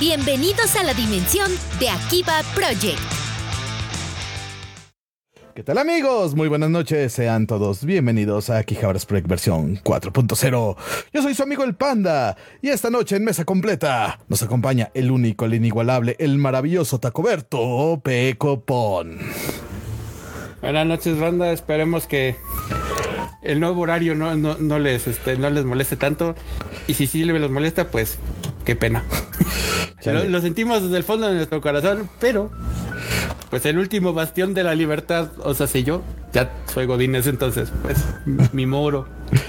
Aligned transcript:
Bienvenidos 0.00 0.76
a 0.76 0.84
la 0.84 0.94
dimensión 0.94 1.50
de 1.80 1.90
Akiba 1.90 2.34
Project. 2.54 3.00
¿Qué 5.56 5.64
tal 5.64 5.78
amigos? 5.78 6.36
Muy 6.36 6.46
buenas 6.46 6.70
noches, 6.70 7.12
sean 7.12 7.48
todos 7.48 7.84
bienvenidos 7.84 8.48
a 8.48 8.58
Akihabara 8.58 9.00
Project 9.00 9.26
versión 9.26 9.76
4.0. 9.78 10.76
Yo 11.12 11.22
soy 11.22 11.34
su 11.34 11.42
amigo 11.42 11.64
el 11.64 11.74
Panda 11.74 12.36
y 12.62 12.68
esta 12.68 12.90
noche 12.90 13.16
en 13.16 13.24
mesa 13.24 13.44
completa 13.44 14.20
nos 14.28 14.40
acompaña 14.44 14.92
el 14.94 15.10
único, 15.10 15.46
el 15.46 15.54
inigualable, 15.54 16.14
el 16.20 16.38
maravilloso 16.38 17.00
Tacoberto 17.00 18.00
Pecopón. 18.04 19.18
Buenas 20.60 20.86
noches, 20.86 21.18
banda. 21.18 21.50
Esperemos 21.50 22.06
que 22.06 22.36
el 23.42 23.58
nuevo 23.58 23.80
horario 23.80 24.14
no, 24.14 24.36
no, 24.36 24.78
les, 24.78 25.08
este, 25.08 25.36
no 25.38 25.50
les 25.50 25.64
moleste 25.64 25.96
tanto. 25.96 26.36
Y 26.86 26.94
si 26.94 27.08
sí 27.08 27.24
les 27.24 27.50
molesta, 27.50 27.90
pues 27.90 28.20
qué 28.68 28.76
pena. 28.76 29.02
lo, 30.04 30.24
lo 30.24 30.40
sentimos 30.42 30.82
desde 30.82 30.98
el 30.98 31.02
fondo 31.02 31.26
de 31.26 31.36
nuestro 31.36 31.62
corazón, 31.62 32.06
pero 32.20 32.50
pues 33.48 33.64
el 33.64 33.78
último 33.78 34.12
bastión 34.12 34.52
de 34.52 34.62
la 34.62 34.74
libertad, 34.74 35.30
o 35.38 35.54
sea, 35.54 35.66
si 35.66 35.84
yo 35.84 36.02
ya 36.34 36.52
soy 36.66 36.84
Godínez, 36.84 37.26
entonces, 37.26 37.72
pues, 37.80 38.04
mi 38.52 38.66
moro. 38.66 39.08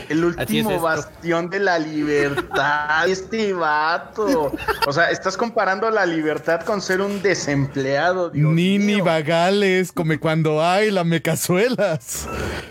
El 0.09 0.25
último 0.25 0.79
bastión 0.79 1.49
de 1.49 1.59
la 1.59 1.79
libertad, 1.79 3.07
este 3.07 3.53
vato. 3.53 4.52
O 4.88 4.93
sea, 4.93 5.11
estás 5.11 5.38
comparando 5.38 5.89
la 5.89 6.05
libertad 6.05 6.61
con 6.61 6.81
ser 6.81 7.02
un 7.02 7.21
desempleado. 7.21 8.31
Nini 8.33 9.02
Vagales, 9.02 9.91
come 9.91 10.19
cuando 10.19 10.63
hay 10.63 10.91
la 10.91 11.03
mecazuelas. 11.03 12.27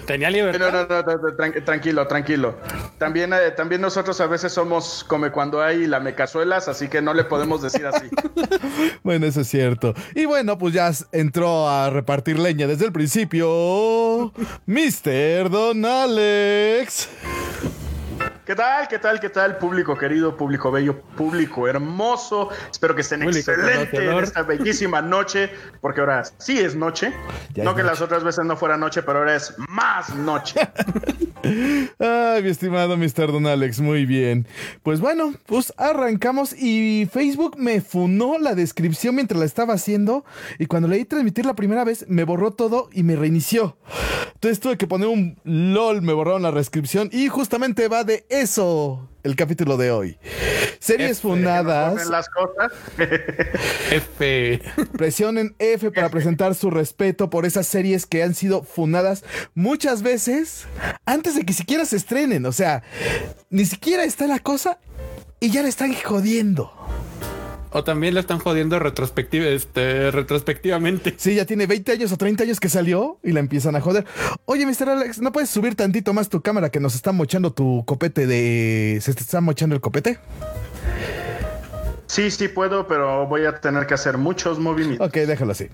Tenía 0.06 0.30
libertad. 0.30 0.72
No, 0.72 1.02
no, 1.02 1.02
no, 1.02 1.62
tranquilo, 1.64 2.06
tranquilo. 2.06 2.56
También, 2.98 3.32
eh, 3.32 3.50
también 3.56 3.80
nosotros 3.80 4.20
a 4.20 4.26
veces 4.26 4.52
somos 4.52 5.04
come 5.06 5.30
cuando 5.30 5.62
hay 5.62 5.86
la 5.86 6.00
mecazuelas, 6.00 6.68
así 6.68 6.88
que 6.88 7.02
no 7.02 7.14
le 7.14 7.24
podemos 7.24 7.62
decir 7.62 7.86
así. 7.86 8.08
bueno, 9.02 9.26
eso 9.26 9.42
es 9.42 9.48
cierto. 9.48 9.94
Y 10.14 10.24
bueno, 10.24 10.58
pues 10.58 10.74
ya 10.74 10.90
entró 11.12 11.68
a 11.68 11.90
repartir 11.90 12.38
leña 12.38 12.66
desde 12.66 12.86
el 12.86 12.92
principio. 12.92 14.32
Mr. 14.66 15.50
Don 15.50 15.84
Alex. 15.84 16.97
Peace. 16.98 17.87
¿Qué 18.48 18.54
tal? 18.54 18.88
¿Qué 18.88 18.98
tal? 18.98 19.20
¿Qué 19.20 19.28
tal? 19.28 19.58
Público 19.58 19.94
querido, 19.94 20.34
público 20.34 20.70
bello, 20.70 21.02
público 21.18 21.68
hermoso. 21.68 22.48
Espero 22.70 22.94
que 22.94 23.02
estén 23.02 23.22
excelentes 23.22 23.92
en 23.92 24.18
esta 24.20 24.42
bellísima 24.42 25.02
noche, 25.02 25.50
porque 25.82 26.00
ahora 26.00 26.22
sí 26.38 26.58
es 26.58 26.74
noche. 26.74 27.12
no 27.56 27.74
que 27.74 27.82
las 27.82 28.00
otras 28.00 28.24
veces 28.24 28.46
no 28.46 28.56
fuera 28.56 28.78
noche, 28.78 29.02
pero 29.02 29.18
ahora 29.18 29.36
es 29.36 29.54
más 29.68 30.14
noche. 30.14 30.60
Ay, 31.98 32.42
mi 32.42 32.48
estimado 32.48 32.96
Mr. 32.96 33.32
Don 33.32 33.46
Alex, 33.46 33.80
muy 33.80 34.06
bien. 34.06 34.46
Pues 34.82 35.00
bueno, 35.00 35.34
pues 35.44 35.74
arrancamos 35.76 36.54
y 36.54 37.06
Facebook 37.12 37.58
me 37.58 37.82
funó 37.82 38.38
la 38.38 38.54
descripción 38.54 39.14
mientras 39.14 39.38
la 39.38 39.44
estaba 39.44 39.74
haciendo 39.74 40.24
y 40.58 40.64
cuando 40.64 40.88
leí 40.88 41.04
transmitir 41.04 41.44
la 41.44 41.54
primera 41.54 41.84
vez 41.84 42.06
me 42.08 42.24
borró 42.24 42.52
todo 42.52 42.88
y 42.92 43.02
me 43.02 43.14
reinició. 43.14 43.76
Entonces 44.34 44.60
tuve 44.60 44.78
que 44.78 44.86
poner 44.86 45.08
un 45.08 45.36
LOL, 45.42 46.00
me 46.00 46.12
borraron 46.12 46.42
la 46.42 46.52
descripción 46.52 47.10
y 47.12 47.26
justamente 47.26 47.88
va 47.88 48.04
de 48.04 48.24
eso 48.40 49.08
el 49.22 49.36
capítulo 49.36 49.76
de 49.76 49.90
hoy. 49.90 50.18
Series 50.78 51.20
fundadas. 51.20 52.06
las 52.08 52.28
cosas. 52.28 52.72
F. 53.90 54.62
Presionen 54.96 55.54
F 55.58 55.90
para 55.90 56.08
presentar 56.08 56.54
su 56.54 56.70
respeto 56.70 57.28
por 57.28 57.44
esas 57.44 57.66
series 57.66 58.06
que 58.06 58.22
han 58.22 58.34
sido 58.34 58.62
fundadas 58.62 59.24
muchas 59.54 60.02
veces 60.02 60.66
antes 61.04 61.34
de 61.34 61.44
que 61.44 61.52
siquiera 61.52 61.84
se 61.84 61.96
estrenen. 61.96 62.46
O 62.46 62.52
sea, 62.52 62.82
ni 63.50 63.64
siquiera 63.64 64.04
está 64.04 64.26
la 64.26 64.38
cosa 64.38 64.78
y 65.40 65.50
ya 65.50 65.62
le 65.62 65.68
están 65.68 65.92
jodiendo. 65.94 66.77
O 67.70 67.84
también 67.84 68.14
lo 68.14 68.20
están 68.20 68.38
jodiendo 68.38 68.78
retrospectiva, 68.78 69.46
este, 69.46 70.10
retrospectivamente. 70.10 71.14
Sí, 71.16 71.34
ya 71.34 71.44
tiene 71.44 71.66
20 71.66 71.92
años 71.92 72.12
o 72.12 72.16
30 72.16 72.44
años 72.44 72.60
que 72.60 72.68
salió 72.68 73.18
y 73.22 73.32
la 73.32 73.40
empiezan 73.40 73.76
a 73.76 73.80
joder. 73.80 74.06
Oye, 74.46 74.64
Mr. 74.64 74.88
Alex, 74.88 75.20
¿no 75.20 75.32
puedes 75.32 75.50
subir 75.50 75.74
tantito 75.74 76.12
más 76.14 76.28
tu 76.28 76.40
cámara 76.40 76.70
que 76.70 76.80
nos 76.80 76.94
está 76.94 77.12
mochando 77.12 77.52
tu 77.52 77.84
copete 77.86 78.26
de... 78.26 78.98
¿Se 79.02 79.12
te 79.12 79.20
está 79.20 79.40
mochando 79.40 79.74
el 79.74 79.80
copete? 79.80 80.18
Sí, 82.06 82.30
sí 82.30 82.48
puedo, 82.48 82.86
pero 82.86 83.26
voy 83.26 83.44
a 83.44 83.60
tener 83.60 83.86
que 83.86 83.92
hacer 83.92 84.16
muchos 84.16 84.58
movimientos. 84.58 85.06
Ok, 85.06 85.14
déjalo 85.14 85.52
así. 85.52 85.68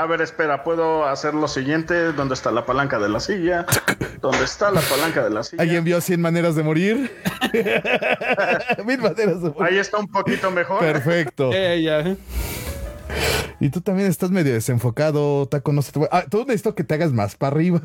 A 0.00 0.06
ver, 0.06 0.22
espera, 0.22 0.64
puedo 0.64 1.04
hacer 1.04 1.34
lo 1.34 1.46
siguiente. 1.46 2.14
¿Dónde 2.14 2.32
está 2.32 2.50
la 2.50 2.64
palanca 2.64 2.98
de 2.98 3.10
la 3.10 3.20
silla? 3.20 3.66
¿Dónde 4.22 4.44
está 4.44 4.70
la 4.70 4.80
palanca 4.80 5.22
de 5.22 5.28
la 5.28 5.42
silla? 5.42 5.62
¿Alguien 5.62 5.84
vio 5.84 6.00
100 6.00 6.18
maneras 6.22 6.54
de 6.54 6.62
morir? 6.62 7.14
Mil 8.86 8.98
maneras 8.98 9.42
de 9.42 9.50
morir. 9.50 9.62
Ahí 9.62 9.76
está 9.76 9.98
un 9.98 10.08
poquito 10.08 10.50
mejor. 10.50 10.80
Perfecto. 10.80 11.50
Eh, 11.62 12.16
y 13.60 13.68
tú 13.68 13.82
también 13.82 14.08
estás 14.08 14.30
medio 14.30 14.54
desenfocado, 14.54 15.46
Taco. 15.46 15.72
No 15.72 15.82
sé. 15.82 15.92
Ah, 16.10 16.24
tú 16.30 16.38
necesito 16.46 16.74
que 16.74 16.84
te 16.84 16.94
hagas 16.94 17.12
más 17.12 17.36
para 17.36 17.54
arriba. 17.54 17.82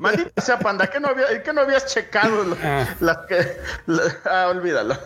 Maldita 0.00 0.40
sea, 0.40 0.58
panda, 0.58 0.86
que 0.86 1.00
no, 1.00 1.08
había, 1.08 1.42
que 1.42 1.52
no 1.52 1.60
habías 1.62 1.86
checado 1.86 2.56
ah. 2.62 2.86
las 3.00 3.18
que. 3.28 3.36
ah, 4.24 4.48
olvídalo. 4.50 4.96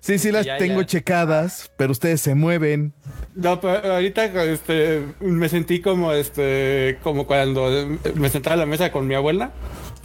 Sí, 0.00 0.18
sí, 0.18 0.32
las 0.32 0.46
tengo 0.58 0.82
checadas, 0.82 1.70
pero 1.76 1.92
ustedes 1.92 2.20
se 2.20 2.34
mueven. 2.34 2.92
No, 3.34 3.60
pero 3.60 3.94
ahorita 3.94 4.24
este, 4.44 5.02
me 5.20 5.48
sentí 5.48 5.80
como 5.80 6.12
este, 6.12 6.98
como 7.02 7.26
cuando 7.26 7.70
me 8.14 8.28
sentaba 8.30 8.54
a 8.54 8.58
la 8.58 8.66
mesa 8.66 8.90
con 8.90 9.06
mi 9.06 9.14
abuela. 9.14 9.52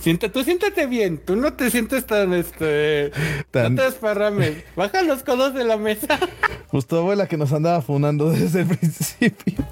Siente, 0.03 0.27
tú 0.27 0.43
siéntate 0.43 0.85
bien, 0.85 1.17
tú 1.17 1.37
no 1.37 1.53
te 1.53 1.71
sientes 1.71 2.05
tan, 2.05 2.33
este, 2.33 3.13
tan... 3.51 3.73
no 3.73 3.81
te 3.81 3.87
desparrames, 3.87 4.57
baja 4.75 5.01
los 5.01 5.23
codos 5.23 5.53
de 5.53 5.63
la 5.63 5.77
mesa. 5.77 6.19
Pues 6.71 6.87
tu 6.87 6.95
abuela 6.97 7.27
que 7.27 7.37
nos 7.37 7.53
andaba 7.53 7.83
funando 7.83 8.31
desde 8.31 8.61
el 8.61 8.67
principio. 8.79 9.63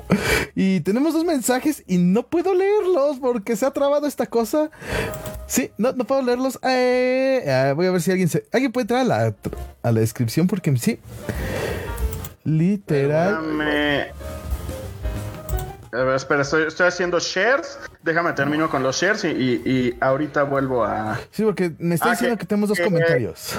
Y 0.54 0.82
tenemos 0.82 1.16
dos 1.16 1.26
mensajes 1.26 1.84
y 1.88 1.98
no 1.98 2.28
puedo 2.28 2.54
leerlos 2.54 3.18
porque 3.20 3.56
se 3.56 3.66
ha 3.66 3.72
trabado 3.72 4.06
esta 4.06 4.28
cosa. 4.28 4.70
Sí, 5.48 5.72
no, 5.80 5.94
no 5.94 6.06
puedo 6.06 6.22
leerlos. 6.22 6.60
Eh, 6.62 7.42
eh, 7.44 7.74
voy 7.76 7.88
a 7.88 7.92
ver 7.92 8.04
si 8.04 8.12
alguien 8.12 8.30
se, 8.30 8.46
alguien 8.52 8.72
puede 8.72 8.84
entrar 8.84 9.00
a 9.00 9.04
la, 9.04 9.36
a 9.82 9.92
la 9.92 10.00
descripción 10.00 10.46
porque 10.46 10.78
sí. 10.78 11.00
Literal. 12.44 13.40
A 15.94 16.04
ver, 16.04 16.16
espera, 16.16 16.42
estoy, 16.42 16.88
haciendo 16.88 17.20
shares. 17.20 17.78
Déjame 18.02 18.32
termino 18.34 18.70
con 18.70 18.82
los 18.82 19.02
shares 19.02 19.26
y, 19.26 19.96
ahorita 20.00 20.44
vuelvo 20.44 20.86
a. 20.86 21.20
Sí, 21.32 21.44
porque 21.44 21.74
me 21.80 21.96
está 21.96 22.10
ah, 22.10 22.12
diciendo 22.12 22.38
que, 22.38 22.46
tenemos 22.46 22.70
dos 22.70 22.80
eh, 22.80 22.84
comentarios. 22.84 23.56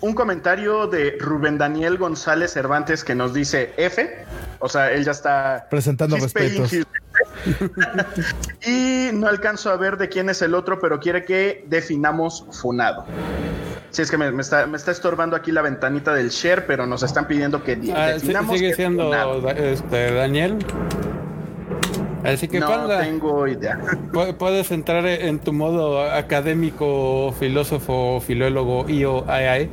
Un 0.00 0.14
comentario 0.14 0.86
de 0.86 1.16
Rubén 1.20 1.58
Daniel 1.58 1.96
González 1.98 2.52
Cervantes 2.52 3.04
que 3.04 3.14
nos 3.14 3.34
dice 3.34 3.72
F. 3.76 4.24
O 4.60 4.68
sea, 4.68 4.90
él 4.90 5.04
ya 5.04 5.12
está 5.12 5.66
presentando 5.70 6.16
respetos. 6.16 6.72
y 8.66 9.10
no 9.12 9.28
alcanzo 9.28 9.70
a 9.70 9.76
ver 9.76 9.96
de 9.96 10.08
quién 10.08 10.28
es 10.28 10.42
el 10.42 10.54
otro, 10.54 10.80
pero 10.80 10.98
quiere 10.98 11.24
que 11.24 11.64
definamos 11.68 12.44
funado. 12.50 13.06
Sí, 13.90 14.02
es 14.02 14.10
que 14.10 14.18
me, 14.18 14.28
está, 14.40 14.66
estorbando 14.90 15.34
aquí 15.34 15.50
la 15.50 15.62
ventanita 15.62 16.12
del 16.12 16.28
share, 16.28 16.66
pero 16.66 16.86
nos 16.86 17.02
están 17.02 17.26
pidiendo 17.26 17.62
que 17.62 17.78
ah, 17.94 18.08
definamos. 18.08 18.56
¿Sigue 18.56 18.74
siendo 18.74 19.12
este, 19.50 20.12
Daniel? 20.12 20.58
Así 22.24 22.48
que 22.48 22.60
no 22.60 22.86
tengo 22.86 23.46
idea. 23.46 23.78
Puedes 24.38 24.70
entrar 24.70 25.06
en 25.06 25.38
tu 25.38 25.52
modo 25.52 26.02
académico, 26.02 27.34
filósofo, 27.38 28.20
filólogo, 28.20 28.88
IO, 28.88 29.24
AI. 29.28 29.70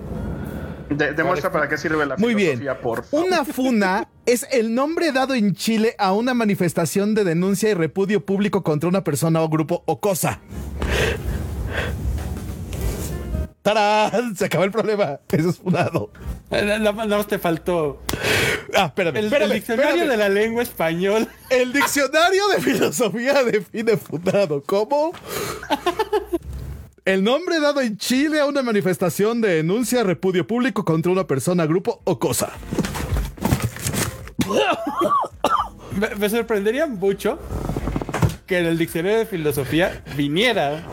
demuestra 0.89 1.51
para 1.51 1.67
qué 1.67 1.77
sirve 1.77 2.05
la 2.05 2.15
Muy 2.17 2.35
bien. 2.35 2.61
por 2.81 3.03
Una 3.11 3.43
funa 3.45 4.07
es 4.25 4.47
el 4.51 4.73
nombre 4.73 5.11
dado 5.11 5.33
en 5.33 5.53
Chile 5.53 5.95
a 5.97 6.13
una 6.13 6.33
manifestación 6.33 7.15
de 7.15 7.23
denuncia 7.25 7.69
y 7.69 7.73
repudio 7.73 8.25
público 8.25 8.63
contra 8.63 8.87
una 8.87 9.03
persona 9.03 9.41
o 9.41 9.49
grupo 9.49 9.83
o 9.85 9.99
cosa. 9.99 10.39
¡Tarán! 13.65 14.35
Se 14.35 14.45
acabó 14.45 14.63
el 14.63 14.71
problema. 14.71 15.19
Eso 15.31 15.49
es 15.49 15.57
funado. 15.57 16.11
Eh, 16.51 16.77
nada 16.79 16.91
más 16.91 17.25
te 17.25 17.39
faltó. 17.39 17.99
Ah, 18.75 18.85
espérame. 18.85 19.17
El, 19.17 19.51
diccionario 19.51 20.07
de 20.07 20.17
la 20.17 20.29
lengua 20.29 20.61
español. 20.61 21.27
El 21.49 21.73
diccionario 21.73 22.47
de 22.49 22.61
filosofía 22.61 23.43
define 23.43 23.97
funado. 23.97 24.61
¿Cómo? 24.61 25.13
El 27.05 27.23
nombre 27.23 27.59
dado 27.59 27.81
en 27.81 27.97
Chile 27.97 28.39
a 28.39 28.45
una 28.45 28.61
manifestación 28.61 29.41
de 29.41 29.55
denuncia, 29.55 30.03
repudio 30.03 30.45
público 30.45 30.85
contra 30.85 31.11
una 31.11 31.25
persona, 31.25 31.65
grupo 31.65 32.01
o 32.03 32.19
cosa. 32.19 32.51
me 36.19 36.29
sorprendería 36.29 36.85
mucho 36.85 37.39
que 38.45 38.59
en 38.59 38.67
el 38.67 38.77
diccionario 38.77 39.17
de 39.17 39.25
filosofía 39.25 40.03
viniera 40.15 40.83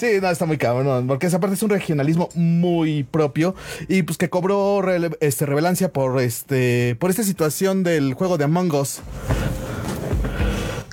Sí, 0.00 0.18
no, 0.22 0.30
está 0.30 0.46
muy 0.46 0.56
cabrón, 0.56 1.06
porque 1.06 1.26
esa 1.26 1.40
parte 1.40 1.56
es 1.56 1.62
un 1.62 1.68
regionalismo 1.68 2.30
muy 2.34 3.02
propio 3.02 3.54
y 3.86 4.02
pues 4.02 4.16
que 4.16 4.30
cobró 4.30 4.82
este, 5.20 5.44
relevancia 5.44 5.92
por, 5.92 6.18
este, 6.22 6.96
por 6.98 7.10
esta 7.10 7.22
situación 7.22 7.82
del 7.82 8.14
juego 8.14 8.38
de 8.38 8.44
Among 8.44 8.72
Us. 8.72 9.02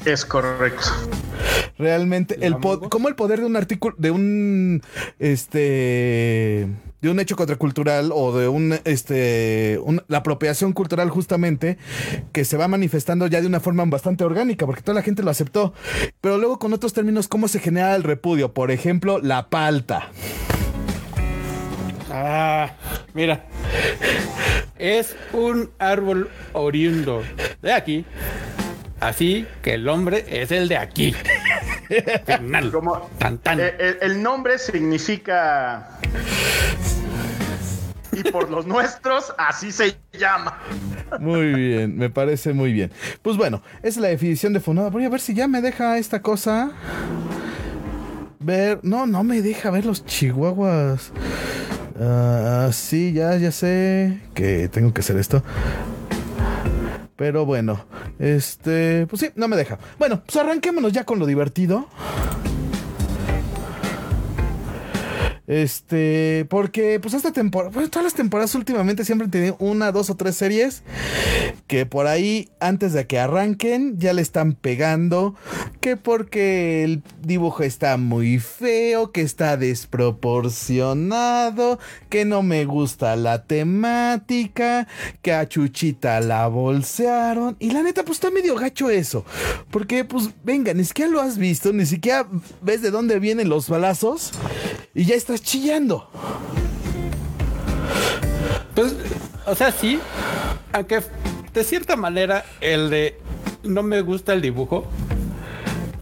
Es 0.04 0.25
correcto. 0.25 0.88
Realmente, 1.77 2.38
el 2.45 2.57
¿cómo 2.57 3.07
el 3.07 3.15
poder 3.15 3.39
de 3.39 3.45
un 3.45 3.56
artículo, 3.56 3.95
de 3.98 4.12
un, 4.12 4.81
este, 5.19 6.68
de 7.02 7.10
un 7.10 7.20
hecho 7.20 7.36
contracultural 7.36 8.12
o 8.14 8.38
de 8.38 8.48
un, 8.48 8.80
este, 8.86 9.80
la 10.08 10.20
apropiación 10.20 10.74
cultural 10.74 11.10
justamente, 11.10 11.78
que 12.32 12.46
se 12.46 12.58
va 12.58 12.68
manifestando 12.68 13.28
ya 13.28 13.42
de 13.42 13.48
una 13.48 13.60
forma 13.60 13.84
bastante 13.86 14.24
orgánica, 14.24 14.66
porque 14.66 14.82
toda 14.82 14.96
la 14.96 15.02
gente 15.04 15.24
lo 15.24 15.32
aceptó. 15.32 15.74
Pero 16.22 16.38
luego 16.38 16.60
con 16.60 16.74
otros 16.74 16.94
términos, 16.94 17.28
¿cómo 17.28 17.48
se 17.48 17.60
genera 17.60 17.96
el 17.96 18.04
repudio? 18.04 18.54
Por 18.54 18.72
ejemplo, 18.72 19.20
la 19.20 19.50
palta. 19.50 20.10
Ah, 22.12 22.72
mira. 23.14 23.46
Es 24.78 25.16
un 25.34 25.72
árbol 25.80 26.30
oriundo 26.54 27.24
de 27.62 27.74
aquí. 27.74 28.06
Así 29.00 29.46
que 29.62 29.76
el 29.76 29.88
hombre 29.88 30.26
es 30.28 30.52
el 30.52 30.68
de 30.68 30.78
aquí. 30.78 31.14
Como, 32.72 33.10
eh, 33.22 33.98
el, 34.02 34.22
nombre 34.22 34.58
significa. 34.58 36.00
Y 38.12 38.24
por 38.30 38.50
los 38.50 38.66
nuestros, 38.66 39.34
así 39.38 39.72
se 39.72 39.98
llama. 40.12 40.58
Muy 41.20 41.54
bien, 41.54 41.98
me 41.98 42.10
parece 42.10 42.54
muy 42.54 42.74
bien. 42.74 42.92
Pues 43.22 43.38
bueno, 43.38 43.62
esa 43.80 43.88
es 43.88 43.98
la 43.98 44.08
definición 44.10 44.54
de 44.54 44.60
funada. 44.60 44.90
Voy 44.90 45.06
a 45.06 45.10
ver 45.10 45.22
si 45.22 45.34
ya 45.34 45.48
me 45.48 45.62
deja 45.62 45.98
esta 45.98 46.22
cosa. 46.22 46.72
Ver. 48.40 48.80
No, 48.82 49.06
no 49.06 49.24
me 49.24 49.42
deja 49.42 49.70
ver 49.72 49.86
los 49.86 50.06
chihuahuas. 50.06 51.12
Ah, 52.00 52.70
sí, 52.74 53.14
ya, 53.14 53.38
ya 53.38 53.52
sé 53.52 54.20
que 54.34 54.68
tengo 54.68 54.94
que 54.94 55.02
hacer 55.02 55.18
esto. 55.18 55.44
Pero 57.18 57.46
bueno, 57.46 57.84
este, 58.19 59.08
pues 59.08 59.19
sí, 59.19 59.30
no 59.36 59.48
me 59.48 59.58
deja. 59.58 59.80
Bueno, 59.98 60.22
pues 60.24 60.38
arranquémonos 60.38 60.94
ya 60.94 61.04
con 61.04 61.18
lo 61.19 61.25
divertido. 61.25 61.88
Este, 65.48 66.46
porque 66.50 67.00
pues 67.00 67.14
esta 67.14 67.32
temporada, 67.32 67.72
pues 67.72 67.90
todas 67.90 68.04
las 68.04 68.14
temporadas 68.14 68.54
últimamente 68.54 69.06
siempre 69.06 69.30
tenido 69.30 69.56
una, 69.60 69.94
dos 69.94 70.10
o 70.10 70.16
tres 70.16 70.36
series 70.36 70.84
que 71.68 71.86
por 71.86 72.08
ahí 72.08 72.50
antes 72.60 72.92
de 72.94 73.06
que 73.08 73.20
arranquen 73.20 74.00
ya 74.00 74.14
le 74.14 74.22
están 74.22 74.54
pegando, 74.54 75.36
que 75.82 75.98
porque 75.98 76.84
el 76.84 77.02
dibujo 77.22 77.64
está 77.64 77.98
muy 77.98 78.40
feo, 78.40 79.12
que 79.12 79.22
está 79.22 79.58
desproporcionado, 79.58 81.80
que 82.10 82.24
no 82.26 82.42
me 82.42 82.66
gusta 82.66 83.16
la 83.16 83.44
temática, 83.44 84.88
que 85.22 85.34
a 85.34 85.48
Chuchita 85.48 86.20
la 86.22 86.48
bolsearon. 86.48 87.58
Y 87.60 87.70
la 87.72 87.84
neta 87.84 88.04
pues 88.04 88.18
está 88.18 88.32
medio 88.32 88.56
gacho 88.56 88.90
eso, 88.90 89.24
porque 89.70 90.04
pues 90.06 90.32
venga, 90.44 90.74
ni 90.74 90.86
siquiera 90.86 91.12
lo 91.12 91.22
has 91.22 91.38
visto, 91.38 91.72
ni 91.74 91.86
siquiera 91.86 92.28
ves 92.62 92.82
de 92.82 92.90
dónde 92.92 93.20
vienen 93.20 93.50
los 93.50 93.70
balazos 93.70 94.32
y 94.94 95.06
ya 95.06 95.16
estás 95.38 95.42
chillando. 95.42 96.10
Pues, 98.75 98.95
o 99.45 99.56
sea, 99.56 99.72
sí, 99.72 100.00
aunque 100.74 101.01
de 101.54 101.63
cierta 101.63 101.95
manera 101.95 102.45
el 102.62 102.89
de 102.89 103.19
no 103.63 103.84
me 103.84 104.01
gusta 104.01 104.34
el 104.34 104.42
dibujo 104.42 104.88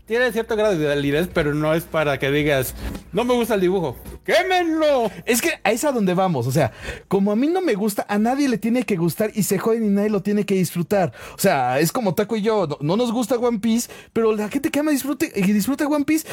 tiene 0.06 0.32
cierto 0.32 0.56
grado 0.56 0.78
de 0.78 0.88
validez, 0.88 1.30
pero 1.34 1.56
no 1.56 1.74
es 1.74 1.84
para 1.84 2.20
que 2.20 2.30
digas 2.30 2.76
no 3.12 3.24
me 3.24 3.34
gusta 3.34 3.56
el 3.56 3.62
dibujo. 3.62 3.96
¡Quémenlo! 4.26 5.10
Es 5.26 5.42
que 5.42 5.52
a 5.64 5.92
donde 5.92 6.14
vamos. 6.14 6.48
O 6.48 6.52
sea, 6.52 6.74
como 7.08 7.32
a 7.32 7.36
mí 7.36 7.48
no 7.48 7.62
me 7.62 7.74
gusta, 7.74 8.06
a 8.10 8.20
nadie 8.20 8.50
le 8.50 8.58
tiene 8.58 8.84
que 8.84 8.98
gustar 8.98 9.32
y 9.34 9.44
se 9.44 9.58
joden 9.58 9.86
y 9.86 9.90
nadie 9.90 10.10
lo 10.10 10.22
tiene 10.22 10.46
que 10.46 10.56
disfrutar. 10.56 11.14
O 11.34 11.40
sea, 11.40 11.80
es 11.80 11.94
como 11.94 12.14
Taco 12.14 12.36
y 12.36 12.42
yo. 12.42 12.68
No, 12.82 12.98
nos 12.98 13.14
gusta 13.14 13.36
One 13.36 13.60
Piece, 13.60 13.90
pero 14.12 14.36
la 14.36 14.50
gente 14.50 14.70
que 14.70 14.80
ama 14.80 14.92
disfrute 14.92 15.32
y 15.34 15.42
disfruta 15.54 15.88
One 15.88 16.04
Piece 16.04 16.28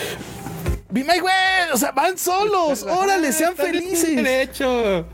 Be 0.92 1.02
my 1.02 1.20
güey, 1.20 1.72
o 1.72 1.76
sea, 1.76 1.90
van 1.92 2.18
solos. 2.18 2.82
Órale, 2.82 3.32
sean 3.32 3.56
felices. 3.56 4.22
De 4.22 4.42
hecho. 4.42 5.06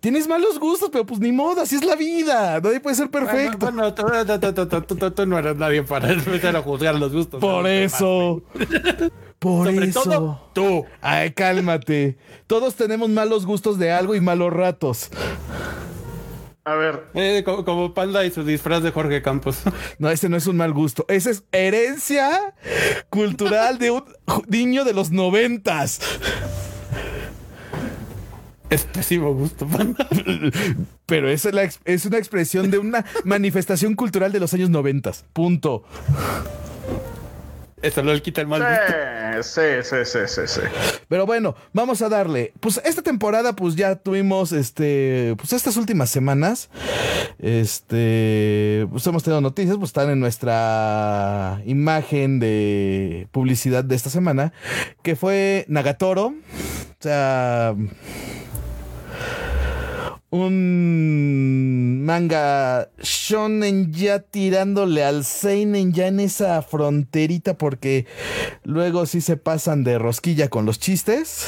Tienes 0.00 0.26
malos 0.28 0.58
gustos, 0.58 0.90
pero 0.92 1.06
pues 1.06 1.20
ni 1.20 1.32
modo, 1.32 1.62
así 1.62 1.76
es 1.76 1.84
la 1.84 1.96
vida. 1.96 2.60
Nadie 2.60 2.80
puede 2.80 2.96
ser 2.96 3.10
perfecto. 3.10 3.58
Bueno, 3.58 3.94
tú 3.94 4.06
no 5.26 5.38
eres 5.38 5.56
nadie 5.56 5.82
para 5.82 6.12
empezar 6.12 6.56
a 6.56 6.62
juzgar 6.62 6.94
los 6.94 7.12
gustos. 7.12 7.40
Por 7.40 7.66
eso. 7.66 8.42
Por 9.38 9.68
eso. 9.68 10.02
Todo, 10.02 10.50
tú. 10.52 10.86
Ay, 11.00 11.32
cálmate. 11.32 12.16
Todos 12.46 12.74
tenemos 12.74 13.08
malos 13.10 13.46
gustos 13.46 13.78
de 13.78 13.92
algo 13.92 14.14
y 14.14 14.20
malos 14.20 14.52
ratos. 14.52 15.10
A 16.64 16.74
ver. 16.76 17.04
Eh, 17.12 17.44
como, 17.44 17.92
Panda 17.92 18.24
y 18.24 18.30
su 18.30 18.42
disfraz 18.42 18.82
de 18.82 18.90
Jorge 18.90 19.20
Campos. 19.22 19.58
No, 19.98 20.10
ese 20.10 20.28
no 20.28 20.36
es 20.36 20.46
un 20.46 20.56
mal 20.56 20.72
gusto. 20.72 21.04
Esa 21.08 21.30
es 21.30 21.44
herencia 21.52 22.54
cultural 23.10 23.78
de 23.78 23.90
un 23.90 24.04
niño 24.48 24.84
de 24.84 24.94
los 24.94 25.10
noventas. 25.10 26.00
Es 28.70 28.84
pésimo 28.84 29.34
gusto, 29.34 29.66
Panda. 29.66 30.08
Pero 31.06 31.28
esa 31.28 31.50
es, 31.50 31.54
la, 31.54 31.70
es 31.84 32.06
una 32.06 32.18
expresión 32.18 32.70
de 32.70 32.78
una 32.78 33.04
manifestación 33.24 33.94
cultural 33.94 34.32
de 34.32 34.40
los 34.40 34.54
años 34.54 34.70
noventas. 34.70 35.26
Punto. 35.32 35.84
Eso 37.84 38.02
no 38.02 38.14
le 38.14 38.22
quita 38.22 38.40
el 38.40 38.46
mal 38.46 38.62
sí, 39.42 39.60
sí, 39.82 39.96
sí, 40.04 40.18
sí, 40.26 40.40
sí, 40.46 40.60
Pero 41.06 41.26
bueno, 41.26 41.54
vamos 41.74 42.00
a 42.00 42.08
darle. 42.08 42.54
Pues 42.58 42.80
esta 42.82 43.02
temporada, 43.02 43.54
pues 43.54 43.76
ya 43.76 43.96
tuvimos, 43.96 44.52
este, 44.52 45.34
pues 45.36 45.52
estas 45.52 45.76
últimas 45.76 46.08
semanas, 46.08 46.70
este, 47.38 48.86
pues 48.90 49.06
hemos 49.06 49.22
tenido 49.22 49.42
noticias, 49.42 49.76
pues 49.76 49.90
están 49.90 50.08
en 50.08 50.18
nuestra 50.18 51.60
imagen 51.66 52.40
de 52.40 53.28
publicidad 53.32 53.84
de 53.84 53.96
esta 53.96 54.08
semana, 54.08 54.54
que 55.02 55.14
fue 55.14 55.66
Nagatoro. 55.68 56.28
O 56.28 57.02
sea 57.02 57.74
un 60.34 62.04
manga 62.04 62.88
shonen 63.00 63.92
ya 63.92 64.18
tirándole 64.18 65.04
al 65.04 65.24
seinen 65.24 65.92
ya 65.92 66.08
en 66.08 66.18
esa 66.18 66.60
fronterita 66.62 67.56
porque 67.56 68.06
luego 68.64 69.06
sí 69.06 69.20
se 69.20 69.36
pasan 69.36 69.84
de 69.84 69.96
rosquilla 69.96 70.48
con 70.48 70.66
los 70.66 70.80
chistes. 70.80 71.46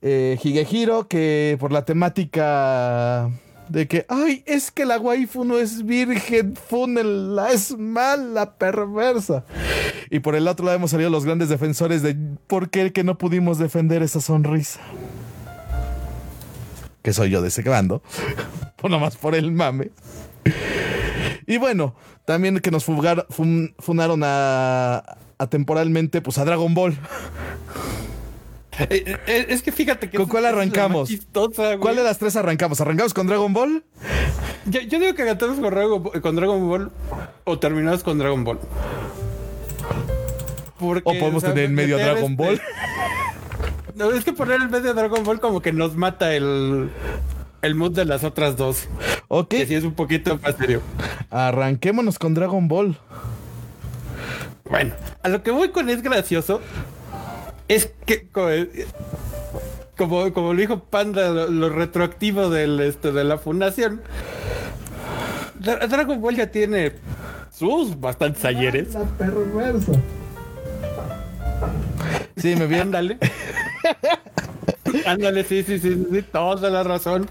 Eh, 0.00 0.38
Higehiro 0.42 1.06
que 1.06 1.58
por 1.60 1.70
la 1.70 1.84
temática 1.84 3.30
de 3.68 3.86
que, 3.88 4.06
ay, 4.08 4.42
es 4.46 4.70
que 4.70 4.86
la 4.86 4.98
waifu 4.98 5.44
no 5.44 5.58
es 5.58 5.84
virgen, 5.84 6.54
la 7.36 7.50
es 7.52 7.76
mala, 7.76 8.54
perversa. 8.54 9.44
Y 10.08 10.20
por 10.20 10.34
el 10.34 10.48
otro 10.48 10.64
lado 10.64 10.76
hemos 10.76 10.92
salido 10.92 11.10
los 11.10 11.26
grandes 11.26 11.50
defensores 11.50 12.00
de 12.00 12.16
por 12.46 12.70
qué 12.70 12.90
que 12.92 13.04
no 13.04 13.18
pudimos 13.18 13.58
defender 13.58 14.02
esa 14.02 14.22
sonrisa 14.22 14.80
que 17.06 17.12
soy 17.12 17.30
yo 17.30 17.40
de 17.40 17.46
ese 17.46 17.62
bando, 17.62 18.02
por 18.76 18.90
nomás 18.90 19.14
por 19.14 19.36
el 19.36 19.52
mame. 19.52 19.92
Y 21.46 21.56
bueno, 21.56 21.94
también 22.24 22.58
que 22.58 22.72
nos 22.72 22.84
funaron 22.84 24.22
a, 24.24 25.04
a, 25.38 25.46
temporalmente 25.46 26.20
pues 26.20 26.36
a 26.38 26.44
Dragon 26.44 26.74
Ball. 26.74 26.98
Eh, 28.90 29.16
eh, 29.28 29.46
es 29.50 29.62
que 29.62 29.70
fíjate 29.70 30.10
que... 30.10 30.16
¿Con 30.16 30.26
cuál 30.26 30.46
arrancamos? 30.46 31.08
¿Cuál 31.78 31.94
de 31.94 32.02
las 32.02 32.18
tres 32.18 32.34
arrancamos? 32.34 32.80
¿Arrancamos 32.80 33.14
con 33.14 33.28
Dragon 33.28 33.52
Ball? 33.52 33.84
Yo, 34.64 34.80
digo 34.80 35.14
que 35.14 35.22
arrancamos 35.22 35.60
con, 35.60 36.20
con 36.20 36.34
Dragon 36.34 36.68
Ball 36.68 36.90
o 37.44 37.58
terminamos 37.60 38.02
con 38.02 38.18
Dragon 38.18 38.42
Ball. 38.42 38.58
o 40.80 41.00
podemos 41.02 41.44
tener 41.44 41.66
en 41.66 41.74
medio 41.74 41.98
Dragon 41.98 42.32
este 42.32 42.34
Ball. 42.34 42.60
No, 43.96 44.12
es 44.12 44.24
que 44.24 44.34
poner 44.34 44.60
el 44.60 44.68
medio 44.68 44.92
Dragon 44.92 45.24
Ball 45.24 45.40
como 45.40 45.62
que 45.62 45.72
nos 45.72 45.96
mata 45.96 46.34
el, 46.34 46.90
el 47.62 47.74
mood 47.74 47.92
de 47.92 48.04
las 48.04 48.24
otras 48.24 48.56
dos. 48.58 48.88
Ok. 49.28 49.48
Que 49.48 49.66
sí 49.66 49.74
es 49.74 49.84
un 49.84 49.94
poquito 49.94 50.38
más 50.42 50.54
serio. 50.56 50.82
Arranquémonos 51.30 52.18
con 52.18 52.34
Dragon 52.34 52.68
Ball. 52.68 52.98
Bueno, 54.68 54.92
a 55.22 55.28
lo 55.30 55.42
que 55.42 55.50
voy 55.50 55.70
con 55.70 55.88
es 55.88 56.02
gracioso 56.02 56.60
es 57.68 57.90
que 58.04 58.28
como, 59.96 60.30
como 60.34 60.52
lo 60.52 60.60
dijo 60.60 60.80
Panda, 60.80 61.30
lo, 61.30 61.70
retroactivo 61.70 62.50
del, 62.50 62.80
este, 62.80 63.12
de 63.12 63.24
la 63.24 63.38
fundación, 63.38 64.02
Dragon 65.58 66.20
Ball 66.20 66.36
ya 66.36 66.50
tiene 66.50 66.92
sus 67.50 67.98
bastantes 67.98 68.44
ayeres. 68.44 68.92
La 68.92 69.04
perversa. 69.04 69.92
Sí, 72.36 72.54
me 72.56 72.66
vi. 72.66 72.76
Ándale. 72.76 73.16
Ándale, 75.06 75.44
sí, 75.44 75.62
sí, 75.62 75.78
sí, 75.78 76.06
sí, 76.10 76.22
toda 76.22 76.70
la 76.70 76.82
razón. 76.82 77.28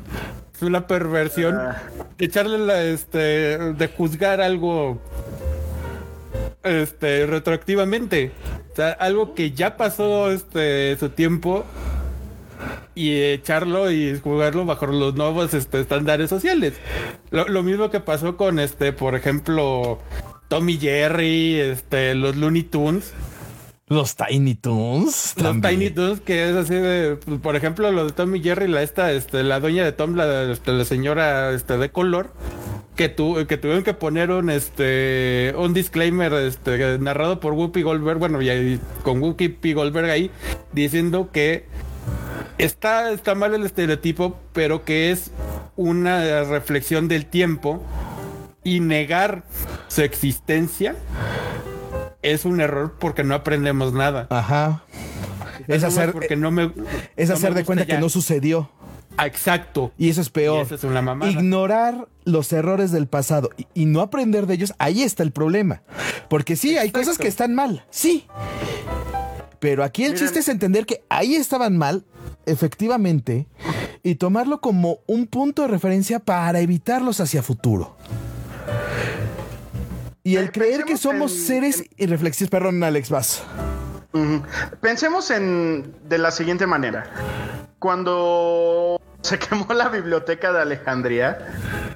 Es 0.53 0.61
una 0.61 0.87
perversión. 0.87 1.55
Ah. 1.55 1.81
Echarle 2.17 2.57
la, 2.59 2.83
este, 2.83 3.17
de 3.17 3.87
juzgar 3.87 4.41
algo, 4.41 5.01
este, 6.63 7.25
retroactivamente. 7.25 8.31
O 8.71 8.75
sea, 8.75 8.91
algo 8.91 9.33
que 9.35 9.51
ya 9.51 9.77
pasó, 9.77 10.31
este, 10.31 10.97
su 10.97 11.09
tiempo 11.09 11.65
y 12.93 13.21
echarlo 13.21 13.91
y 13.91 14.17
jugarlo 14.19 14.65
bajo 14.65 14.87
los 14.87 15.15
nuevos 15.15 15.53
este, 15.53 15.81
estándares 15.81 16.29
sociales. 16.29 16.73
Lo, 17.31 17.47
lo, 17.47 17.63
mismo 17.63 17.89
que 17.89 17.99
pasó 17.99 18.37
con 18.37 18.59
este, 18.59 18.93
por 18.93 19.15
ejemplo, 19.15 19.99
Tommy 20.47 20.77
Jerry, 20.77 21.59
este, 21.59 22.15
los 22.15 22.35
Looney 22.35 22.63
Tunes. 22.63 23.13
Los 23.87 24.15
Tiny 24.15 24.55
Toons. 24.55 25.35
Los 25.37 25.61
Tiny 25.61 25.91
Toons, 25.91 26.19
que 26.19 26.49
es 26.49 26.55
así 26.55 26.73
de, 26.73 27.17
pues, 27.23 27.39
por 27.39 27.55
ejemplo, 27.55 27.91
los 27.91 28.07
de 28.07 28.13
Tommy 28.13 28.41
Jerry, 28.41 28.67
la 28.67 28.81
esta, 28.81 29.11
este, 29.11 29.43
la 29.43 29.59
dueña 29.59 29.83
de 29.83 29.91
Tom, 29.91 30.15
la, 30.15 30.51
este, 30.51 30.71
la 30.71 30.85
señora 30.85 31.51
este, 31.51 31.77
de 31.77 31.91
color, 31.91 32.33
que, 32.95 33.09
tu, 33.09 33.45
que 33.45 33.57
tuvieron 33.57 33.83
que 33.83 33.93
poner 33.93 34.31
un 34.31 34.49
este 34.49 35.53
un 35.55 35.75
disclaimer 35.75 36.33
este, 36.33 36.97
narrado 36.97 37.39
por 37.39 37.53
Whoopi 37.53 37.83
Goldberg, 37.83 38.17
bueno, 38.17 38.41
y, 38.41 38.79
con 39.03 39.21
Whoopi 39.21 39.73
Goldberg 39.73 40.09
ahí, 40.09 40.31
diciendo 40.73 41.29
que 41.31 41.65
está, 42.57 43.11
está 43.11 43.35
mal 43.35 43.53
el 43.53 43.65
estereotipo, 43.65 44.39
pero 44.51 44.83
que 44.83 45.11
es 45.11 45.29
una 45.75 46.43
reflexión 46.43 47.07
del 47.07 47.27
tiempo 47.27 47.83
y 48.63 48.79
negar 48.79 49.43
su 49.89 50.01
existencia 50.01 50.95
es 52.25 52.45
un 52.45 52.59
error 52.59 52.95
porque 52.99 53.23
no 53.23 53.35
aprendemos 53.35 53.93
nada. 53.93 54.27
Ajá. 54.29 54.83
Es 55.67 55.83
hacer, 55.83 56.11
porque 56.11 56.35
no 56.35 56.51
me, 56.51 56.71
es 57.15 57.29
hacer 57.29 57.53
de 57.53 57.63
cuenta 57.63 57.85
que 57.85 57.97
no 57.97 58.09
sucedió. 58.09 58.69
Exacto. 59.23 59.93
Y 59.97 60.09
eso 60.09 60.21
es 60.21 60.29
peor. 60.29 60.67
es 60.69 60.83
una 60.83 61.17
Ignorar 61.29 62.07
los 62.25 62.51
errores 62.51 62.91
del 62.91 63.07
pasado 63.07 63.49
y, 63.73 63.85
no 63.85 64.01
aprender 64.01 64.47
de 64.47 64.55
ellos, 64.55 64.73
ahí 64.79 65.03
está 65.03 65.23
el 65.23 65.31
problema. 65.31 65.83
Porque 66.27 66.55
sí, 66.55 66.77
hay 66.77 66.91
cosas 66.91 67.17
que 67.17 67.27
están 67.27 67.53
mal, 67.53 67.85
sí. 67.89 68.25
Pero 69.59 69.83
aquí 69.83 70.03
el 70.03 70.15
chiste 70.15 70.39
es 70.39 70.49
entender 70.49 70.85
que 70.85 71.03
ahí 71.09 71.35
estaban 71.35 71.77
mal, 71.77 72.05
efectivamente, 72.45 73.47
y 74.03 74.15
tomarlo 74.15 74.61
como 74.61 74.99
un 75.07 75.27
punto 75.27 75.61
de 75.61 75.69
referencia 75.69 76.19
para 76.19 76.59
evitarlos 76.59 77.19
hacia 77.19 77.41
futuro. 77.41 77.95
Y 80.25 80.37
el 80.37 80.51
creer 80.51 80.85
que 80.85 80.97
somos 80.97 81.31
seres 81.31 81.83
irreflexivos, 81.97 82.49
perdón, 82.49 82.83
Alex, 82.83 83.11
vas. 83.11 83.43
Pensemos 84.81 85.29
en 85.29 85.93
de 86.09 86.17
la 86.17 86.31
siguiente 86.31 86.65
manera. 86.65 87.03
Cuando 87.77 88.99
se 89.25 89.39
quemó 89.39 89.73
la 89.73 89.89
biblioteca 89.89 90.53
de 90.53 90.61
Alejandría, 90.61 91.47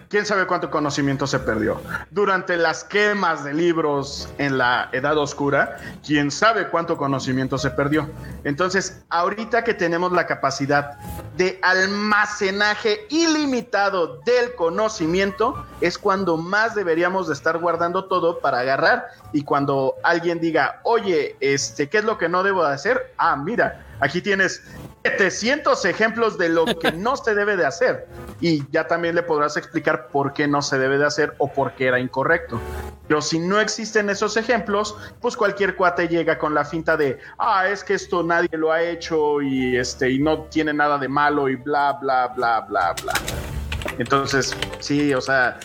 quién 0.09 0.25
sabe 0.25 0.47
cuánto 0.47 0.71
conocimiento 0.71 1.27
se 1.27 1.39
perdió. 1.39 1.79
Durante 2.09 2.57
las 2.57 2.83
quemas 2.83 3.43
de 3.43 3.53
libros 3.53 4.27
en 4.39 4.57
la 4.57 4.89
Edad 4.91 5.17
Oscura, 5.17 5.77
quién 6.05 6.31
sabe 6.31 6.69
cuánto 6.69 6.97
conocimiento 6.97 7.59
se 7.59 7.69
perdió. 7.69 8.09
Entonces, 8.43 9.03
ahorita 9.09 9.63
que 9.63 9.75
tenemos 9.75 10.11
la 10.11 10.25
capacidad 10.25 10.97
de 11.37 11.59
almacenaje 11.61 13.05
ilimitado 13.09 14.19
del 14.25 14.55
conocimiento, 14.55 15.65
es 15.81 15.97
cuando 15.97 16.35
más 16.35 16.73
deberíamos 16.73 17.27
de 17.27 17.33
estar 17.33 17.59
guardando 17.59 18.05
todo 18.05 18.39
para 18.39 18.59
agarrar 18.59 19.09
y 19.33 19.43
cuando 19.43 19.95
alguien 20.03 20.39
diga, 20.39 20.79
oye, 20.83 21.35
este, 21.39 21.89
¿qué 21.89 21.99
es 21.99 22.03
lo 22.03 22.17
que 22.17 22.27
no 22.27 22.41
debo 22.41 22.65
de 22.65 22.73
hacer? 22.73 23.13
Ah, 23.17 23.35
mira, 23.35 23.85
aquí 23.99 24.21
tienes 24.21 24.63
700 25.03 25.85
ejemplos 25.85 26.37
de 26.37 26.49
lo 26.49 26.65
que 26.65 26.91
no 26.91 27.15
se 27.15 27.33
debe 27.33 27.55
de 27.55 27.65
hacer 27.65 28.07
y 28.41 28.63
ya 28.71 28.87
también 28.87 29.15
le 29.15 29.23
podrás 29.23 29.55
explicar 29.57 30.07
por 30.07 30.33
qué 30.33 30.47
no 30.47 30.61
se 30.61 30.77
debe 30.77 30.97
de 30.97 31.05
hacer 31.05 31.33
o 31.37 31.51
por 31.51 31.73
qué 31.73 31.87
era 31.87 31.99
incorrecto. 31.99 32.59
Pero 33.07 33.21
si 33.21 33.39
no 33.39 33.59
existen 33.59 34.09
esos 34.09 34.37
ejemplos, 34.37 34.95
pues 35.21 35.35
cualquier 35.35 35.75
cuate 35.75 36.07
llega 36.07 36.37
con 36.37 36.53
la 36.53 36.63
finta 36.63 36.95
de, 36.95 37.17
ah, 37.37 37.67
es 37.67 37.83
que 37.83 37.95
esto 37.95 38.23
nadie 38.23 38.49
lo 38.51 38.71
ha 38.71 38.83
hecho 38.83 39.41
y 39.41 39.77
este 39.77 40.11
y 40.11 40.19
no 40.19 40.43
tiene 40.43 40.73
nada 40.73 40.97
de 40.97 41.07
malo 41.07 41.49
y 41.49 41.55
bla 41.55 41.93
bla 41.93 42.27
bla 42.27 42.61
bla 42.61 42.93
bla. 43.01 43.13
Entonces, 43.97 44.55
sí, 44.79 45.13
o 45.13 45.21
sea, 45.21 45.59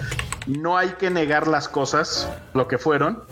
no 0.46 0.76
hay 0.76 0.90
que 0.90 1.10
negar 1.10 1.48
las 1.48 1.68
cosas, 1.68 2.28
lo 2.52 2.68
que 2.68 2.78
fueron, 2.78 3.22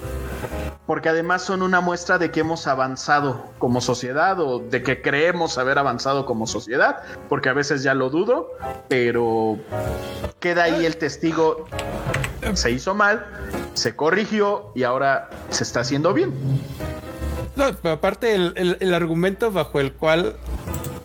porque 0.87 1.09
además 1.09 1.43
son 1.43 1.63
una 1.63 1.81
muestra 1.81 2.19
de 2.19 2.31
que 2.31 2.41
hemos 2.41 2.67
avanzado 2.67 3.53
como 3.59 3.81
sociedad 3.81 4.41
o 4.41 4.59
de 4.59 4.83
que 4.83 5.01
creemos 5.01 5.59
haber 5.59 5.79
avanzado 5.79 6.27
como 6.27 6.47
sociedad, 6.47 7.03
porque 7.29 7.49
a 7.49 7.53
veces 7.53 7.83
ya 7.83 7.95
lo 7.95 8.11
dudo, 8.11 8.51
pero 8.89 9.59
queda 10.41 10.65
ahí 10.65 10.85
el 10.85 10.97
testigo, 10.97 11.67
se 12.55 12.71
hizo 12.71 12.95
mal, 12.95 13.25
se 13.75 13.95
corrigió 13.95 14.73
y 14.75 14.83
ahora 14.83 15.31
se 15.51 15.65
está 15.65 15.81
haciendo 15.81 16.13
bien. 16.13 16.33
Aparte 17.85 18.35
el, 18.35 18.95
argumento 18.95 19.53
bajo 19.53 19.79
el 19.79 19.93
cual 19.93 20.37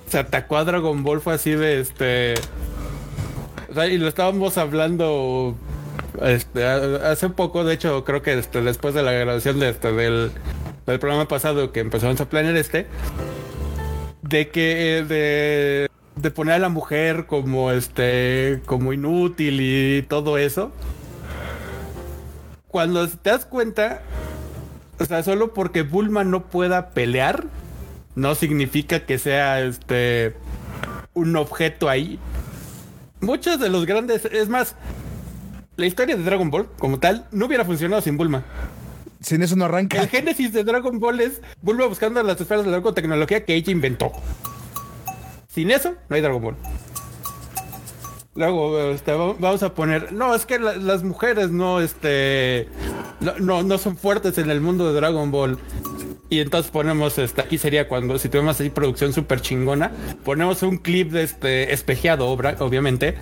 se 0.08 0.20
atacó 0.20 0.58
a 0.58 0.64
Dragon 0.64 1.04
Ball 1.04 1.22
fue 1.22 1.34
así 1.34 1.52
de 1.52 1.82
este... 1.82 2.36
y 3.90 3.98
lo 3.98 4.08
estábamos 4.08 4.58
hablando 4.58 5.56
este, 6.22 6.66
hace 6.66 7.30
poco, 7.30 7.64
de 7.64 7.74
hecho, 7.74 8.04
creo 8.04 8.22
que 8.22 8.38
este, 8.38 8.62
después 8.62 8.94
de 8.94 9.04
la 9.04 9.12
grabación 9.12 9.60
de 9.60 9.70
este, 9.70 9.92
del, 9.92 10.32
programa 10.86 11.28
pasado 11.28 11.72
que 11.72 11.82
empezamos 11.82 12.20
a 12.22 12.30
planear 12.30 12.56
este, 12.56 12.88
de 14.22 14.50
que 14.50 15.06
de, 15.08 15.90
de 16.16 16.32
poner 16.32 16.56
a 16.56 16.60
la 16.60 16.70
mujer 16.70 17.26
como 17.26 17.72
este 17.72 18.62
como 18.66 18.94
inútil 18.94 19.60
y 19.62 20.02
todo 20.04 20.38
eso. 20.38 20.72
Cuando 22.68 23.08
te 23.08 23.30
das 23.30 23.46
cuenta, 23.46 24.02
o 25.00 25.06
sea, 25.06 25.24
solo 25.24 25.54
porque 25.54 25.84
Bulma 25.84 26.24
no 26.24 26.46
pueda 26.46 26.90
pelear, 26.90 27.46
no 28.16 28.36
significa 28.36 29.06
que 29.06 29.18
sea 29.20 29.62
este 29.62 30.36
un 31.14 31.36
objeto 31.36 31.90
ahí. 31.90 32.20
Muchos 33.20 33.60
de 33.60 33.70
los 33.70 33.86
grandes, 33.86 34.26
es 34.26 34.48
más, 34.48 34.76
la 35.78 35.86
historia 35.86 36.18
de 36.18 36.24
Dragon 36.24 36.50
Ball, 36.50 36.68
como 36.78 37.00
tal, 37.00 37.28
no 37.32 37.46
hubiera 37.46 37.64
funcionado 37.64 38.02
sin 38.02 38.18
Bulma. 38.18 38.44
Sin 39.22 39.42
eso 39.42 39.56
no 39.56 39.66
arranca. 39.66 40.02
El 40.02 40.10
génesis 40.10 40.52
de 40.52 40.64
Dragon 40.64 41.00
Ball 41.00 41.22
es 41.22 41.42
Bulma 41.62 41.86
buscando 41.86 42.22
las 42.24 42.42
esferas 42.42 42.66
de 42.66 42.72
la 42.72 42.82
tecnología 42.94 43.46
que 43.46 43.56
ella 43.56 43.72
inventó. 43.72 44.12
Sin 45.48 45.72
eso, 45.72 45.96
no 46.10 46.16
hay 46.16 46.22
Dragon 46.22 46.42
Ball. 46.42 46.56
Luego 48.36 48.92
este, 48.92 49.14
vamos 49.14 49.64
a 49.64 49.74
poner. 49.74 50.14
No, 50.14 50.36
es 50.36 50.46
que 50.46 50.60
las 50.60 51.04
mujeres 51.04 51.50
no, 51.50 51.80
este. 51.80 52.68
No, 53.40 53.64
no, 53.64 53.78
son 53.80 53.98
fuertes 53.98 54.38
en 54.38 54.52
el 54.52 54.62
mundo 54.62 54.92
de 54.92 55.00
Dragon 55.00 55.32
Ball. 55.32 55.58
Y 56.30 56.42
entonces 56.42 56.72
ponemos, 56.72 57.18
este, 57.18 57.42
aquí 57.42 57.58
sería 57.58 57.88
cuando, 57.88 58.20
si 58.20 58.28
tuviéramos 58.28 58.60
así 58.60 58.70
producción 58.70 59.14
súper 59.14 59.42
chingona, 59.42 59.92
ponemos 60.26 60.62
un 60.62 60.78
clip 60.78 61.12
de 61.12 61.24
este 61.24 61.74
espejeado, 61.74 62.28
obviamente, 62.28 63.16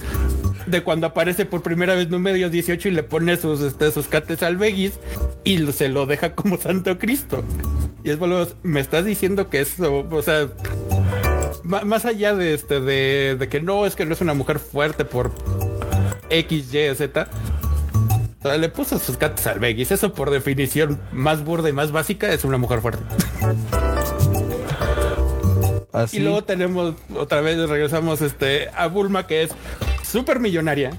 de 0.66 0.84
cuando 0.84 1.08
aparece 1.08 1.46
por 1.46 1.62
primera 1.62 1.96
vez 1.96 2.10
número 2.10 2.50
18 2.50 2.88
y 2.88 2.92
le 2.92 3.04
pone 3.04 3.38
sus, 3.38 3.62
este, 3.62 3.92
sus 3.92 4.08
cates 4.08 4.44
al 4.44 4.58
Vegis 4.58 4.94
y 5.44 5.72
se 5.72 5.90
lo 5.90 6.06
deja 6.06 6.34
como 6.34 6.58
Santo 6.62 6.98
Cristo. 6.98 7.44
Y 8.04 8.10
es 8.12 8.20
bueno, 8.20 8.46
me 8.64 8.80
estás 8.80 9.06
diciendo 9.06 9.50
que 9.50 9.62
eso, 9.62 10.08
o 10.10 10.22
sea, 10.22 10.50
más 11.64 12.06
allá 12.06 12.36
de 12.36 12.54
este, 12.54 12.80
de, 12.80 13.36
de 13.40 13.48
que 13.50 13.62
no, 13.62 13.86
es 13.86 13.96
que 13.96 14.06
no 14.06 14.14
es 14.14 14.22
una 14.22 14.34
mujer 14.34 14.60
fuerte 14.60 15.06
por 15.06 15.32
X, 16.30 16.74
Y, 16.74 16.96
Z 16.96 17.28
le 18.58 18.70
puso 18.70 19.00
sus 19.00 19.18
gatos 19.18 19.48
al 19.48 19.60
Vegas. 19.60 19.92
Eso 19.92 20.14
por 20.14 20.30
definición 20.30 21.00
más 21.12 21.44
burda 21.44 21.70
y 21.70 21.74
más 21.74 21.92
básica 21.92 22.32
es 22.32 22.44
una 22.44 22.58
mujer 22.58 22.82
fuerte. 22.82 23.04
Y 26.12 26.20
luego 26.20 26.44
tenemos 26.44 26.94
otra 27.18 27.42
vez 27.42 27.58
regresamos 27.70 28.22
este 28.22 28.70
a 28.76 28.88
Bulma 28.88 29.28
que 29.28 29.44
es 29.44 29.52
súper 30.16 30.40
millonaria. 30.40 30.92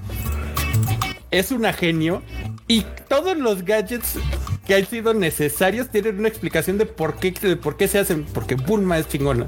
Es 1.31 1.51
una 1.51 1.73
genio 1.73 2.21
y 2.67 2.85
todos 3.09 3.35
los 3.35 3.65
gadgets 3.65 4.19
que 4.67 4.75
han 4.75 4.85
sido 4.85 5.15
necesarios 5.15 5.89
tienen 5.89 6.19
una 6.19 6.27
explicación 6.27 6.77
de 6.77 6.85
por 6.85 7.15
qué, 7.15 7.31
de 7.31 7.55
por 7.55 7.77
qué 7.77 7.87
se 7.87 7.97
hacen, 7.97 8.25
porque 8.31 8.53
Bulma 8.53 8.99
es 8.99 9.07
chingona. 9.07 9.47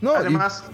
No, 0.00 0.16
además 0.16 0.64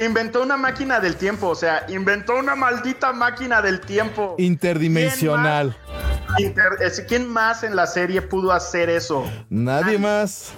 inventó 0.00 0.42
una 0.42 0.56
máquina 0.56 1.00
del 1.00 1.16
tiempo, 1.16 1.48
o 1.48 1.54
sea, 1.54 1.84
inventó 1.90 2.38
una 2.38 2.56
maldita 2.56 3.12
máquina 3.12 3.60
del 3.60 3.82
tiempo. 3.82 4.36
Interdimensional. 4.38 5.76
¿Quién 7.08 7.28
más, 7.28 7.62
en 7.62 7.76
la 7.76 7.86
serie 7.86 8.22
pudo 8.22 8.52
hacer 8.52 8.88
eso? 8.88 9.30
Nadie, 9.50 9.98
más. 9.98 10.54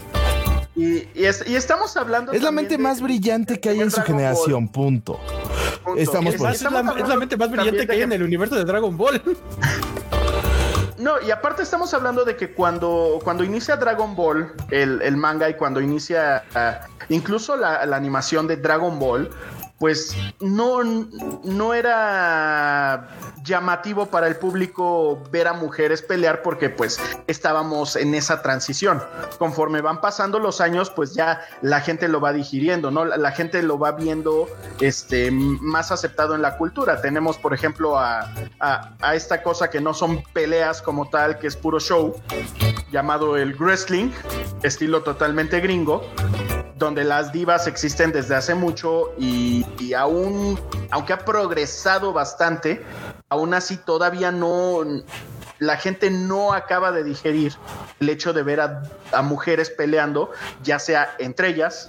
Y, 0.74 1.06
estamos 1.14 1.96
hablando. 1.96 2.32
Es 2.32 2.42
la 2.42 2.50
mente 2.50 2.78
más 2.78 3.00
brillante 3.00 3.60
que 3.60 3.68
hay 3.68 3.80
en 3.80 3.90
su 3.90 4.00
generación, 4.02 4.68
punto. 4.68 5.20
Estamos 5.96 6.34
es, 6.34 6.40
la, 6.62 7.16
mente 7.16 7.36
más 7.36 7.50
brillante 7.50 7.86
que 7.86 7.92
hay 7.92 8.02
en 8.02 8.12
el 8.12 8.22
universo 8.22 8.54
de 8.54 8.64
Dragon 8.64 8.96
Ball. 8.96 9.20
No, 10.98 11.20
y 11.20 11.32
aparte 11.32 11.64
estamos 11.64 11.92
hablando 11.94 12.24
de 12.24 12.36
que 12.36 12.52
cuando, 12.52 13.18
cuando 13.24 13.42
inicia 13.42 13.74
Dragon 13.74 14.14
Ball, 14.14 14.52
el, 14.70 15.16
manga, 15.16 15.48
y 15.48 15.54
cuando 15.54 15.80
inicia 15.80 16.44
ah, 16.54 16.86
incluso 17.08 17.56
la, 17.56 17.80
animación 17.80 18.46
de 18.46 18.56
Dragon 18.56 19.00
Ball, 19.00 19.28
pues 19.82 20.16
no, 20.38 20.84
no 21.42 21.74
era 21.74 23.08
llamativo 23.42 24.06
para 24.06 24.28
el 24.28 24.36
público 24.36 25.20
ver 25.32 25.48
a 25.48 25.54
mujeres 25.54 26.02
pelear 26.02 26.40
porque 26.42 26.70
pues 26.70 27.00
estábamos 27.26 27.96
en 27.96 28.14
esa 28.14 28.42
transición. 28.42 29.02
Conforme 29.40 29.80
van 29.80 30.00
pasando 30.00 30.38
los 30.38 30.60
años, 30.60 30.88
pues 30.90 31.14
ya 31.14 31.40
la 31.62 31.80
gente 31.80 32.06
lo 32.06 32.20
va 32.20 32.32
digiriendo, 32.32 32.92
¿no? 32.92 33.04
La, 33.04 33.32
gente 33.32 33.60
lo 33.60 33.76
va 33.76 33.90
viendo 33.90 34.46
este, 34.78 35.32
más 35.32 35.90
aceptado 35.90 36.36
en 36.36 36.42
la 36.42 36.58
cultura. 36.58 37.00
Tenemos, 37.00 37.36
por 37.36 37.52
ejemplo, 37.52 37.98
a, 37.98 38.32
a, 38.60 39.14
esta 39.16 39.42
cosa 39.42 39.68
que 39.68 39.80
no 39.80 39.94
son 39.94 40.22
peleas 40.32 40.80
como 40.80 41.10
tal, 41.10 41.40
que 41.40 41.48
es 41.48 41.56
puro 41.56 41.80
show, 41.80 42.14
llamado 42.92 43.36
el 43.36 43.56
wrestling, 43.56 44.12
estilo 44.62 45.02
totalmente 45.02 45.58
gringo 45.58 46.08
donde 46.82 47.04
las 47.04 47.30
divas 47.30 47.68
existen 47.68 48.10
desde 48.10 48.34
hace 48.34 48.56
mucho 48.56 49.14
y, 49.16 49.64
aún, 49.94 50.58
aunque 50.90 51.12
ha 51.12 51.18
progresado 51.18 52.12
bastante, 52.12 52.82
aún 53.28 53.54
así 53.54 53.76
todavía 53.76 54.32
no, 54.32 54.80
la 55.60 55.76
gente 55.76 56.10
no 56.10 56.52
acaba 56.52 56.90
de 56.90 57.04
digerir 57.04 57.54
el 58.00 58.08
hecho 58.08 58.32
de 58.32 58.42
ver 58.42 58.60
a, 58.60 59.22
mujeres 59.22 59.70
peleando, 59.70 60.32
ya 60.64 60.80
sea 60.80 61.14
entre 61.20 61.50
ellas 61.50 61.88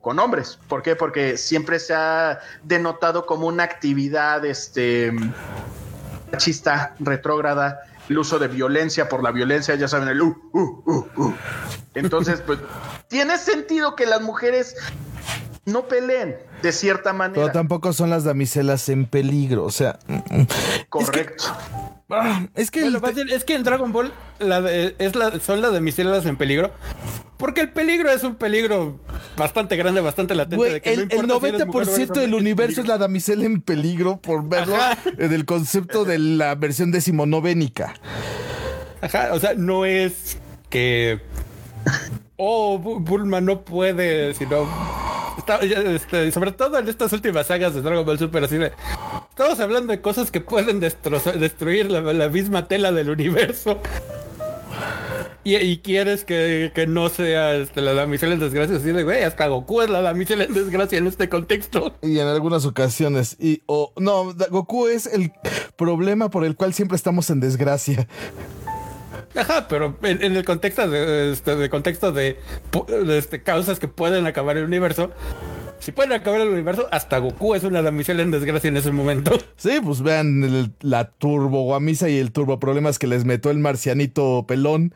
con 0.00 0.20
hombres. 0.20 0.60
¿Por 0.68 0.82
qué? 0.82 0.94
Porque 0.94 1.36
siempre 1.36 1.80
se 1.80 1.94
ha 1.94 2.38
denotado 2.62 3.26
como 3.26 3.48
una 3.48 3.64
actividad 3.64 4.44
este 4.44 5.12
machista, 6.30 6.94
retrógrada, 7.00 7.80
el 8.08 8.18
uso 8.18 8.38
de 8.38 8.48
violencia 8.48 9.08
por 9.08 9.22
la 9.22 9.30
violencia, 9.30 9.74
ya 9.74 9.88
saben, 9.88 10.08
el 10.08 10.20
uh, 10.22 10.36
uh, 10.52 10.82
uh, 10.86 11.08
uh. 11.16 11.34
Entonces, 11.94 12.42
pues, 12.44 12.58
tiene 13.08 13.38
sentido 13.38 13.96
que 13.96 14.06
las 14.06 14.22
mujeres 14.22 14.76
no 15.64 15.86
peleen 15.86 16.36
de 16.62 16.72
cierta 16.72 17.12
manera. 17.12 17.42
Pero 17.42 17.52
tampoco 17.52 17.92
son 17.92 18.10
las 18.10 18.24
damiselas 18.24 18.88
en 18.88 19.06
peligro, 19.06 19.64
o 19.64 19.70
sea. 19.70 19.98
Correcto. 20.88 21.44
Ah, 22.10 22.46
es 22.54 22.70
que, 22.70 22.90
es 23.30 23.44
que 23.44 23.54
en 23.54 23.64
Dragon 23.64 23.92
Ball 23.92 24.12
la 24.38 24.58
es 24.70 25.14
la, 25.14 25.38
son 25.40 25.60
las 25.60 25.72
damiselas 25.72 26.24
en 26.24 26.36
peligro. 26.36 26.72
Porque 27.36 27.60
el 27.60 27.70
peligro 27.70 28.10
es 28.10 28.24
un 28.24 28.34
peligro 28.34 28.98
bastante 29.36 29.76
grande, 29.76 30.00
bastante 30.00 30.34
latente. 30.34 30.80
el, 30.84 31.00
el 31.00 31.08
90% 31.08 32.12
del 32.14 32.34
universo 32.34 32.80
es 32.80 32.88
la 32.88 32.98
damisela 32.98 33.44
en 33.44 33.60
peligro, 33.60 34.20
por 34.20 34.48
verlo 34.48 34.74
en 35.18 35.32
el 35.32 35.44
concepto 35.44 36.04
de 36.04 36.18
la 36.18 36.54
versión 36.54 36.90
decimonovénica. 36.90 37.94
Ajá, 39.00 39.30
o 39.32 39.38
sea, 39.38 39.54
no 39.54 39.84
es 39.84 40.38
que. 40.70 41.20
Oh, 42.40 42.78
Bulma 42.78 43.40
no 43.40 43.62
puede, 43.62 44.32
sino 44.32 44.68
este, 45.60 46.30
sobre 46.30 46.52
todo 46.52 46.78
en 46.78 46.88
estas 46.88 47.12
últimas 47.12 47.48
sagas 47.48 47.74
de 47.74 47.82
Dragon 47.82 48.06
Ball 48.06 48.18
Super, 48.18 48.44
así 48.44 48.58
de, 48.58 48.70
estamos 49.30 49.58
hablando 49.58 49.92
de 49.92 50.00
cosas 50.00 50.30
que 50.30 50.40
pueden 50.40 50.78
destruir 50.78 51.90
la, 51.90 52.28
misma 52.28 52.68
tela 52.68 52.92
del 52.92 53.10
universo. 53.10 53.80
Y, 55.42 55.78
quieres 55.78 56.24
que, 56.24 56.70
no 56.88 57.08
sea 57.08 57.56
este, 57.56 57.80
la 57.80 57.94
damisela 57.94 58.34
en 58.34 58.40
desgracia, 58.40 58.76
así 58.76 58.92
de, 58.92 59.02
güey, 59.02 59.24
hasta 59.24 59.48
Goku 59.48 59.80
es 59.80 59.90
la 59.90 60.02
damisela 60.02 60.44
en 60.44 60.54
desgracia 60.54 60.98
en 60.98 61.06
este 61.06 61.28
contexto. 61.28 61.96
Y 62.02 62.18
en 62.18 62.26
algunas 62.26 62.66
ocasiones, 62.66 63.36
y, 63.40 63.62
o, 63.66 63.92
no, 63.96 64.34
Goku 64.50 64.86
es 64.86 65.06
el 65.06 65.32
problema 65.76 66.30
por 66.30 66.44
el 66.44 66.54
cual 66.54 66.74
siempre 66.74 66.96
estamos 66.96 67.30
en 67.30 67.40
desgracia. 67.40 68.06
Ajá, 69.34 69.68
pero 69.68 69.96
en, 70.02 70.22
el 70.22 70.44
contexto 70.44 70.88
de, 70.88 71.32
este, 71.32 71.56
de 71.56 71.70
contexto 71.70 72.12
de, 72.12 72.38
este, 73.08 73.42
causas 73.42 73.78
que 73.78 73.88
pueden 73.88 74.26
acabar 74.26 74.56
el 74.56 74.64
universo, 74.64 75.10
si 75.80 75.92
pueden 75.92 76.12
acabar 76.12 76.40
el 76.40 76.48
universo, 76.48 76.88
hasta 76.90 77.18
Goku 77.18 77.54
es 77.54 77.64
una 77.64 77.82
damisela 77.82 78.22
en 78.22 78.30
desgracia 78.30 78.68
en 78.68 78.76
ese 78.76 78.92
momento. 78.92 79.38
Sí, 79.56 79.80
pues 79.82 80.02
vean 80.02 80.72
la 80.80 81.10
turbo 81.10 81.64
guamisa 81.64 82.08
y 82.08 82.18
el 82.18 82.30
turbo 82.30 82.60
problemas 82.60 82.98
que 82.98 83.08
les 83.08 83.24
metió 83.24 83.50
el 83.50 83.58
marcianito 83.58 84.44
pelón. 84.46 84.94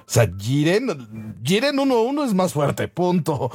O 0.00 0.10
sea, 0.10 0.30
Jiren, 0.38 1.36
Jiren 1.42 1.76
1-1 1.76 2.26
es 2.26 2.34
más 2.34 2.52
fuerte, 2.52 2.88
punto. 2.88 3.50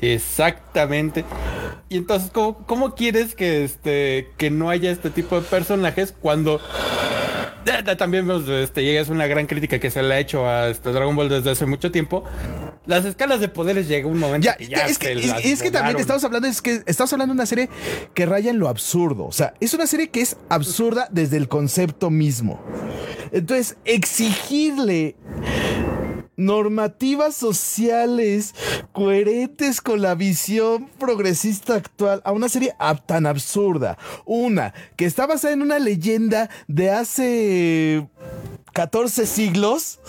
Exactamente. 0.00 1.24
Y 1.88 1.98
entonces, 1.98 2.30
¿cómo, 2.30 2.94
quieres 2.94 3.34
que 3.34 3.64
este 3.64 4.30
que 4.36 4.50
no 4.50 4.70
haya 4.70 4.90
este 4.90 5.10
tipo 5.10 5.40
de 5.40 5.42
personajes 5.42 6.14
cuando 6.18 6.60
también 7.96 8.30
este, 8.30 8.82
llega 8.82 9.00
es 9.00 9.08
una 9.08 9.26
gran 9.26 9.46
crítica 9.46 9.78
que 9.78 9.90
se 9.90 10.02
le 10.02 10.14
ha 10.14 10.18
hecho 10.18 10.46
a 10.46 10.68
este 10.68 10.90
Dragon 10.92 11.14
Ball 11.16 11.28
desde 11.28 11.50
hace 11.50 11.66
mucho 11.66 11.90
tiempo. 11.90 12.24
Las 12.86 13.04
escalas 13.04 13.40
de 13.40 13.48
poderes 13.48 13.88
llega 13.88 14.06
un 14.06 14.18
momento 14.18 14.44
ya, 14.44 14.58
ya 14.58 14.86
es 14.86 14.98
que, 14.98 15.12
es, 15.12 15.62
que 15.62 15.70
también 15.70 15.98
estamos 15.98 16.22
hablando 16.24 16.46
es 16.48 16.60
que 16.60 16.82
estamos 16.86 17.12
hablando 17.12 17.32
de 17.32 17.38
una 17.38 17.46
serie 17.46 17.70
que 18.12 18.26
raya 18.26 18.50
en 18.50 18.58
lo 18.58 18.68
absurdo, 18.68 19.24
o 19.24 19.32
sea, 19.32 19.54
es 19.60 19.72
una 19.72 19.86
serie 19.86 20.08
que 20.08 20.20
es 20.20 20.36
absurda 20.50 21.08
desde 21.10 21.38
el 21.38 21.48
concepto 21.48 22.10
mismo. 22.10 22.62
Entonces, 23.32 23.76
exigirle 23.84 25.16
normativas 26.36 27.34
sociales 27.34 28.54
coherentes 28.92 29.80
con 29.80 30.02
la 30.02 30.14
visión 30.14 30.88
progresista 30.98 31.74
actual 31.74 32.22
a 32.24 32.32
una 32.32 32.48
serie 32.48 32.74
tan 33.06 33.26
absurda. 33.26 33.98
Una, 34.24 34.74
que 34.96 35.04
está 35.04 35.26
basada 35.26 35.54
en 35.54 35.62
una 35.62 35.78
leyenda 35.78 36.50
de 36.66 36.90
hace 36.90 38.08
14 38.72 39.26
siglos. 39.26 40.00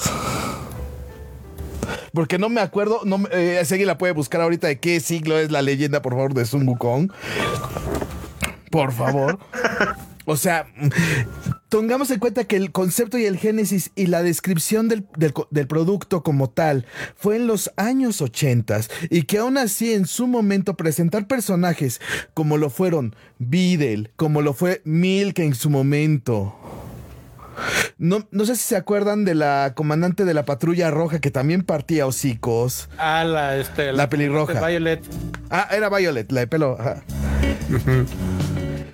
Porque 2.13 2.39
no 2.39 2.49
me 2.49 2.61
acuerdo, 2.61 3.01
no, 3.03 3.21
eh, 3.31 3.59
alguien 3.59 3.87
la 3.87 3.97
puede 3.97 4.13
buscar 4.13 4.41
ahorita 4.41 4.67
de 4.67 4.79
qué 4.79 4.99
siglo 5.01 5.37
es 5.37 5.51
la 5.51 5.61
leyenda, 5.61 6.01
por 6.01 6.13
favor, 6.13 6.33
de 6.33 6.45
Sun 6.45 6.67
Wukong. 6.67 7.11
Por 8.71 8.91
favor. 8.93 9.37
O 10.25 10.37
sea, 10.37 10.67
Tengamos 11.69 12.09
en 12.11 12.19
cuenta 12.19 12.45
que 12.45 12.55
el 12.55 12.71
concepto 12.71 13.17
y 13.17 13.25
el 13.25 13.37
génesis 13.37 13.91
y 13.95 14.05
la 14.05 14.23
descripción 14.23 14.87
del, 14.87 15.03
producto 15.67 16.23
como 16.23 16.49
tal 16.49 16.85
fue 17.17 17.35
en 17.35 17.47
los 17.47 17.69
años 17.75 18.21
80 18.21 18.81
y 19.09 19.23
que 19.23 19.39
aún 19.39 19.57
así 19.57 19.91
en 19.93 20.05
su 20.05 20.25
momento 20.27 20.75
presentar 20.75 21.27
personajes 21.27 21.99
como 22.33 22.57
lo 22.57 22.69
fueron 22.69 23.13
Videl, 23.39 24.11
como 24.15 24.41
lo 24.41 24.53
fue 24.53 24.81
Milk 24.85 25.39
en 25.39 25.53
su 25.53 25.69
momento. 25.69 26.55
No, 27.97 28.25
no 28.31 28.45
sé 28.45 28.55
si 28.55 28.63
se 28.63 28.75
acuerdan 28.77 29.25
de 29.25 29.35
la 29.35 29.73
comandante 29.75 30.23
de 30.23 30.33
la 30.33 30.45
patrulla 30.45 30.91
roja 30.91 31.19
que 31.19 31.31
también 31.31 31.63
partía 31.63 32.07
hocicos. 32.07 32.89
Ah, 32.97 33.25
la, 33.25 33.57
este, 33.57 33.91
la, 33.91 34.07
pelirroja. 34.09 34.65
Violet. 34.65 35.03
Ah, 35.49 35.67
era 35.71 35.89
Violet, 35.89 36.31
la 36.31 36.41
de 36.41 36.47
pelo. 36.47 36.77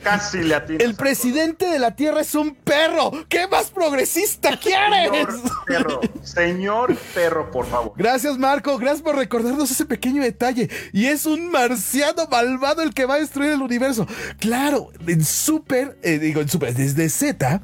Casi 0.03 0.41
le 0.41 0.55
El 0.79 0.95
presidente 0.95 1.65
de 1.65 1.77
la 1.77 1.95
Tierra 1.95 2.21
es 2.21 2.33
un 2.33 2.55
perro. 2.55 3.11
¿Qué 3.29 3.47
más 3.47 3.69
progresista 3.69 4.57
quieres? 4.57 5.11
Señor 5.11 5.63
perro, 5.67 6.01
señor 6.23 6.95
perro, 7.13 7.51
por 7.51 7.67
favor. 7.67 7.93
Gracias, 7.95 8.37
Marco. 8.37 8.77
Gracias 8.79 9.03
por 9.03 9.15
recordarnos 9.15 9.69
ese 9.69 9.85
pequeño 9.85 10.23
detalle. 10.23 10.69
Y 10.91 11.05
es 11.05 11.25
un 11.25 11.51
marciano 11.51 12.25
malvado 12.31 12.81
el 12.81 12.93
que 12.93 13.05
va 13.05 13.15
a 13.15 13.19
destruir 13.19 13.51
el 13.51 13.61
universo. 13.61 14.07
Claro, 14.39 14.89
en 15.05 15.23
Super, 15.23 15.97
eh, 16.01 16.17
digo 16.17 16.41
en 16.41 16.49
Super, 16.49 16.73
desde 16.73 17.07
Z, 17.09 17.61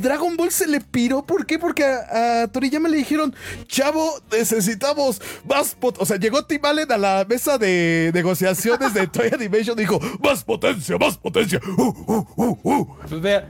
Dragon 0.00 0.36
Ball 0.36 0.50
se 0.50 0.66
le 0.66 0.80
piró. 0.80 1.22
¿Por 1.22 1.44
qué? 1.44 1.58
Porque 1.58 1.84
a, 1.84 2.48
Toriyama 2.50 2.88
le 2.88 2.96
dijeron, 2.96 3.34
chavo, 3.66 4.20
necesitamos 4.32 5.20
más 5.46 5.74
pot 5.74 5.96
O 6.00 6.06
sea, 6.06 6.16
llegó 6.16 6.44
Tim 6.44 6.64
Allen 6.64 6.90
a 6.90 6.96
la 6.96 7.26
mesa 7.28 7.58
de 7.58 8.10
negociaciones 8.14 8.94
de 8.94 9.06
Toy 9.06 9.28
Animation 9.32 9.78
y 9.78 9.82
dijo, 9.82 10.00
más 10.22 10.42
potencia, 10.42 10.96
más 10.96 11.18
potencia 11.18 11.49
Uh, 11.52 12.26
uh, 12.36 12.58
uh, 12.62 12.96
pues 13.08 13.20
vea. 13.20 13.48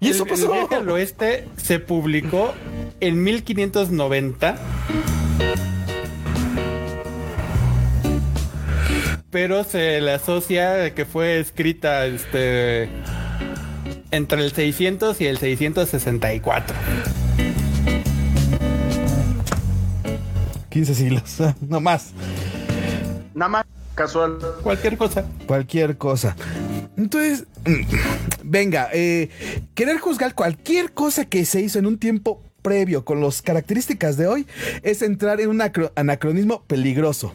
Y 0.00 0.08
eso 0.08 0.26
pasó. 0.26 0.52
El 0.52 0.60
viaje 0.60 0.74
al 0.76 0.88
oeste 0.88 1.48
se 1.56 1.78
publicó 1.78 2.52
en 3.00 3.22
1590. 3.22 4.56
Pero 9.30 9.64
se 9.64 10.00
le 10.00 10.12
asocia 10.12 10.94
que 10.94 11.06
fue 11.06 11.40
escrita 11.40 12.04
este 12.06 12.90
entre 14.10 14.44
el 14.44 14.52
600 14.52 15.20
y 15.20 15.26
el 15.26 15.38
664. 15.38 16.76
15 20.68 20.94
siglos, 20.94 21.38
no 21.60 21.80
más. 21.80 22.12
Nada 23.34 23.48
más 23.48 23.66
casual. 23.94 24.38
Cualquier 24.62 24.96
cosa. 24.96 25.24
Cualquier 25.46 25.96
cosa. 25.96 26.36
Entonces, 26.96 27.46
venga, 28.44 28.88
eh, 28.92 29.30
querer 29.74 29.98
juzgar 29.98 30.34
cualquier 30.34 30.92
cosa 30.92 31.24
que 31.24 31.44
se 31.44 31.60
hizo 31.60 31.78
en 31.78 31.86
un 31.86 31.98
tiempo 31.98 32.42
previo 32.62 33.04
con 33.04 33.20
las 33.20 33.42
características 33.42 34.16
de 34.16 34.28
hoy 34.28 34.46
es 34.82 35.02
entrar 35.02 35.40
en 35.40 35.50
un 35.50 35.62
anacronismo 35.96 36.62
peligroso. 36.64 37.32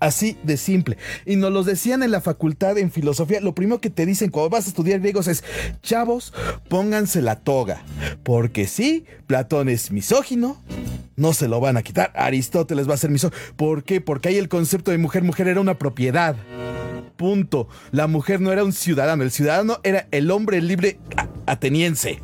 Así 0.00 0.38
de 0.42 0.56
simple. 0.56 0.96
Y 1.26 1.36
nos 1.36 1.52
lo 1.52 1.62
decían 1.62 2.02
en 2.02 2.10
la 2.10 2.22
facultad 2.22 2.78
en 2.78 2.90
filosofía. 2.90 3.40
Lo 3.40 3.54
primero 3.54 3.82
que 3.82 3.90
te 3.90 4.06
dicen 4.06 4.30
cuando 4.30 4.48
vas 4.48 4.64
a 4.64 4.70
estudiar 4.70 5.00
griegos 5.00 5.28
es, 5.28 5.44
chavos, 5.82 6.32
pónganse 6.68 7.20
la 7.20 7.36
toga. 7.36 7.84
Porque 8.22 8.66
sí, 8.66 9.04
Platón 9.26 9.68
es 9.68 9.90
misógino, 9.90 10.62
No 11.16 11.34
se 11.34 11.48
lo 11.48 11.60
van 11.60 11.76
a 11.76 11.82
quitar. 11.82 12.12
Aristóteles 12.14 12.88
va 12.88 12.94
a 12.94 12.96
ser 12.96 13.10
misógino. 13.10 13.38
¿Por 13.56 13.84
qué? 13.84 14.00
Porque 14.00 14.30
ahí 14.30 14.38
el 14.38 14.48
concepto 14.48 14.90
de 14.90 14.96
mujer, 14.96 15.22
mujer 15.22 15.48
era 15.48 15.60
una 15.60 15.76
propiedad. 15.76 16.34
Punto. 17.20 17.68
La 17.90 18.06
mujer 18.06 18.40
no 18.40 18.50
era 18.50 18.64
un 18.64 18.72
ciudadano. 18.72 19.22
El 19.22 19.30
ciudadano 19.30 19.78
era 19.82 20.08
el 20.10 20.30
hombre 20.30 20.62
libre 20.62 20.98
ateniense. 21.44 22.22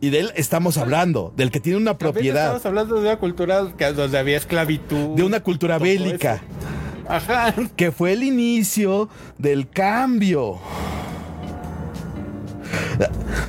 Y 0.00 0.10
de 0.10 0.18
él 0.18 0.32
estamos 0.34 0.78
hablando, 0.78 1.32
del 1.36 1.52
que 1.52 1.60
tiene 1.60 1.78
una 1.78 1.96
propiedad. 1.96 2.46
Estamos 2.46 2.66
hablando 2.66 2.96
de 2.96 3.02
una 3.02 3.16
cultura 3.16 3.60
donde 3.60 4.18
había 4.18 4.36
esclavitud. 4.36 5.14
De 5.14 5.22
una 5.22 5.38
cultura 5.44 5.78
bélica. 5.78 6.42
Ajá. 7.08 7.54
Que 7.76 7.92
fue 7.92 8.14
el 8.14 8.24
inicio 8.24 9.08
del 9.38 9.70
cambio. 9.70 10.58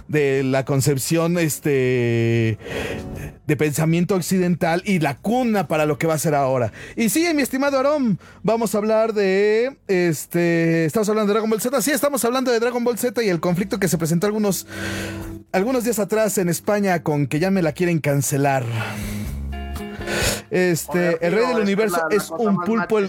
De 0.08 0.44
la 0.44 0.64
concepción 0.64 1.40
este 1.40 2.60
de 3.50 3.58
pensamiento 3.58 4.14
occidental 4.14 4.84
y 4.86 5.00
la 5.00 5.18
cuna 5.18 5.68
para 5.68 5.88
lo 5.88 5.98
que 5.98 6.06
va 6.06 6.14
a 6.14 6.20
ser 6.20 6.36
ahora. 6.36 6.72
Y 6.96 7.10
sí, 7.10 7.26
mi 7.34 7.42
estimado 7.42 7.78
Aarón, 7.78 8.20
vamos 8.44 8.76
a 8.76 8.78
hablar 8.78 9.14
de 9.14 9.76
este, 9.88 10.86
estamos 10.86 11.10
hablando 11.10 11.30
de 11.30 11.34
Dragon 11.34 11.50
Ball 11.50 11.60
Z. 11.60 11.82
Sí, 11.82 11.90
estamos 11.90 12.24
hablando 12.24 12.52
de 12.52 12.60
Dragon 12.60 12.84
Ball 12.84 13.00
Z 13.00 13.24
y 13.24 13.30
el 13.30 13.40
conflicto 13.40 13.80
que 13.80 13.88
se 13.88 13.98
presentó 13.98 14.28
algunos 14.28 14.68
algunos 15.52 15.84
días 15.84 15.98
atrás 15.98 16.38
en 16.38 16.48
España 16.48 17.02
con 17.02 17.26
que 17.26 17.40
ya 17.40 17.50
me 17.50 17.64
la 17.64 17.72
quieren 17.72 17.98
cancelar. 17.98 18.64
Este, 20.52 21.18
el 21.26 21.34
rey 21.34 21.48
del 21.48 21.58
universo 21.58 22.08
es, 22.12 22.30
un 22.30 22.56
pulpo. 22.58 23.00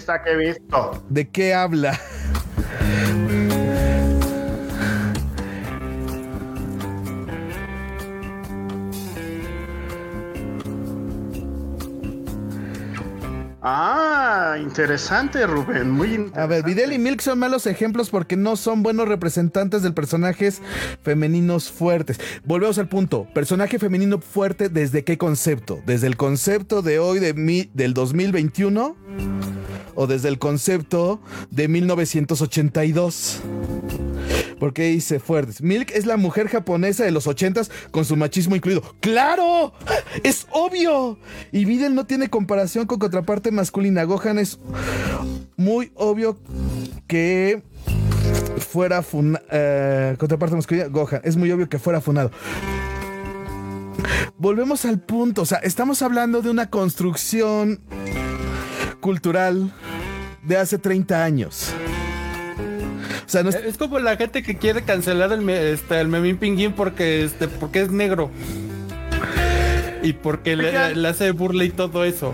¿De 1.09 1.29
qué 1.29 1.53
habla? 1.53 1.99
Ah, 13.63 14.57
interesante, 14.59 15.45
Rubén. 15.45 15.91
Muy 15.91 16.07
interesante. 16.07 16.39
A 16.39 16.45
ver, 16.47 16.63
Videl 16.63 16.93
y 16.93 16.97
Milk 16.97 17.21
son 17.21 17.37
malos 17.37 17.67
ejemplos 17.67 18.09
porque 18.09 18.35
no 18.35 18.55
son 18.55 18.81
buenos 18.81 19.07
representantes 19.07 19.83
de 19.83 19.91
personajes 19.91 20.61
femeninos 21.03 21.69
fuertes. 21.69 22.19
Volvemos 22.43 22.79
al 22.79 22.89
punto. 22.89 23.27
Personaje 23.35 23.77
femenino 23.77 24.19
fuerte, 24.19 24.69
¿desde 24.69 25.03
qué 25.03 25.19
concepto? 25.19 25.79
¿Desde 25.85 26.07
el 26.07 26.17
concepto 26.17 26.81
de 26.81 26.97
hoy, 26.97 27.19
de 27.19 27.35
mi, 27.35 27.69
del 27.73 27.93
2021? 27.93 28.95
¿O 29.93 30.07
desde 30.07 30.29
el 30.29 30.39
concepto 30.39 31.21
de 31.51 31.67
1982? 31.67 33.41
Porque 34.61 34.89
dice 34.89 35.19
fuertes. 35.19 35.63
Milk 35.63 35.89
es 35.89 36.05
la 36.05 36.17
mujer 36.17 36.47
japonesa 36.47 37.03
de 37.03 37.09
los 37.09 37.25
ochentas 37.25 37.71
con 37.89 38.05
su 38.05 38.15
machismo 38.15 38.55
incluido. 38.55 38.83
¡Claro! 38.99 39.73
¡Es 40.21 40.45
obvio! 40.51 41.17
Y 41.51 41.65
Videl 41.65 41.95
no 41.95 42.05
tiene 42.05 42.29
comparación 42.29 42.85
con 42.85 42.99
contraparte 42.99 43.49
masculina. 43.49 44.03
Gohan 44.03 44.37
es 44.37 44.59
muy 45.57 45.91
obvio 45.95 46.37
que 47.07 47.63
fuera 48.59 49.01
funado. 49.01 49.43
Eh, 49.49 50.15
contraparte 50.19 50.55
masculina, 50.55 50.85
Gohan. 50.89 51.21
Es 51.23 51.35
muy 51.37 51.51
obvio 51.51 51.67
que 51.67 51.79
fuera 51.79 51.99
funado. 51.99 52.29
Volvemos 54.37 54.85
al 54.85 54.99
punto. 54.99 55.41
O 55.41 55.45
sea, 55.47 55.57
estamos 55.57 56.03
hablando 56.03 56.43
de 56.43 56.51
una 56.51 56.69
construcción 56.69 57.81
cultural 58.99 59.73
de 60.43 60.57
hace 60.57 60.77
30 60.77 61.23
años 61.23 61.73
es... 63.35 63.77
como 63.77 63.99
la 63.99 64.17
gente 64.17 64.43
que 64.43 64.57
quiere 64.57 64.83
cancelar 64.83 65.31
el, 65.31 65.49
este, 65.49 65.99
el 65.99 66.07
Memín 66.07 66.37
Pinguín 66.37 66.73
porque, 66.73 67.23
este, 67.23 67.47
porque 67.47 67.81
es 67.81 67.91
negro. 67.91 68.31
Y 70.03 70.13
porque 70.13 70.55
le, 70.55 70.95
le 70.95 71.07
hace 71.07 71.31
burla 71.31 71.63
y 71.63 71.69
todo 71.69 72.03
eso 72.03 72.33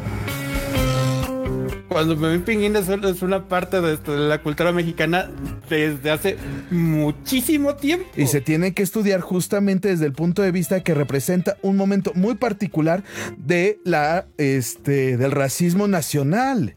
cuando 1.87 2.15
me 2.15 2.37
Pinguín 2.39 2.75
es, 2.75 2.89
es 2.89 3.21
una 3.21 3.47
parte 3.47 3.81
de, 3.81 3.97
la 4.07 4.41
cultura 4.41 4.71
mexicana 4.71 5.29
desde 5.69 6.11
hace 6.11 6.37
muchísimo 6.69 7.75
tiempo. 7.75 8.05
Y 8.15 8.27
se 8.27 8.41
tiene 8.41 8.73
que 8.73 8.83
estudiar 8.83 9.21
justamente 9.21 9.89
desde 9.89 10.05
el 10.05 10.13
punto 10.13 10.41
de 10.41 10.51
vista 10.51 10.81
que 10.83 10.93
representa 10.93 11.57
un 11.61 11.77
momento 11.77 12.11
muy 12.15 12.35
particular 12.35 13.03
de 13.37 13.79
la, 13.83 14.27
este, 14.37 15.17
del 15.17 15.31
racismo 15.31 15.87
nacional. 15.87 16.75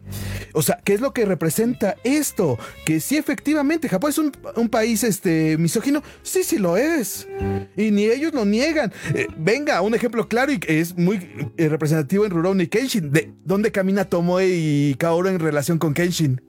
O 0.52 0.62
sea, 0.62 0.80
¿qué 0.84 0.94
es 0.94 1.00
lo 1.00 1.12
que 1.12 1.24
representa 1.24 1.96
esto? 2.04 2.58
Que 2.84 3.00
sí, 3.00 3.16
efectivamente, 3.16 3.88
Japón 3.88 4.10
es 4.10 4.18
un, 4.18 4.68
país 4.68 5.04
este, 5.04 5.56
misógino. 5.58 6.02
Sí, 6.22 6.44
sí 6.44 6.58
lo 6.58 6.76
es. 6.76 7.28
Y 7.76 7.90
ni 7.90 8.04
ellos 8.04 8.32
lo 8.32 8.44
niegan. 8.44 8.92
Eh, 9.14 9.26
venga, 9.36 9.80
un 9.80 9.94
ejemplo 9.94 10.28
claro 10.28 10.52
y 10.52 10.58
que 10.58 10.80
es 10.80 10.96
muy 10.96 11.52
eh, 11.56 11.68
representativo 11.68 12.24
en 12.24 12.30
Rurouni 12.30 12.66
Kenshin, 12.66 13.10
de 13.10 13.32
dónde 13.44 13.72
camina 13.72 14.04
Tomoe 14.04 14.46
y 14.46 14.94
ahora 15.06 15.30
en 15.30 15.38
relación 15.38 15.78
con 15.78 15.94
Kenshin? 15.94 16.40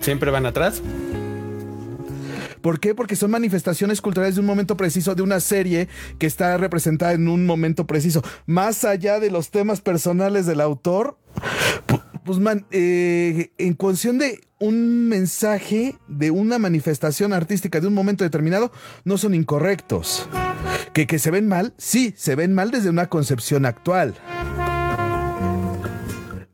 ¿Siempre 0.00 0.30
van 0.30 0.46
atrás? 0.46 0.82
¿Por 2.64 2.80
qué? 2.80 2.94
Porque 2.94 3.14
son 3.14 3.30
manifestaciones 3.30 4.00
culturales 4.00 4.36
de 4.36 4.40
un 4.40 4.46
momento 4.46 4.74
preciso, 4.76 5.14
de 5.14 5.20
una 5.20 5.38
serie 5.40 5.86
que 6.18 6.26
está 6.26 6.56
representada 6.56 7.12
en 7.12 7.28
un 7.28 7.44
momento 7.44 7.86
preciso. 7.86 8.22
Más 8.46 8.86
allá 8.86 9.20
de 9.20 9.30
los 9.30 9.50
temas 9.50 9.82
personales 9.82 10.46
del 10.46 10.62
autor, 10.62 11.18
pues 12.24 12.38
man, 12.38 12.64
eh, 12.70 13.52
en 13.58 13.74
cuestión 13.74 14.18
de 14.18 14.40
un 14.58 15.08
mensaje, 15.08 15.96
de 16.08 16.30
una 16.30 16.58
manifestación 16.58 17.34
artística 17.34 17.80
de 17.80 17.86
un 17.86 17.92
momento 17.92 18.24
determinado, 18.24 18.72
no 19.04 19.18
son 19.18 19.34
incorrectos. 19.34 20.26
Que, 20.94 21.06
que 21.06 21.18
se 21.18 21.30
ven 21.30 21.46
mal, 21.46 21.74
sí, 21.76 22.14
se 22.16 22.34
ven 22.34 22.54
mal 22.54 22.70
desde 22.70 22.88
una 22.88 23.08
concepción 23.08 23.66
actual. 23.66 24.14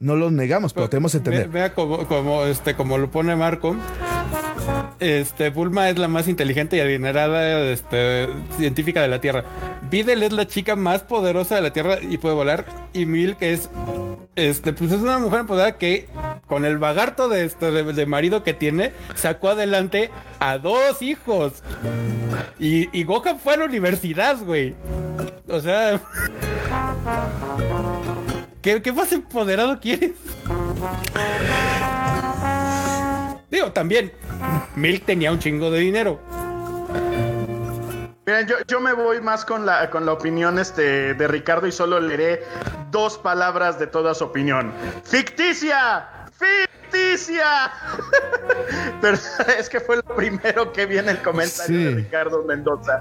No 0.00 0.16
lo 0.16 0.30
negamos, 0.30 0.72
pero, 0.72 0.88
tenemos 0.88 1.12
que 1.12 1.18
entender. 1.18 1.48
Vea 1.48 1.74
como, 1.74 2.46
este, 2.46 2.74
como 2.74 2.96
lo 2.96 3.10
pone 3.10 3.36
Marco. 3.36 3.76
Este, 4.98 5.50
Bulma 5.50 5.90
es 5.90 5.98
la 5.98 6.08
más 6.08 6.26
inteligente 6.26 6.78
y 6.78 6.80
adinerada 6.80 7.70
este, 7.70 8.26
científica 8.56 9.02
de 9.02 9.08
la 9.08 9.20
Tierra. 9.20 9.44
Videl 9.90 10.22
es 10.22 10.32
la 10.32 10.46
chica 10.46 10.74
más 10.74 11.02
poderosa 11.02 11.56
de 11.56 11.60
la 11.60 11.74
Tierra 11.74 11.98
y 12.00 12.16
puede 12.16 12.34
volar. 12.34 12.64
Y 12.94 13.04
Milk 13.04 13.42
es, 13.42 13.68
este, 14.36 14.72
pues 14.72 14.90
es 14.90 15.00
una 15.00 15.18
mujer 15.18 15.40
empoderada 15.40 15.76
que 15.76 16.08
con 16.46 16.64
el 16.64 16.78
bagarto 16.78 17.28
de, 17.28 17.44
este, 17.44 17.70
de, 17.70 18.06
marido 18.06 18.42
que 18.42 18.54
tiene, 18.54 18.92
sacó 19.14 19.50
adelante 19.50 20.10
a 20.38 20.56
dos 20.56 21.02
hijos. 21.02 21.62
Y, 22.58 22.88
y 22.98 23.04
Gohan 23.04 23.38
fue 23.38 23.52
a 23.52 23.56
la 23.58 23.64
universidad, 23.66 24.38
güey. 24.42 24.74
O 25.46 25.60
sea... 25.60 26.00
¿Qué, 28.62 28.92
más 28.92 29.10
empoderado 29.12 29.80
quieres? 29.80 30.12
Digo, 33.50 33.72
también, 33.72 34.12
Milk 34.76 35.06
tenía 35.06 35.32
un 35.32 35.38
chingo 35.38 35.70
de 35.70 35.80
dinero. 35.80 36.20
Miren, 38.26 38.46
yo, 38.68 38.80
me 38.80 38.92
voy 38.92 39.20
más 39.20 39.44
con 39.44 39.64
la, 39.64 39.88
con 39.90 40.04
la 40.04 40.12
opinión 40.12 40.58
este, 40.58 41.14
de 41.14 41.28
Ricardo 41.28 41.66
y 41.66 41.72
solo 41.72 41.98
leeré 42.00 42.42
dos 42.90 43.16
palabras 43.18 43.78
de 43.78 43.86
toda 43.86 44.14
su 44.14 44.24
opinión. 44.24 44.72
¡Ficticia! 45.04 46.26
¡Ficticia! 46.30 46.79
Pero 49.00 49.16
es 49.58 49.68
que 49.68 49.80
fue 49.80 49.96
lo 49.96 50.02
primero 50.02 50.72
que 50.72 50.86
vi 50.86 50.98
en 50.98 51.08
el 51.08 51.20
comentario 51.22 51.78
de 51.78 51.94
Ricardo 51.96 52.44
Mendoza. 52.44 53.00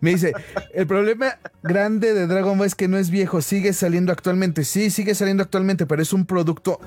Me 0.00 0.10
dice, 0.10 0.32
el 0.72 0.86
problema 0.86 1.38
grande 1.62 2.14
de 2.14 2.26
Dragon 2.26 2.58
Ball 2.58 2.66
es 2.66 2.74
que 2.74 2.88
no 2.88 2.98
es 2.98 3.10
viejo, 3.10 3.42
sigue 3.42 3.72
saliendo 3.72 4.12
actualmente. 4.12 4.64
Sí, 4.64 4.90
sigue 4.90 5.14
saliendo 5.14 5.42
actualmente, 5.42 5.86
pero 5.86 6.02
es 6.02 6.12
un 6.12 6.26
producto 6.26 6.80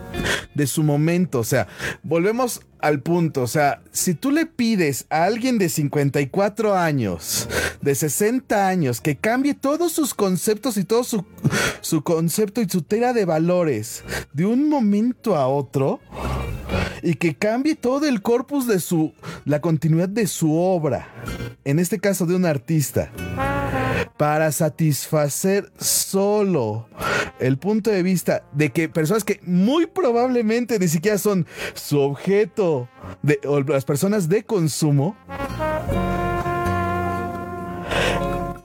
de 0.53 0.67
su 0.67 0.83
momento. 0.83 1.39
O 1.39 1.43
sea, 1.43 1.67
volvemos 2.03 2.61
al 2.79 3.01
punto. 3.01 3.41
O 3.41 3.47
sea, 3.47 3.81
si 3.91 4.13
tú 4.13 4.31
le 4.31 4.45
pides 4.45 5.05
a 5.09 5.23
alguien 5.23 5.57
de 5.57 5.69
54 5.69 6.75
años, 6.75 7.47
de 7.81 7.95
60 7.95 8.67
años, 8.67 9.01
que 9.01 9.15
cambie 9.15 9.53
todos 9.53 9.91
sus 9.91 10.13
conceptos 10.13 10.77
y 10.77 10.83
todo 10.83 11.03
su, 11.03 11.25
su 11.81 12.03
concepto 12.03 12.61
y 12.61 12.69
su 12.69 12.81
tela 12.81 13.13
de 13.13 13.25
valores 13.25 14.03
de 14.33 14.45
un 14.45 14.69
momento 14.69 15.35
a 15.35 15.47
otro, 15.47 15.99
y 17.01 17.15
que 17.15 17.35
cambie 17.35 17.75
todo 17.75 18.07
el 18.07 18.21
corpus 18.21 18.67
de 18.67 18.79
su, 18.79 19.13
la 19.45 19.61
continuidad 19.61 20.09
de 20.09 20.27
su 20.27 20.57
obra, 20.57 21.07
en 21.63 21.79
este 21.79 21.99
caso 21.99 22.25
de 22.25 22.35
un 22.35 22.45
artista, 22.45 23.11
para 24.17 24.51
satisfacer 24.51 25.71
solo 25.79 26.87
el 27.39 27.57
punto 27.57 27.91
de 27.91 28.01
vista 28.01 28.43
de 28.53 28.71
que 28.71 28.89
personas 28.89 29.23
que 29.23 29.39
muy 29.43 29.85
probablemente 29.85 30.79
ni 30.79 30.87
siquiera 30.87 31.17
son 31.17 31.45
su 31.73 31.99
objeto 31.99 32.89
de 33.21 33.39
o 33.45 33.59
las 33.61 33.85
personas 33.85 34.29
de 34.29 34.43
consumo 34.43 35.15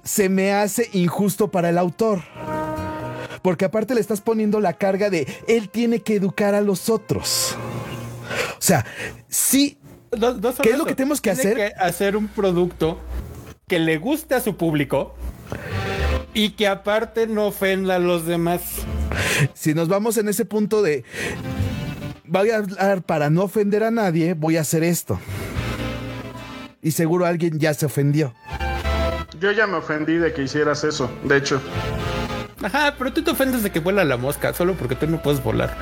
se 0.05 0.29
me 0.29 0.53
hace 0.53 0.89
injusto 0.93 1.51
para 1.51 1.69
el 1.69 1.79
autor. 1.79 2.21
Porque 3.43 3.65
aparte 3.65 3.95
le 3.95 4.01
estás 4.01 4.21
poniendo 4.21 4.61
la 4.61 4.75
carga 4.75 5.11
de 5.11 5.27
él 5.49 5.69
tiene 5.71 6.01
que 6.01 6.17
educar 6.17 6.55
a 6.55 6.61
los 6.61 6.89
otros. 6.89 7.57
O 8.53 8.63
sea, 8.63 8.85
sí. 9.29 9.79
¿Qué 10.63 10.71
es 10.71 10.79
lo 10.79 10.85
que 10.85 10.95
tenemos 10.95 11.21
que 11.21 11.31
hacer? 11.31 11.73
hacer 11.79 12.17
un 12.17 12.29
producto 12.29 12.99
que 13.69 13.79
le 13.79 13.99
guste 13.99 14.35
a 14.35 14.41
su 14.41 14.57
público 14.57 15.15
y 16.35 16.51
que 16.51 16.67
aparte 16.67 17.27
no 17.27 17.47
ofenda 17.47 17.97
a 17.97 17.99
los 17.99 18.27
demás. 18.27 18.63
Si 19.55 19.75
nos 19.75 19.89
vamos 19.89 20.17
en 20.17 20.29
ese 20.29 20.45
punto 20.45 20.83
de 20.83 21.05
voy 22.27 22.51
a 22.51 22.59
hablar 22.59 23.03
para 23.03 23.31
no 23.31 23.45
ofender 23.45 23.85
a 23.85 23.91
nadie, 23.91 24.35
voy 24.35 24.57
a 24.57 24.63
hacer 24.63 24.83
esto. 24.85 25.21
Y 26.83 26.93
seguro 26.93 27.27
alguien 27.27 27.59
ya 27.59 27.75
se 27.75 27.87
ofendió. 27.87 28.35
Yo 29.39 29.53
ya 29.53 29.67
me 29.67 29.77
ofendí 29.77 30.15
de 30.17 30.33
que 30.33 30.43
hicieras 30.43 30.85
eso, 30.85 31.11
de 31.25 31.37
hecho. 31.37 31.61
Ajá, 32.63 32.95
pero 32.99 33.13
tú 33.13 33.23
te 33.23 33.31
ofendes 33.31 33.63
de 33.63 33.71
que 33.71 33.81
vuela 33.81 34.05
la 34.05 34.17
mosca, 34.17 34.53
solo 34.53 34.75
porque 34.75 34.95
tú 34.95 35.07
no 35.07 35.23
puedes 35.23 35.43
volar. 35.43 35.77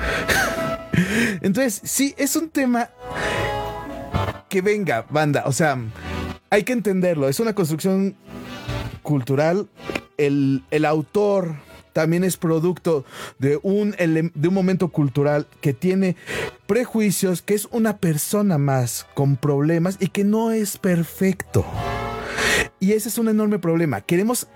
Entonces, 1.41 1.81
sí, 1.83 2.15
es 2.17 2.35
un 2.35 2.49
tema 2.49 2.89
que 4.47 4.61
venga, 4.61 5.05
banda. 5.09 5.43
O 5.45 5.51
sea, 5.51 5.77
hay 6.49 6.63
que 6.63 6.73
entenderlo. 6.73 7.27
Es 7.27 7.39
una 7.39 7.53
construcción 7.53 8.15
cultural. 9.03 9.67
El, 10.17 10.63
el 10.71 10.85
autor 10.85 11.55
también 11.93 12.23
es 12.23 12.37
producto 12.37 13.05
de 13.39 13.59
un, 13.61 13.91
de 13.91 14.47
un 14.47 14.53
momento 14.53 14.89
cultural 14.89 15.47
que 15.61 15.73
tiene 15.73 16.15
prejuicios, 16.65 17.41
que 17.41 17.55
es 17.55 17.67
una 17.71 17.97
persona 17.97 18.57
más 18.57 19.05
con 19.15 19.35
problemas 19.35 19.97
y 19.99 20.07
que 20.07 20.23
no 20.23 20.51
es 20.51 20.77
perfecto. 20.77 21.65
Y 22.79 22.93
ese 22.93 23.09
es 23.09 23.17
un 23.17 23.27
enorme 23.27 23.59
problema. 23.59 24.01
Queremos 24.01 24.47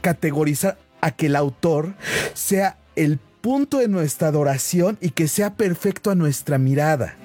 categorizar 0.00 0.78
a 1.00 1.10
que 1.10 1.26
el 1.26 1.36
autor 1.36 1.94
sea 2.34 2.76
el 2.96 3.18
punto 3.40 3.78
de 3.78 3.88
nuestra 3.88 4.28
adoración 4.28 4.98
y 5.00 5.10
que 5.10 5.28
sea 5.28 5.54
perfecto 5.54 6.10
a 6.10 6.14
nuestra 6.14 6.58
mirada. 6.58 7.16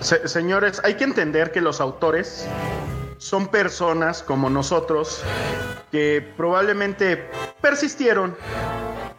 señores, 0.00 0.80
hay 0.84 0.94
que 0.94 1.04
entender 1.04 1.52
que 1.52 1.60
los 1.60 1.80
autores 1.80 2.46
son 3.18 3.48
personas 3.48 4.22
como 4.22 4.50
nosotros 4.50 5.22
que 5.92 6.26
probablemente 6.36 7.28
persistieron, 7.60 8.34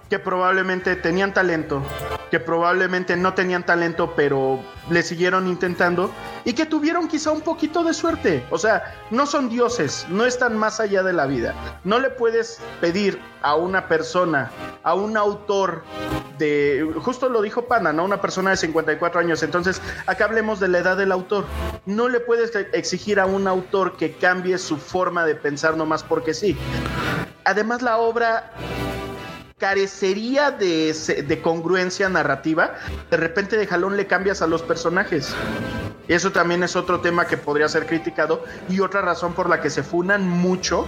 que 0.10 0.20
probablemente 0.20 0.96
tenían 0.96 1.34
talento, 1.34 1.82
que 2.30 2.40
probablemente 2.40 3.16
no 3.16 3.34
tenían 3.34 3.66
talento, 3.66 4.14
pero 4.16 4.60
le 4.90 5.04
siguieron 5.04 5.48
intentando 5.48 6.12
y 6.46 6.54
que 6.54 6.66
tuvieron 6.66 7.08
quizá 7.08 7.32
un 7.32 7.42
poquito 7.42 7.84
de 7.84 7.94
suerte. 7.94 8.46
O 8.50 8.58
sea, 8.58 8.96
no 9.12 9.26
son 9.26 9.50
dioses, 9.50 10.06
no 10.10 10.26
están 10.26 10.58
más 10.58 10.80
allá 10.80 11.04
de 11.04 11.14
la 11.14 11.26
vida. 11.26 11.80
No 11.84 12.00
le 12.00 12.10
puedes 12.10 12.60
pedir 12.82 13.20
a 13.42 13.56
una 13.56 13.88
persona, 13.88 14.52
a 14.84 14.94
un 14.94 15.18
autor 15.18 15.84
de, 16.38 16.90
justo 17.02 17.30
lo 17.30 17.42
dijo 17.42 17.66
Pana, 17.66 17.94
¿no? 17.94 18.04
Una 18.04 18.22
persona 18.22 18.52
de 18.52 18.58
54 18.58 19.20
años. 19.20 19.44
Entonces, 19.44 19.82
acá 20.06 20.26
hablemos 20.26 20.60
de 20.60 20.68
la 20.68 20.80
edad 20.80 20.98
del 20.98 21.12
autor. 21.12 21.46
No 21.86 22.10
le 22.10 22.20
puedes 22.20 22.56
exigir 22.74 23.20
a 23.20 23.26
un 23.26 23.48
autor 23.48 23.98
que 23.98 24.14
cambie 24.14 24.58
su 24.58 24.78
forma 24.78 25.26
de 25.26 25.36
pensar 25.36 25.78
nomás 25.78 26.04
porque 26.04 26.34
sí. 26.34 26.58
Además, 27.46 27.82
la 27.82 27.98
obra 27.98 28.52
carecería 29.58 30.52
de, 30.52 30.94
de, 31.26 31.42
congruencia 31.42 32.10
narrativa, 32.10 32.74
de 33.10 33.18
repente 33.18 33.56
de 33.56 33.66
jalón 33.66 33.96
le 33.96 34.08
cambias 34.08 34.42
a 34.42 34.48
los 34.48 34.62
personajes. 34.62 35.34
Eso 36.08 36.32
también 36.32 36.64
es 36.64 36.76
otro 36.76 37.00
tema 37.00 37.26
que 37.28 37.38
podría 37.38 37.68
ser 37.70 37.86
criticado 37.86 38.44
y 38.70 38.80
otra 38.82 39.02
razón 39.02 39.34
por 39.34 39.50
la 39.50 39.62
que 39.62 39.70
se 39.70 39.84
funan 39.84 40.28
mucho 40.28 40.86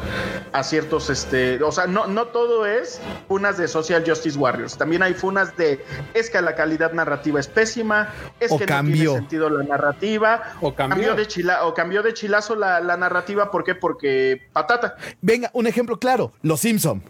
a 0.52 0.64
ciertos, 0.64 1.10
este, 1.10 1.62
o 1.64 1.72
sea, 1.72 1.88
no, 1.88 2.08
no 2.08 2.26
todo 2.28 2.66
es 2.66 3.00
funas 3.28 3.58
de 3.58 3.68
Social 3.68 4.04
Justice 4.06 4.38
Warriors, 4.38 4.78
también 4.78 5.04
hay 5.04 5.14
funas 5.14 5.56
de 5.56 5.84
es 6.14 6.30
que 6.30 6.42
la 6.42 6.56
calidad 6.56 6.92
narrativa 6.94 7.40
es 7.40 7.48
pésima, 7.48 8.10
es 8.40 8.52
que 8.52 8.66
no 8.66 8.82
tiene 8.82 9.08
sentido 9.08 9.50
la 9.50 9.64
narrativa, 9.64 10.56
o 10.62 10.76
cambió, 10.76 11.16
de 11.16 11.28
chila, 11.28 11.66
o 11.66 11.74
cambió 11.74 12.04
de 12.04 12.14
chilazo 12.14 12.56
la, 12.56 12.80
la 12.82 12.98
narrativa, 12.98 13.52
¿por 13.52 13.64
qué? 13.64 13.76
Porque 13.76 14.42
patata. 14.52 14.96
Venga, 15.22 15.50
un 15.54 15.68
ejemplo 15.68 15.98
claro, 15.98 16.34
Los 16.42 16.62
Simpson. 16.62 17.04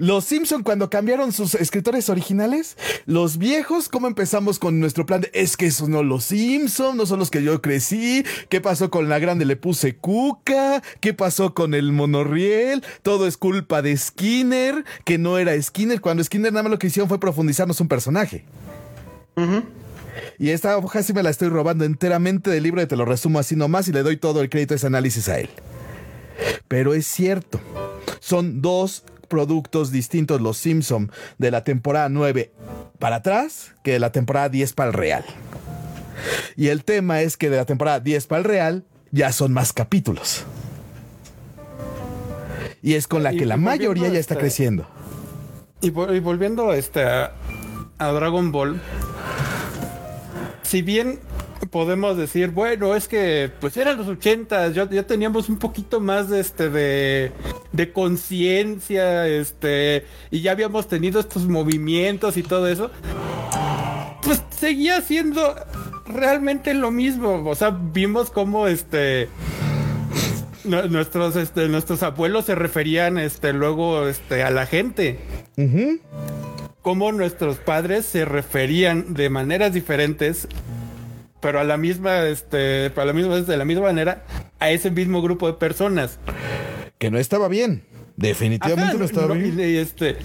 Los 0.00 0.24
Simpson 0.24 0.62
cuando 0.62 0.88
cambiaron 0.88 1.30
sus 1.30 1.54
escritores 1.54 2.08
originales, 2.08 2.78
los 3.04 3.36
viejos, 3.36 3.90
¿cómo 3.90 4.06
empezamos 4.06 4.58
con 4.58 4.80
nuestro 4.80 5.04
plan 5.04 5.20
de 5.20 5.30
es 5.34 5.58
que 5.58 5.66
esos 5.66 5.90
no 5.90 6.02
los 6.02 6.24
Simpson, 6.24 6.96
no 6.96 7.04
son 7.04 7.18
los 7.18 7.30
que 7.30 7.42
yo 7.42 7.60
crecí? 7.60 8.24
¿Qué 8.48 8.62
pasó 8.62 8.90
con 8.90 9.10
la 9.10 9.18
grande? 9.18 9.44
Le 9.44 9.56
puse 9.56 9.96
cuca. 9.96 10.82
¿Qué 11.00 11.12
pasó 11.12 11.52
con 11.52 11.74
el 11.74 11.92
monorriel? 11.92 12.82
Todo 13.02 13.26
es 13.26 13.36
culpa 13.36 13.82
de 13.82 13.94
Skinner, 13.94 14.86
que 15.04 15.18
no 15.18 15.36
era 15.36 15.60
Skinner, 15.60 16.00
cuando 16.00 16.24
Skinner 16.24 16.50
nada 16.50 16.62
más 16.62 16.70
lo 16.70 16.78
que 16.78 16.86
hicieron 16.86 17.10
fue 17.10 17.20
profundizarnos 17.20 17.78
un 17.82 17.88
personaje. 17.88 18.46
Y 20.38 20.48
esta 20.48 20.78
hoja 20.78 21.02
sí 21.02 21.12
me 21.12 21.22
la 21.22 21.28
estoy 21.28 21.50
robando 21.50 21.84
enteramente 21.84 22.48
del 22.48 22.62
libro 22.62 22.80
y 22.80 22.86
te 22.86 22.96
lo 22.96 23.04
resumo 23.04 23.38
así 23.38 23.54
nomás 23.54 23.86
y 23.86 23.92
le 23.92 24.02
doy 24.02 24.16
todo 24.16 24.40
el 24.40 24.48
crédito 24.48 24.72
de 24.72 24.76
ese 24.76 24.86
análisis 24.86 25.28
a 25.28 25.40
él. 25.40 25.50
Pero 26.68 26.94
es 26.94 27.06
cierto, 27.06 27.60
son 28.20 28.62
dos 28.62 29.04
productos 29.30 29.90
distintos 29.90 30.42
los 30.42 30.58
Simpson 30.58 31.10
de 31.38 31.50
la 31.50 31.64
temporada 31.64 32.10
9 32.10 32.52
para 32.98 33.16
atrás 33.16 33.74
que 33.82 33.92
de 33.92 34.00
la 34.00 34.12
temporada 34.12 34.50
10 34.50 34.74
para 34.74 34.90
el 34.90 34.94
Real. 34.94 35.24
Y 36.56 36.68
el 36.68 36.84
tema 36.84 37.22
es 37.22 37.38
que 37.38 37.48
de 37.48 37.56
la 37.56 37.64
temporada 37.64 38.00
10 38.00 38.26
para 38.26 38.40
el 38.40 38.44
Real 38.44 38.84
ya 39.10 39.32
son 39.32 39.54
más 39.54 39.72
capítulos. 39.72 40.44
Y 42.82 42.94
es 42.94 43.06
con 43.06 43.22
la 43.22 43.32
que 43.32 43.46
la 43.46 43.56
mayoría 43.56 44.08
ya 44.08 44.18
está 44.18 44.34
este, 44.34 44.42
creciendo. 44.42 44.86
Y, 45.80 45.90
volviendo 45.90 46.74
este, 46.74 47.04
a 47.04 47.32
Dragon 47.98 48.52
Ball, 48.52 48.80
si 50.62 50.82
bien 50.82 51.20
podemos 51.68 52.16
decir, 52.16 52.50
bueno, 52.50 52.94
es 52.94 53.08
que 53.08 53.50
pues 53.60 53.76
eran 53.76 53.98
los 53.98 54.08
ochentas, 54.08 54.74
ya, 54.74 54.88
ya 54.88 55.02
teníamos 55.02 55.48
un 55.48 55.58
poquito 55.58 56.00
más 56.00 56.28
de 56.28 56.40
este 56.40 56.70
de, 56.70 57.32
de 57.72 57.92
conciencia, 57.92 59.26
este, 59.26 60.06
y 60.30 60.40
ya 60.40 60.52
habíamos 60.52 60.88
tenido 60.88 61.20
estos 61.20 61.46
movimientos 61.46 62.36
y 62.36 62.42
todo 62.42 62.68
eso. 62.68 62.90
Pues 64.22 64.42
seguía 64.50 65.00
siendo 65.00 65.54
realmente 66.06 66.74
lo 66.74 66.90
mismo. 66.90 67.42
O 67.48 67.54
sea, 67.54 67.70
vimos 67.70 68.30
cómo 68.30 68.66
este 68.66 69.28
nuestros 70.64 71.36
este, 71.36 71.68
nuestros 71.68 72.02
abuelos 72.02 72.44
se 72.44 72.54
referían 72.54 73.18
este 73.18 73.52
luego 73.52 74.06
este 74.08 74.42
a 74.42 74.50
la 74.50 74.66
gente. 74.66 75.18
Cómo 76.82 77.12
nuestros 77.12 77.58
padres 77.58 78.06
se 78.06 78.24
referían 78.24 79.14
de 79.14 79.28
maneras 79.30 79.72
diferentes 79.72 80.48
pero 81.40 81.60
a 81.60 81.64
la 81.64 81.76
misma, 81.76 82.26
este, 82.26 82.90
para 82.90 83.06
la 83.06 83.12
misma, 83.12 83.40
de 83.40 83.56
la 83.56 83.64
misma 83.64 83.84
manera, 83.84 84.24
a 84.58 84.70
ese 84.70 84.90
mismo 84.90 85.22
grupo 85.22 85.46
de 85.46 85.54
personas. 85.54 86.18
Que 86.98 87.10
no 87.10 87.18
estaba 87.18 87.48
bien. 87.48 87.82
Definitivamente 88.16 88.98
no 88.98 89.04
estaba 89.04 89.34
bien. 89.34 89.58
Y, 89.58 89.76
este, 89.76 90.18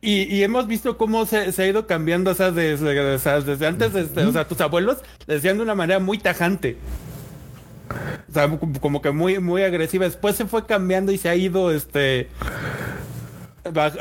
y, 0.00 0.42
hemos 0.42 0.66
visto 0.66 0.96
cómo 0.96 1.26
se, 1.26 1.36
ha 1.36 1.66
ido 1.66 1.86
cambiando, 1.86 2.30
o 2.30 2.34
sea, 2.34 2.50
desde, 2.50 2.94
desde 2.94 3.66
antes, 3.66 3.94
este, 3.94 4.24
o 4.24 4.32
sea, 4.32 4.48
tus 4.48 4.60
abuelos 4.62 4.98
decían 5.26 5.58
de 5.58 5.62
una 5.62 5.74
manera 5.74 6.00
muy 6.00 6.16
tajante. 6.16 6.78
O 8.30 8.32
sea, 8.32 8.48
como 8.80 9.02
que 9.02 9.10
muy, 9.10 9.40
muy 9.40 9.62
agresiva. 9.62 10.06
Después 10.06 10.36
se 10.36 10.46
fue 10.46 10.64
cambiando 10.64 11.12
y 11.12 11.18
se 11.18 11.28
ha 11.28 11.34
ido, 11.34 11.70
este, 11.70 12.28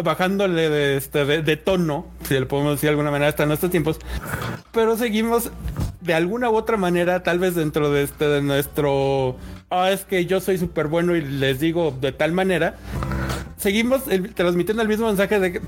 bajándole 0.03 0.69
de, 0.69 0.97
este, 0.97 1.25
de, 1.25 1.57
tono, 1.57 2.05
si 2.23 2.33
le 2.33 2.45
podemos 2.45 2.73
decir 2.73 2.87
de 2.87 2.91
alguna 2.91 3.11
manera, 3.11 3.29
hasta 3.29 3.45
nuestros 3.45 3.71
tiempos. 3.71 3.99
Pero 4.71 4.97
seguimos 4.97 5.51
de 6.01 6.13
alguna 6.13 6.49
u 6.49 6.55
otra 6.55 6.77
manera, 6.77 7.23
tal 7.23 7.39
vez 7.39 7.55
dentro 7.55 7.91
de 7.91 8.03
este 8.03 8.27
de 8.27 8.41
nuestro 8.41 9.35
ah, 9.69 9.91
es 9.91 10.05
que 10.05 10.25
yo 10.25 10.39
soy 10.39 10.57
súper 10.57 10.87
bueno 10.87 11.15
y 11.15 11.21
les 11.21 11.59
digo 11.59 11.95
de 11.99 12.11
tal 12.11 12.31
manera. 12.31 12.75
Seguimos 13.59 14.03
transmitiendo 14.35 14.81
el 14.81 14.87
mismo 14.87 15.07
mensaje 15.07 15.37
de, 15.37 15.61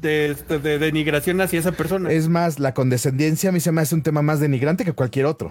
de, 0.00 0.30
este, 0.30 0.58
de, 0.58 0.78
denigración 0.78 1.40
hacia 1.40 1.58
esa 1.58 1.72
persona. 1.72 2.12
Es 2.12 2.28
más, 2.28 2.58
la 2.58 2.74
condescendencia 2.74 3.48
a 3.48 3.52
mí 3.52 3.60
se 3.60 3.72
me 3.72 3.80
hace 3.80 3.94
un 3.94 4.02
tema 4.02 4.20
más 4.20 4.38
denigrante 4.38 4.84
que 4.84 4.92
cualquier 4.92 5.24
otro. 5.24 5.50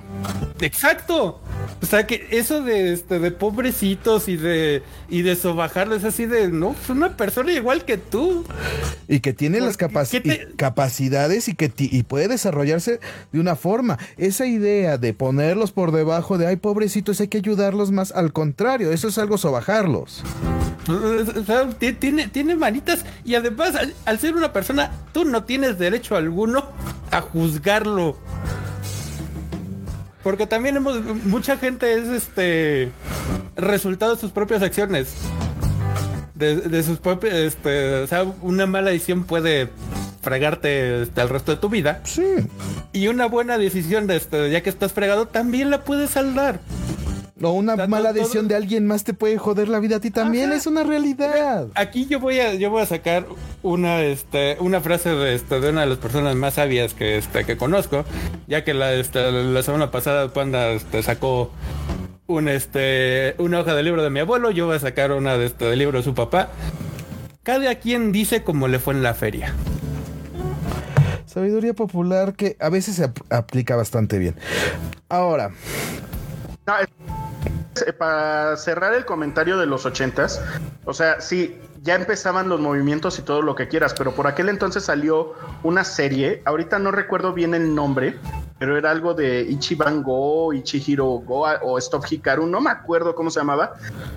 Exacto. 0.62 1.41
O 1.81 1.86
sea 1.86 2.07
que 2.07 2.27
eso 2.31 2.63
de 2.63 2.93
este 2.93 3.19
de 3.19 3.31
pobrecitos 3.31 4.27
y 4.27 4.38
de 4.38 4.81
y 5.10 5.21
de 5.21 5.36
sobajarles 5.36 6.03
así 6.03 6.25
de 6.25 6.47
no, 6.49 6.75
es 6.81 6.89
una 6.89 7.17
persona 7.17 7.51
igual 7.51 7.86
que 7.86 7.97
tú. 7.97 8.45
Y 9.07 9.19
que 9.19 9.33
tiene 9.33 9.60
las 9.60 9.77
capacidades 9.77 11.47
y 11.47 11.55
que 11.55 11.71
y 11.77 12.03
puede 12.03 12.27
desarrollarse 12.27 12.99
de 13.31 13.39
una 13.39 13.55
forma. 13.55 13.97
Esa 14.17 14.45
idea 14.45 14.97
de 14.97 15.13
ponerlos 15.13 15.71
por 15.71 15.91
debajo 15.91 16.38
de 16.38 16.47
ay 16.47 16.57
pobrecitos, 16.57 17.19
hay 17.21 17.27
que 17.27 17.38
ayudarlos 17.39 17.91
más, 17.91 18.12
al 18.12 18.33
contrario, 18.33 18.91
eso 18.91 19.07
es 19.07 19.17
algo 19.17 19.38
sobajarlos. 19.38 20.23
O 20.88 21.43
sea, 21.43 21.69
tiene, 21.93 22.28
tiene 22.28 22.56
manitas 22.56 23.06
y 23.23 23.36
además 23.36 23.73
al 24.06 24.19
ser 24.19 24.36
una 24.36 24.54
persona, 24.54 24.91
tú 25.13 25.26
no 25.26 25.43
tienes 25.43 25.78
derecho 25.78 26.15
alguno 26.15 26.65
a 27.12 27.21
juzgarlo. 27.21 28.17
Porque 30.23 30.45
también 30.45 30.76
hemos, 30.76 31.02
mucha 31.23 31.58
gente 31.58 31.93
es 31.93 32.08
este 32.08 32.91
resultado 33.56 34.15
de 34.15 34.21
sus 34.21 34.32
propias 34.32 34.62
acciones. 34.62 35.13
De, 36.36 36.84
sus 36.84 37.00
propias, 37.00 37.34
este, 37.34 37.95
o 37.95 38.08
sea, 38.08 38.23
una 38.41 38.67
mala 38.67 38.91
decisión 38.91 39.23
puede 39.23 39.69
fregarte 40.21 41.04
este, 41.04 41.21
el 41.21 41.30
resto 41.30 41.54
de 41.54 41.58
tu 41.58 41.69
vida. 41.69 42.02
Sí. 42.04 42.21
Y 42.93 43.08
una 43.08 43.26
buena 43.28 43.58
decisión 43.58 44.06
de 44.06 44.17
este, 44.17 44.52
ya 44.52 44.62
que 44.62 44.69
estás 44.69 44.91
fregado, 44.91 45.28
también 45.28 45.69
la 45.69 45.84
puedes 45.84 46.12
saldar. 46.12 46.60
O 47.41 47.52
una 47.52 47.76
mala 47.88 48.13
decisión 48.13 48.47
de 48.47 48.56
alguien 48.56 48.88
más 48.88 49.04
te 49.04 49.13
puede 49.13 49.38
joder 49.38 49.69
la 49.69 49.80
vida 49.80 49.97
a 49.97 50.00
ti 50.00 50.10
también, 50.10 50.52
es 50.52 50.65
una 50.65 50.84
realidad. 50.84 51.67
Aquí 51.76 52.08
yo 52.08 52.19
voy 52.19 52.39
a, 52.39 52.56
yo 52.56 52.69
voy 52.71 52.82
a 52.82 52.86
sacar 52.86 53.28
una, 53.62 54.02
este, 54.02 54.58
una 54.60 54.82
frase 54.82 55.10
de, 55.10 55.36
este, 55.36 55.60
de 55.60 55.69
una 55.69 55.82
de 55.82 55.88
las 55.88 55.97
personas 56.00 56.36
más 56.36 56.56
sabias 56.56 56.93
que, 56.93 57.17
este, 57.17 57.45
que 57.45 57.56
conozco, 57.56 58.06
ya 58.47 58.63
que 58.63 58.73
la, 58.73 58.93
este, 58.93 59.32
la 59.32 59.62
semana 59.62 59.91
pasada 59.91 60.34
Panda 60.34 60.69
este, 60.69 61.04
sacó 61.04 61.52
un, 62.26 62.47
este, 62.47 63.36
una 63.38 63.60
hoja 63.60 63.76
de 63.76 63.84
libro 63.84 64.04
de 64.04 64.10
mi 64.10 64.19
abuelo, 64.19 64.50
yo 64.50 64.65
voy 64.65 64.78
a 64.78 64.80
sacar 64.80 65.12
una 65.12 65.38
de 65.38 65.45
este, 65.45 65.65
del 65.65 65.80
libro 65.80 66.00
de 66.00 66.04
su 66.04 66.15
papá. 66.15 66.50
Cada 67.43 67.76
quien 67.76 68.12
dice 68.12 68.43
cómo 68.43 68.67
le 68.67 68.80
fue 68.80 68.93
en 68.93 69.04
la 69.04 69.13
feria. 69.13 69.54
Sabiduría 71.26 71.73
popular 71.73 72.34
que 72.34 72.58
a 72.60 72.69
veces 72.69 72.95
se 72.95 73.12
aplica 73.30 73.76
bastante 73.76 74.17
bien. 74.17 74.36
Ahora. 75.08 75.52
Para 77.93 78.58
cerrar 78.58 78.93
el 78.93 79.06
comentario 79.06 79.58
de 79.58 79.65
los 79.65 79.86
ochentas, 79.86 80.41
o 80.86 80.93
sea, 80.93 81.21
sí, 81.21 81.60
ya 81.84 81.95
empezaban 81.95 82.50
los 82.50 82.60
movimientos 82.60 83.17
y 83.19 83.21
todo 83.21 83.41
lo 83.41 83.56
que 83.56 83.67
quieras, 83.67 83.93
pero 83.97 84.12
por 84.13 84.28
aquel 84.28 84.50
entonces 84.50 84.84
salió 84.84 85.34
una 85.63 85.84
serie, 85.84 86.41
ahorita 86.45 86.80
no 86.80 86.91
recuerdo 86.91 87.34
bien 87.34 87.54
el 87.54 87.73
nombre, 87.73 88.17
pero 88.60 88.78
era 88.78 88.91
algo 88.91 89.13
de 89.13 89.41
Ichiban 89.41 90.04
Go, 90.04 90.54
Ichihiro 90.54 91.06
Go 91.06 91.45
o 91.62 91.78
Stop 91.78 92.06
Hikaru, 92.10 92.47
no 92.47 92.60
me 92.60 92.71
acuerdo 92.71 93.15
cómo 93.15 93.30
se 93.30 93.39
llamaba, 93.39 93.76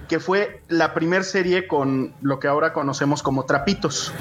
que 0.09 0.19
fue 0.19 0.63
la 0.69 0.95
primer 0.95 1.25
serie 1.25 1.69
con 1.69 2.15
lo 2.23 2.41
que 2.41 2.49
ahora 2.49 2.73
conocemos 2.73 3.23
como 3.23 3.45
trapitos. 3.45 4.13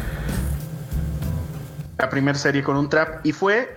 La 1.98 2.10
primera 2.10 2.38
serie 2.38 2.64
con 2.64 2.78
un 2.78 2.88
trap 2.88 3.26
y 3.26 3.32
fue 3.32 3.76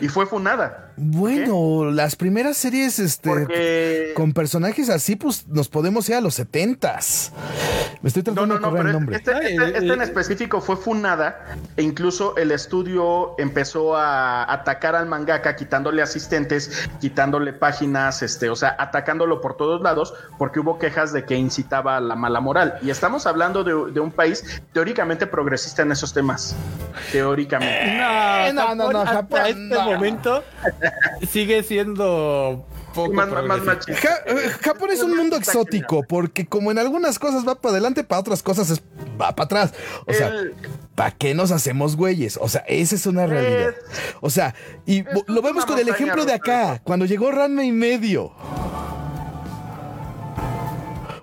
y 0.00 0.08
fue 0.08 0.26
funada. 0.26 0.85
Bueno, 0.98 1.90
las 1.90 2.16
primeras 2.16 2.56
series 2.56 2.98
este, 2.98 4.12
con 4.14 4.32
personajes 4.32 4.88
así, 4.88 5.14
pues 5.14 5.46
nos 5.46 5.68
podemos 5.68 6.08
ir 6.08 6.14
a 6.14 6.20
los 6.22 6.34
setentas. 6.34 7.32
Me 8.00 8.08
estoy 8.08 8.22
tratando 8.22 8.58
de 8.58 8.80
el 8.80 8.92
nombre. 8.92 9.16
Este, 9.16 9.32
este, 9.32 9.78
este, 9.78 9.92
en 9.92 10.00
específico 10.00 10.60
fue 10.60 10.76
funada 10.76 11.56
e 11.76 11.82
incluso 11.82 12.36
el 12.36 12.50
estudio 12.50 13.34
empezó 13.38 13.96
a 13.96 14.50
atacar 14.50 14.94
al 14.96 15.06
mangaka 15.06 15.54
quitándole 15.54 16.00
asistentes, 16.00 16.88
quitándole 17.00 17.52
páginas, 17.52 18.22
este, 18.22 18.48
o 18.48 18.56
sea, 18.56 18.74
atacándolo 18.78 19.40
por 19.40 19.56
todos 19.56 19.82
lados 19.82 20.14
porque 20.38 20.60
hubo 20.60 20.78
quejas 20.78 21.12
de 21.12 21.24
que 21.24 21.36
incitaba 21.36 21.98
a 21.98 22.00
la 22.00 22.16
mala 22.16 22.40
moral. 22.40 22.78
Y 22.82 22.90
estamos 22.90 23.26
hablando 23.26 23.64
de, 23.64 24.00
un 24.00 24.12
país 24.12 24.62
teóricamente 24.72 25.26
progresista 25.26 25.82
en 25.82 25.92
esos 25.92 26.14
temas. 26.14 26.56
Teóricamente. 27.12 28.52
no, 28.54 28.74
no, 28.74 28.92
no, 28.92 29.00
hasta 29.00 29.48
este 29.48 29.74
momento 29.74 30.42
sigue 31.28 31.62
siendo 31.62 32.66
Japón 34.62 34.90
es 34.90 35.02
un 35.02 35.16
mundo 35.16 35.36
exótico 35.36 36.02
porque 36.02 36.46
como 36.46 36.70
en 36.70 36.78
algunas 36.78 37.18
cosas 37.18 37.46
va 37.46 37.54
para 37.56 37.72
adelante, 37.72 38.04
para 38.04 38.20
otras 38.20 38.42
cosas 38.42 38.80
va 39.20 39.34
para 39.34 39.44
atrás. 39.44 39.74
O 40.06 40.12
sea, 40.12 40.32
¿para 40.94 41.10
qué 41.10 41.34
nos 41.34 41.50
hacemos 41.50 41.96
güeyes? 41.96 42.38
O 42.40 42.48
sea, 42.48 42.64
esa 42.66 42.94
es 42.94 43.06
una 43.06 43.26
realidad. 43.26 43.74
O 44.20 44.30
sea, 44.30 44.54
y 44.86 45.04
lo 45.26 45.42
vemos 45.42 45.66
con 45.66 45.78
el 45.78 45.88
ejemplo 45.88 46.24
de 46.24 46.32
acá, 46.32 46.80
cuando 46.84 47.04
llegó 47.04 47.30
Ranma 47.30 47.64
y 47.64 47.72
medio. 47.72 48.32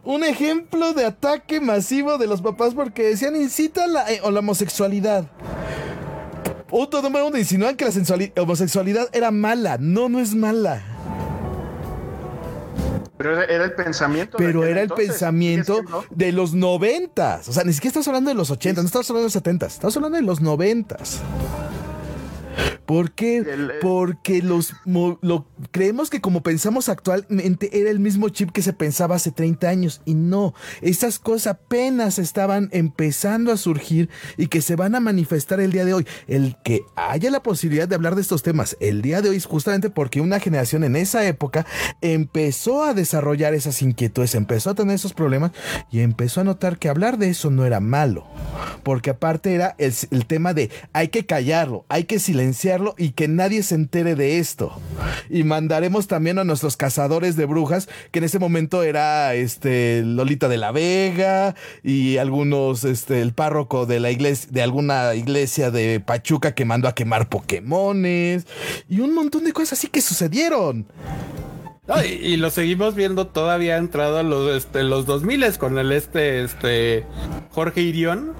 Un 0.04 0.24
ejemplo 0.26 0.94
de 0.94 1.06
ataque 1.06 1.62
masivo 1.62 2.18
de 2.18 2.28
los 2.28 2.42
papás 2.42 2.74
porque 2.74 3.04
decían 3.04 3.38
incita 3.38 3.88
la, 3.88 4.12
eh, 4.12 4.20
o 4.22 4.32
la 4.32 4.40
homosexualidad. 4.40 5.26
Otro 6.76 7.04
número 7.04 7.28
uno 7.28 7.38
insinúan 7.38 7.76
que 7.76 7.86
la 7.86 8.42
homosexualidad 8.42 9.08
era 9.14 9.30
mala. 9.30 9.78
No, 9.80 10.10
no 10.10 10.20
es 10.20 10.34
mala. 10.34 10.82
Pero 13.16 13.40
era, 13.44 13.64
el 13.64 13.74
pensamiento. 13.74 14.38
Pero 14.40 14.66
era 14.66 14.82
el 14.82 14.90
pensamiento 14.90 15.82
de 16.10 16.32
los 16.32 16.56
noventas. 16.56 17.48
O 17.48 17.54
sea, 17.54 17.64
ni 17.64 17.74
siquiera 17.74 17.90
estamos 17.90 18.08
hablando 18.08 18.30
de 18.32 18.34
los 18.34 18.50
ochentas, 18.50 18.84
no 18.84 18.88
estamos 18.88 19.08
hablando 19.08 19.22
de 19.22 19.26
los 19.28 19.34
setentas, 19.34 19.74
estamos 19.74 19.96
hablando 19.98 20.18
de 20.18 20.24
los 20.24 20.42
noventas. 20.42 21.22
¿Por 22.86 23.12
qué? 23.12 23.38
Eh, 23.38 23.70
Porque 23.82 24.42
los 24.42 24.74
lo, 24.86 25.48
creemos 25.72 26.10
que 26.10 26.22
como 26.22 26.44
pensamos 26.44 26.90
actualmente 26.90 27.80
era 27.80 27.90
el 27.90 28.00
mismo 28.00 28.30
chip 28.30 28.52
que 28.52 28.62
se 28.62 28.74
pensaba 28.74 29.16
hace 29.16 29.32
30 29.32 29.70
años 29.70 30.02
y 30.06 30.16
no, 30.16 30.54
esas 30.82 31.20
cosas 31.20 31.48
apenas 31.48 32.20
estaban 32.20 32.70
empezando 32.72 33.52
a 33.52 33.58
surgir 33.58 34.10
y 34.38 34.48
que 34.48 34.62
se 34.62 34.76
van 34.76 34.96
a 34.96 35.00
manifestar 35.00 35.60
el 35.60 35.72
día 35.72 35.86
de 35.86 35.94
hoy. 35.94 36.08
El 36.28 36.58
que 36.64 36.82
haya 36.96 37.32
la 37.32 37.42
posibilidad 37.42 37.88
de 37.88 37.96
hablar 37.96 38.16
de 38.16 38.22
estos 38.22 38.44
temas 38.44 38.76
el 38.80 39.02
día 39.02 39.22
de 39.22 39.30
hoy 39.30 39.38
es 39.38 39.46
justamente 39.46 39.90
porque 39.90 40.22
una 40.22 40.40
generación 40.40 40.84
en 40.84 40.96
esa 40.96 41.26
época 41.26 41.66
empezó 42.02 42.84
a 42.84 42.94
desarrollar 42.94 43.54
esas 43.54 43.82
inquietudes, 43.82 44.36
empezó 44.36 44.72
a 44.72 44.76
tener 44.76 44.96
esos 44.96 45.14
problemas 45.14 45.52
y 45.90 46.02
empezó 46.02 46.42
a 46.42 46.44
notar 46.44 46.78
que 46.78 46.90
hablar 46.90 47.18
de 47.18 47.30
eso 47.30 47.50
no 47.50 47.66
era 47.66 47.80
malo, 47.80 48.26
porque 48.84 49.12
aparte 49.12 49.54
era 49.54 49.76
el, 49.78 49.94
el 50.12 50.26
tema 50.26 50.54
de 50.54 50.70
hay 50.92 51.08
que 51.08 51.26
callarlo, 51.26 51.86
hay 51.90 52.04
que 52.06 52.20
silenciar 52.20 52.73
y 52.98 53.12
que 53.12 53.28
nadie 53.28 53.64
se 53.64 53.76
entere 53.76 54.16
de 54.16 54.40
esto. 54.40 54.80
Y 55.30 55.44
mandaremos 55.44 56.08
también 56.08 56.40
a 56.40 56.44
nuestros 56.44 56.78
cazadores 56.78 57.36
de 57.36 57.46
brujas, 57.46 57.90
que 58.12 58.20
en 58.20 58.26
ese 58.26 58.40
momento 58.40 58.84
era 58.84 59.34
este 59.36 60.02
Lolita 60.04 60.48
de 60.48 60.58
la 60.58 60.72
Vega 60.72 61.56
y 61.84 62.18
algunos, 62.18 62.84
este, 62.84 63.22
el 63.22 63.34
párroco 63.34 63.86
de 63.86 64.00
la 64.00 64.12
iglesia, 64.12 64.50
de 64.52 64.62
alguna 64.62 65.16
iglesia 65.16 65.72
de 65.72 66.00
Pachuca 66.00 66.54
que 66.54 66.66
mandó 66.66 66.88
a 66.88 66.96
quemar 66.96 67.30
Pokémones 67.30 68.46
y 68.90 69.00
un 69.00 69.14
montón 69.14 69.44
de 69.44 69.54
cosas 69.54 69.74
así 69.74 69.88
que 69.88 70.02
sucedieron 70.02 70.86
y, 72.06 72.38
lo 72.38 72.50
seguimos 72.50 72.96
viendo 72.96 73.28
todavía 73.28 73.76
entrado 73.76 74.18
a 74.18 74.24
los, 74.24 74.50
este, 74.56 74.84
los 74.84 75.06
2000 75.06 75.58
con 75.58 75.78
el 75.78 75.92
este, 75.92 76.42
este 76.44 77.06
Jorge 77.52 77.82
Irión. 77.82 78.34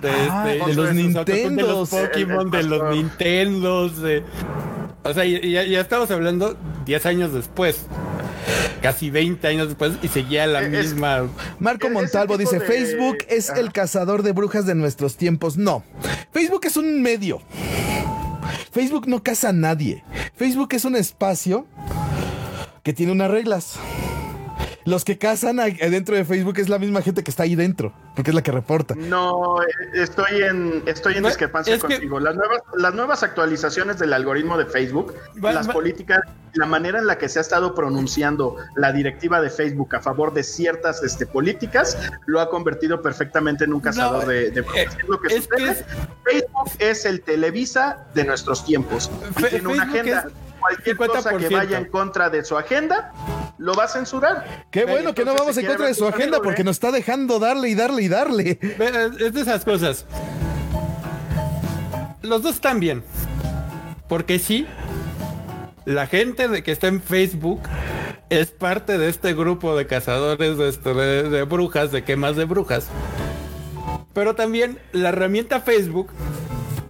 De, 0.00 0.10
ah, 0.10 0.50
este, 0.50 0.74
los 0.74 0.94
Nintendo. 0.94 1.62
De 1.62 1.68
los 1.68 1.90
Pokémon, 1.90 2.50
de 2.50 2.62
los 2.62 2.96
Nintendos. 2.96 3.92
o 5.02 5.12
sea, 5.12 5.24
ya, 5.26 5.64
ya, 5.64 5.80
estamos 5.80 6.10
hablando 6.10 6.56
10 6.86 7.06
años 7.06 7.34
después. 7.34 7.84
Casi 8.80 9.10
20 9.10 9.46
años 9.46 9.68
después 9.68 9.92
y 10.02 10.08
seguía 10.08 10.46
la 10.46 10.62
misma. 10.62 11.28
Marco 11.58 11.90
Montalvo 11.90 12.38
dice: 12.38 12.60
Facebook 12.60 13.18
es 13.28 13.50
el 13.50 13.72
cazador 13.72 14.22
de 14.22 14.32
brujas 14.32 14.64
de 14.64 14.74
nuestros 14.74 15.18
tiempos. 15.18 15.58
No. 15.58 15.84
Facebook 16.32 16.62
es 16.64 16.78
un 16.78 17.02
medio. 17.02 17.42
Facebook 18.72 19.06
no 19.06 19.22
caza 19.22 19.50
a 19.50 19.52
nadie. 19.52 20.02
Facebook 20.34 20.70
es 20.72 20.86
un 20.86 20.96
espacio 20.96 21.66
que 22.82 22.92
tiene 22.92 23.12
unas 23.12 23.30
reglas. 23.30 23.78
Los 24.86 25.04
que 25.04 25.18
cazan 25.18 25.56
dentro 25.56 26.16
de 26.16 26.24
Facebook 26.24 26.58
es 26.58 26.68
la 26.68 26.78
misma 26.78 27.02
gente 27.02 27.22
que 27.22 27.30
está 27.30 27.42
ahí 27.42 27.54
dentro, 27.54 27.92
porque 28.16 28.30
es 28.30 28.34
la 28.34 28.42
que 28.42 28.50
reporta. 28.50 28.94
No, 28.94 29.62
eh, 29.62 29.66
estoy 29.94 30.42
en, 30.42 30.82
estoy 30.86 31.16
en 31.16 31.24
discrepancia 31.24 31.78
contigo. 31.78 32.18
Las 32.18 32.34
nuevas, 32.34 32.62
las 32.76 32.94
nuevas 32.94 33.22
actualizaciones 33.22 33.98
del 33.98 34.12
algoritmo 34.14 34.56
de 34.56 34.64
Facebook, 34.64 35.14
las 35.40 35.68
políticas, 35.68 36.20
la 36.54 36.64
manera 36.64 36.98
en 36.98 37.06
la 37.06 37.18
que 37.18 37.28
se 37.28 37.38
ha 37.38 37.42
estado 37.42 37.74
pronunciando 37.74 38.56
la 38.74 38.90
directiva 38.92 39.40
de 39.42 39.50
Facebook 39.50 39.94
a 39.94 40.00
favor 40.00 40.32
de 40.32 40.42
ciertas 40.42 41.02
este, 41.02 41.26
políticas, 41.26 41.98
lo 42.26 42.40
ha 42.40 42.48
convertido 42.48 43.02
perfectamente 43.02 43.64
en 43.64 43.74
un 43.74 43.80
cazador 43.80 44.26
de, 44.26 44.50
de 44.50 44.60
eh, 44.60 44.88
lo 45.06 45.20
que 45.20 45.40
Facebook 45.42 46.70
es 46.78 47.04
el 47.04 47.20
Televisa 47.20 48.06
de 48.14 48.24
nuestros 48.24 48.64
tiempos. 48.64 49.10
tiene 49.50 49.68
una 49.68 49.82
agenda 49.82 50.26
cualquier 50.60 50.96
cosa 50.96 51.36
que 51.36 51.48
vaya 51.48 51.78
en 51.78 51.86
contra 51.86 52.30
de 52.30 52.44
su 52.44 52.56
agenda, 52.56 53.12
lo 53.58 53.74
va 53.74 53.84
a 53.84 53.88
censurar. 53.88 54.66
Qué 54.70 54.84
bueno 54.84 55.14
que 55.14 55.24
no 55.24 55.34
vamos 55.34 55.56
en 55.56 55.66
contra 55.66 55.86
de 55.86 55.94
su 55.94 56.06
agenda 56.06 56.40
porque 56.40 56.64
nos 56.64 56.76
está 56.76 56.92
dejando 56.92 57.38
darle 57.38 57.68
y 57.68 57.74
darle 57.74 58.02
y 58.02 58.08
darle. 58.08 58.58
Es 59.18 59.32
de 59.32 59.40
esas 59.40 59.64
cosas. 59.64 60.06
Los 62.22 62.42
dos 62.42 62.54
están 62.56 62.80
bien. 62.80 63.02
Porque 64.08 64.38
sí, 64.38 64.66
la 65.84 66.06
gente 66.06 66.48
de 66.48 66.62
que 66.62 66.72
está 66.72 66.88
en 66.88 67.00
Facebook 67.00 67.60
es 68.28 68.50
parte 68.50 68.98
de 68.98 69.08
este 69.08 69.34
grupo 69.34 69.76
de 69.76 69.86
cazadores 69.86 70.58
de, 70.58 70.68
este, 70.68 70.94
de 70.94 71.42
brujas, 71.44 71.92
de 71.92 72.04
quemas 72.04 72.36
de 72.36 72.44
brujas. 72.44 72.88
Pero 74.12 74.34
también 74.34 74.78
la 74.92 75.10
herramienta 75.10 75.60
Facebook 75.60 76.10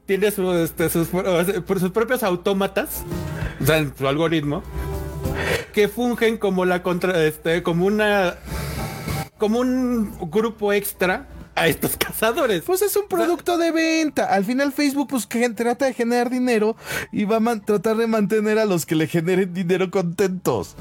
tiene 0.06 0.28
este, 0.28 0.88
sus, 0.88 1.09
sus, 1.09 1.90
propios 1.92 2.22
autómatas, 2.22 3.04
o 3.61 3.66
sea, 3.66 3.87
su 3.96 4.09
algoritmo, 4.09 4.62
que 5.73 5.88
fungen 5.88 6.38
como 6.38 6.64
la 6.64 6.83
contra, 6.83 7.25
este, 7.25 7.62
como 7.62 7.87
una, 7.87 8.37
como 9.38 9.61
un 9.61 10.16
grupo 10.31 10.73
extra 10.73 11.27
a 11.55 11.68
estos 11.68 11.96
cazadores. 11.96 12.62
Pues 12.62 12.83
es 12.83 12.96
un 12.96 13.07
producto 13.09 13.59
de 13.59 13.70
venta. 13.70 14.25
Al 14.27 14.44
final 14.44 14.73
Facebook 14.73 15.08
pues 15.11 15.27
que 15.27 15.48
trata 15.50 15.87
de 15.87 15.94
generar 15.94 16.31
dinero 16.31 16.77
y 17.13 17.25
va 17.25 17.37
a 17.37 17.61
tratar 17.61 17.96
de 17.96 18.06
mantener 18.06 18.58
a 18.58 18.65
los 18.65 18.87
que 18.87 18.94
le 18.94 19.06
generen 19.06 19.52
dinero 19.52 19.90
contentos. 19.90 20.77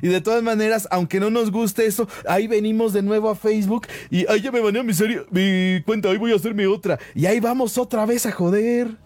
Y 0.00 0.08
de 0.08 0.20
todas 0.20 0.42
maneras, 0.42 0.88
aunque 0.90 1.20
no 1.20 1.30
nos 1.30 1.52
guste 1.52 1.86
eso, 1.86 2.08
ahí 2.28 2.48
venimos 2.48 2.92
de 2.92 3.02
nuevo 3.02 3.30
a 3.30 3.36
Facebook 3.36 3.86
y 4.10 4.28
ahí 4.28 4.40
ya 4.40 4.50
me 4.50 4.58
baneó 4.58 4.82
mi 4.82 4.94
serie, 4.94 5.24
mi 5.30 5.80
cuenta, 5.84 6.10
ahí 6.10 6.18
voy 6.18 6.32
a 6.32 6.36
hacer 6.36 6.54
mi 6.54 6.64
otra. 6.64 6.98
Y 7.14 7.26
ahí 7.26 7.38
vamos 7.38 7.78
otra 7.78 8.04
vez 8.04 8.26
a 8.26 8.32
joder. 8.32 8.96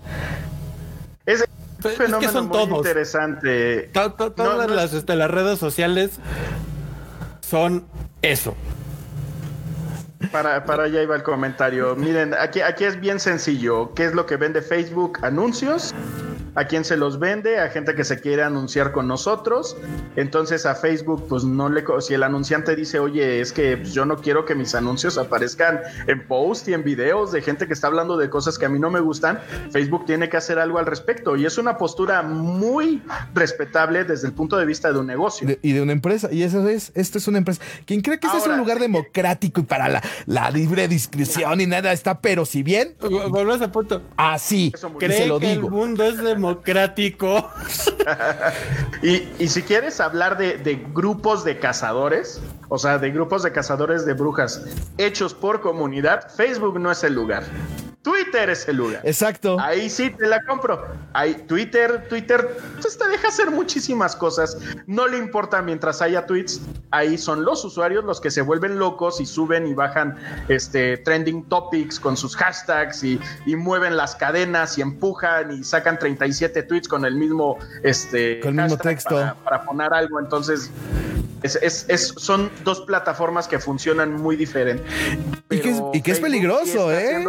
Es 1.87 2.01
es 2.01 2.14
que 2.14 2.28
son 2.28 2.51
todos. 2.51 2.78
interesante. 2.78 3.91
todas 3.93 4.70
las, 4.70 4.93
este, 4.93 5.16
las 5.16 5.30
redes 5.30 5.59
sociales 5.59 6.18
son 7.41 7.87
eso. 8.22 8.55
Para, 10.32 10.64
para 10.64 10.84
allá 10.84 11.03
iba 11.03 11.14
el 11.14 11.22
comentario. 11.22 11.95
Miren, 11.95 12.34
aquí, 12.34 12.61
aquí 12.61 12.84
es 12.84 12.99
bien 13.01 13.20
sencillo. 13.20 13.95
¿Qué 13.95 14.05
es 14.07 14.14
lo 14.14 14.26
que 14.26 14.37
vende 14.37 14.62
Facebook? 14.62 15.18
Anuncios 15.22 15.95
a 16.57 16.64
quién 16.64 16.84
se 16.84 16.96
los 16.96 17.18
vende, 17.18 17.61
a 17.61 17.68
gente 17.68 17.94
que 17.94 18.02
se 18.02 18.18
quiere 18.20 18.42
anunciar 18.42 18.92
con 18.92 19.07
nosotros. 19.07 19.76
Entonces 20.16 20.64
a 20.64 20.74
Facebook, 20.74 21.26
pues 21.28 21.44
no 21.44 21.68
le, 21.68 21.84
si 22.00 22.14
el 22.14 22.22
anunciante 22.22 22.74
dice, 22.74 22.98
oye, 22.98 23.40
es 23.40 23.52
que 23.52 23.76
pues, 23.76 23.92
yo 23.92 24.07
no 24.07 24.16
quiero 24.16 24.46
que 24.46 24.54
mis 24.54 24.74
anuncios 24.74 25.18
aparezcan 25.18 25.80
en 26.07 26.26
post 26.26 26.66
y 26.68 26.74
en 26.74 26.82
videos 26.82 27.32
de 27.32 27.42
gente 27.42 27.66
que 27.66 27.74
está 27.74 27.88
hablando 27.88 28.16
de 28.16 28.30
cosas 28.30 28.59
que 28.59 28.64
a 28.64 28.68
mí 28.70 28.78
no 28.78 28.90
me 28.90 29.00
gustan, 29.00 29.38
Facebook 29.70 30.07
tiene 30.07 30.28
que 30.30 30.38
hacer 30.38 30.59
algo 30.59 30.78
al 30.78 30.86
respecto. 30.86 31.36
Y 31.36 31.44
es 31.44 31.59
una 31.59 31.76
postura 31.76 32.22
muy 32.22 33.02
respetable 33.34 34.04
desde 34.04 34.26
el 34.26 34.32
punto 34.32 34.57
de 34.57 34.64
vista 34.64 34.90
de 34.92 34.98
un 34.98 35.07
negocio. 35.07 35.46
y 35.61 35.72
de 35.72 35.82
una 35.82 35.92
empresa. 35.92 36.32
Y 36.32 36.42
eso 36.42 36.66
es, 36.68 36.90
esto 36.94 37.18
es 37.18 37.28
una 37.28 37.38
empresa. 37.38 37.61
Quien 37.84 38.00
cree 38.00 38.18
que 38.18 38.28
este 38.28 38.38
es 38.38 38.46
un 38.46 38.57
lugar 38.57 38.78
democrático 38.80 39.61
y 39.61 39.64
para 39.64 39.88
la, 39.88 40.02
la 40.24 40.50
libre 40.50 40.88
discreción 40.88 41.61
y 41.61 41.66
nada 41.66 41.92
está, 41.92 42.18
pero 42.18 42.46
si 42.46 42.62
bien... 42.62 42.94
Volvemos 43.00 43.61
a 43.61 43.70
punto. 43.70 44.00
Así, 44.16 44.72
se 44.98 45.26
lo 45.26 45.38
digo. 45.38 45.66
el 45.66 45.70
mundo 45.70 46.02
es 46.02 46.16
democrático 46.16 46.45
democrático. 46.47 47.51
y, 49.03 49.49
si 49.49 49.62
quieres 49.62 50.01
hablar 50.01 50.38
de, 50.38 50.59
de 50.59 50.76
grupos 50.92 51.44
de 51.44 51.59
cazadores, 51.59 52.40
o 52.68 52.78
sea, 52.78 52.99
de 52.99 53.11
grupos 53.11 53.42
de 53.42 53.53
cazadores 53.53 54.07
de 54.07 54.14
brujas 54.14 54.64
hechos 54.99 55.34
por 55.34 55.61
comunidad, 55.61 56.30
Facebook 56.30 56.78
no 56.78 56.90
es 56.90 57.03
el 57.05 57.14
lugar. 57.14 57.42
Twitter 58.07 58.48
es 58.50 58.68
el 58.68 58.76
lugar. 58.76 59.00
Exacto. 59.02 59.57
Ahí 59.59 59.90
sí 59.90 60.11
te 60.11 60.28
la 60.28 60.40
compro. 60.44 60.86
Ahí 61.12 61.34
Twitter, 61.48 62.07
Twitter 62.09 62.57
pues 62.80 62.96
te 62.96 63.09
deja 63.09 63.26
hacer 63.26 63.50
muchísimas 63.50 64.14
cosas. 64.14 64.59
No 64.86 65.09
le 65.09 65.18
importa 65.18 65.61
mientras 65.61 66.00
haya 66.00 66.24
tweets. 66.24 66.61
Ahí 66.92 67.18
son 67.18 67.44
los 67.44 67.64
usuarios 67.64 68.04
los 68.04 68.20
que 68.20 68.30
se 68.30 68.42
vuelven 68.42 68.78
locos 68.78 69.20
y 69.20 69.26
suben 69.26 69.66
y 69.66 69.74
bajan 69.74 70.16
este 70.46 70.98
trending 70.98 71.48
topics 71.48 71.98
con 71.98 72.16
sus 72.16 72.36
hashtags 72.36 73.02
y, 73.02 73.18
mueven 73.57 73.96
las 73.96 74.14
cadenas 74.14 74.78
y 74.78 74.82
empujan 74.82 75.50
y 75.50 75.64
sacan 75.64 75.98
37 75.98 76.62
tweets 76.62 76.86
con 76.86 77.04
el 77.04 77.16
mismo 77.16 77.59
este 77.82 78.38
con 78.38 78.57
el 78.57 78.66
mismo 78.66 78.78
texto 78.78 79.16
para, 79.16 79.34
para 79.34 79.64
poner 79.64 79.92
algo. 79.92 80.20
Entonces 80.20 80.70
es, 81.42 82.14
son 82.16 82.50
dos 82.64 82.80
plataformas 82.82 83.48
que 83.48 83.59
funcionan 83.59 84.12
muy 84.14 84.36
diferente. 84.36 84.82
Y 85.50 86.02
que 86.02 86.11
es, 86.11 86.20
peligroso, 86.20 86.92
¿eh? 86.92 87.24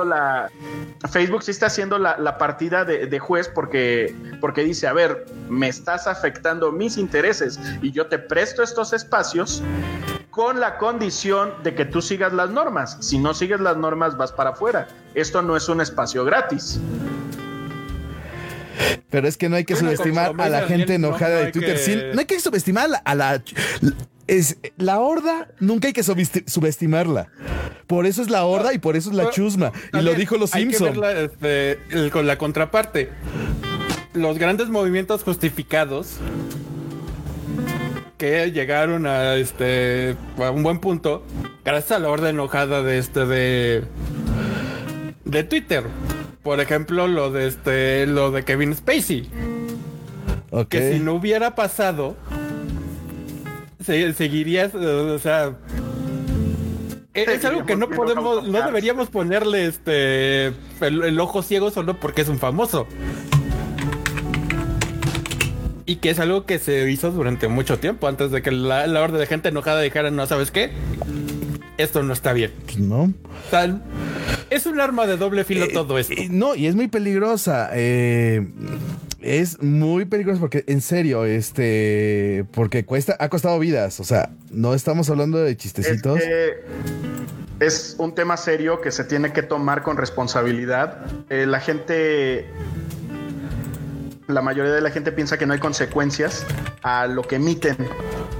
Facebook 1.09 1.43
sí 1.43 1.51
está 1.51 1.67
haciendo 1.67 1.97
la, 1.99 2.37
partida 2.37 2.83
de, 2.85 3.19
juez 3.19 3.49
porque, 3.53 4.15
porque 4.41 4.63
dice, 4.63 4.87
a 4.87 4.93
ver, 4.93 5.25
me 5.49 5.67
estás 5.67 6.07
afectando 6.07 6.71
mis 6.71 6.97
intereses 6.97 7.59
y 7.81 7.91
yo 7.91 8.07
te 8.07 8.19
presto 8.19 8.63
estos 8.63 8.93
espacios 8.93 9.63
con 10.31 10.59
la 10.59 10.77
condición 10.77 11.51
de 11.63 11.73
que 11.73 11.85
tú 11.85 12.01
sigas 12.01 12.33
las 12.33 12.49
normas. 12.49 12.97
Si 12.99 13.17
no 13.17 13.33
sigues 13.33 13.59
las 13.59 13.77
normas, 13.77 14.17
vas 14.17 14.31
para 14.31 14.51
afuera. 14.51 14.87
Esto 15.15 15.41
no 15.41 15.55
es 15.57 15.67
un 15.69 15.81
espacio 15.81 16.25
gratis. 16.25 16.79
Pero 19.09 19.27
es 19.27 19.37
que 19.37 19.49
no 19.49 19.55
hay 19.55 19.65
que 19.65 19.75
subestimar 19.75 20.33
a 20.37 20.49
la 20.49 20.61
gente 20.63 20.95
enojada 20.95 21.39
de 21.39 21.51
Twitter. 21.51 22.11
no 22.13 22.19
hay 22.19 22.25
que 22.25 22.39
subestimar 22.39 22.89
a 23.03 23.15
la, 23.15 23.41
es 24.27 24.57
la 24.77 24.99
horda, 24.99 25.49
nunca 25.59 25.87
hay 25.87 25.93
que 25.93 26.03
subestimarla. 26.03 27.29
Por 27.87 28.05
eso 28.05 28.21
es 28.21 28.29
la 28.29 28.45
horda 28.45 28.73
y 28.73 28.79
por 28.79 28.95
eso 28.95 29.09
es 29.09 29.15
la 29.15 29.29
chusma. 29.29 29.71
Y 29.93 30.01
lo 30.01 30.13
dijo 30.13 30.37
los 30.37 30.51
Simpson. 30.51 31.01
Este, 31.15 31.79
con 32.11 32.27
la 32.27 32.37
contraparte. 32.37 33.09
Los 34.13 34.37
grandes 34.37 34.69
movimientos 34.69 35.23
justificados 35.23 36.17
que 38.17 38.51
llegaron 38.51 39.05
a 39.05 39.35
este 39.35 40.17
a 40.37 40.49
un 40.49 40.63
buen 40.63 40.79
punto 40.79 41.23
gracias 41.63 41.91
a 41.91 41.99
la 41.99 42.09
horda 42.09 42.31
enojada 42.31 42.81
de 42.81 42.97
este 42.97 43.25
de 43.25 43.83
de 45.23 45.43
Twitter. 45.43 45.83
Por 46.43 46.61
ejemplo, 46.61 47.07
lo 47.07 47.31
de 47.31 47.47
este, 47.47 48.07
lo 48.07 48.31
de 48.31 48.43
Kevin 48.43 48.75
Spacey. 48.75 49.29
Que 50.69 50.93
si 50.93 50.99
no 50.99 51.13
hubiera 51.13 51.55
pasado, 51.55 52.15
seguirías, 53.79 54.73
o 54.75 55.19
sea, 55.19 55.55
e, 57.13 57.23
es 57.23 57.45
algo 57.45 57.65
que 57.65 57.75
no 57.75 57.89
podemos, 57.89 58.47
no 58.47 58.61
deberíamos 58.65 59.09
ponerle 59.09 59.65
este 59.65 60.53
el, 60.81 61.19
ojo 61.19 61.41
ciego 61.41 61.71
solo 61.71 61.99
porque 61.99 62.21
es 62.21 62.29
un 62.29 62.37
famoso. 62.37 62.87
Y 65.85 65.97
que 65.97 66.09
es 66.09 66.19
algo 66.19 66.45
que 66.45 66.59
se 66.59 66.91
hizo 66.91 67.11
durante 67.11 67.47
mucho 67.47 67.79
tiempo, 67.79 68.07
antes 68.07 68.29
de 68.29 68.41
que 68.41 68.51
la, 68.51 68.87
la 68.87 69.01
orden 69.01 69.19
de 69.19 69.25
gente 69.25 69.49
enojada 69.49 69.81
dijera, 69.81 70.11
no, 70.11 70.25
¿sabes 70.27 70.51
qué? 70.51 70.71
Esto 71.77 72.03
no 72.03 72.11
está 72.11 72.33
bien. 72.33 72.51
No. 72.77 73.13
Tal 73.49 73.81
es 74.49 74.65
un 74.65 74.79
arma 74.79 75.07
de 75.07 75.17
doble 75.17 75.43
filo 75.43 75.65
eh, 75.65 75.69
todo 75.73 75.97
esto. 75.97 76.13
Eh, 76.13 76.27
no, 76.29 76.55
y 76.55 76.67
es 76.67 76.75
muy 76.75 76.87
peligrosa. 76.87 77.69
Eh, 77.73 78.47
es 79.21 79.61
muy 79.61 80.05
peligrosa 80.05 80.39
porque, 80.39 80.63
en 80.67 80.81
serio, 80.81 81.25
este. 81.25 82.45
Porque 82.51 82.85
cuesta, 82.85 83.15
ha 83.19 83.29
costado 83.29 83.57
vidas. 83.59 83.99
O 83.99 84.03
sea, 84.03 84.31
no 84.51 84.73
estamos 84.73 85.09
hablando 85.09 85.37
de 85.37 85.55
chistecitos. 85.57 86.21
Es, 87.59 87.95
un 87.97 88.13
tema 88.13 88.37
serio 88.37 88.81
que 88.81 88.91
se 88.91 89.03
tiene 89.03 89.33
que 89.33 89.41
tomar 89.41 89.81
con 89.81 89.97
responsabilidad. 89.97 91.05
la 91.29 91.59
gente 91.59 92.45
la 94.27 94.41
mayoría 94.41 94.73
de 94.73 94.81
la 94.81 94.91
gente 94.91 95.11
piensa 95.11 95.37
que 95.37 95.45
no 95.45 95.53
hay 95.53 95.59
consecuencias 95.59 96.45
a 96.83 97.07
lo 97.07 97.23
que 97.23 97.37
emiten 97.37 97.77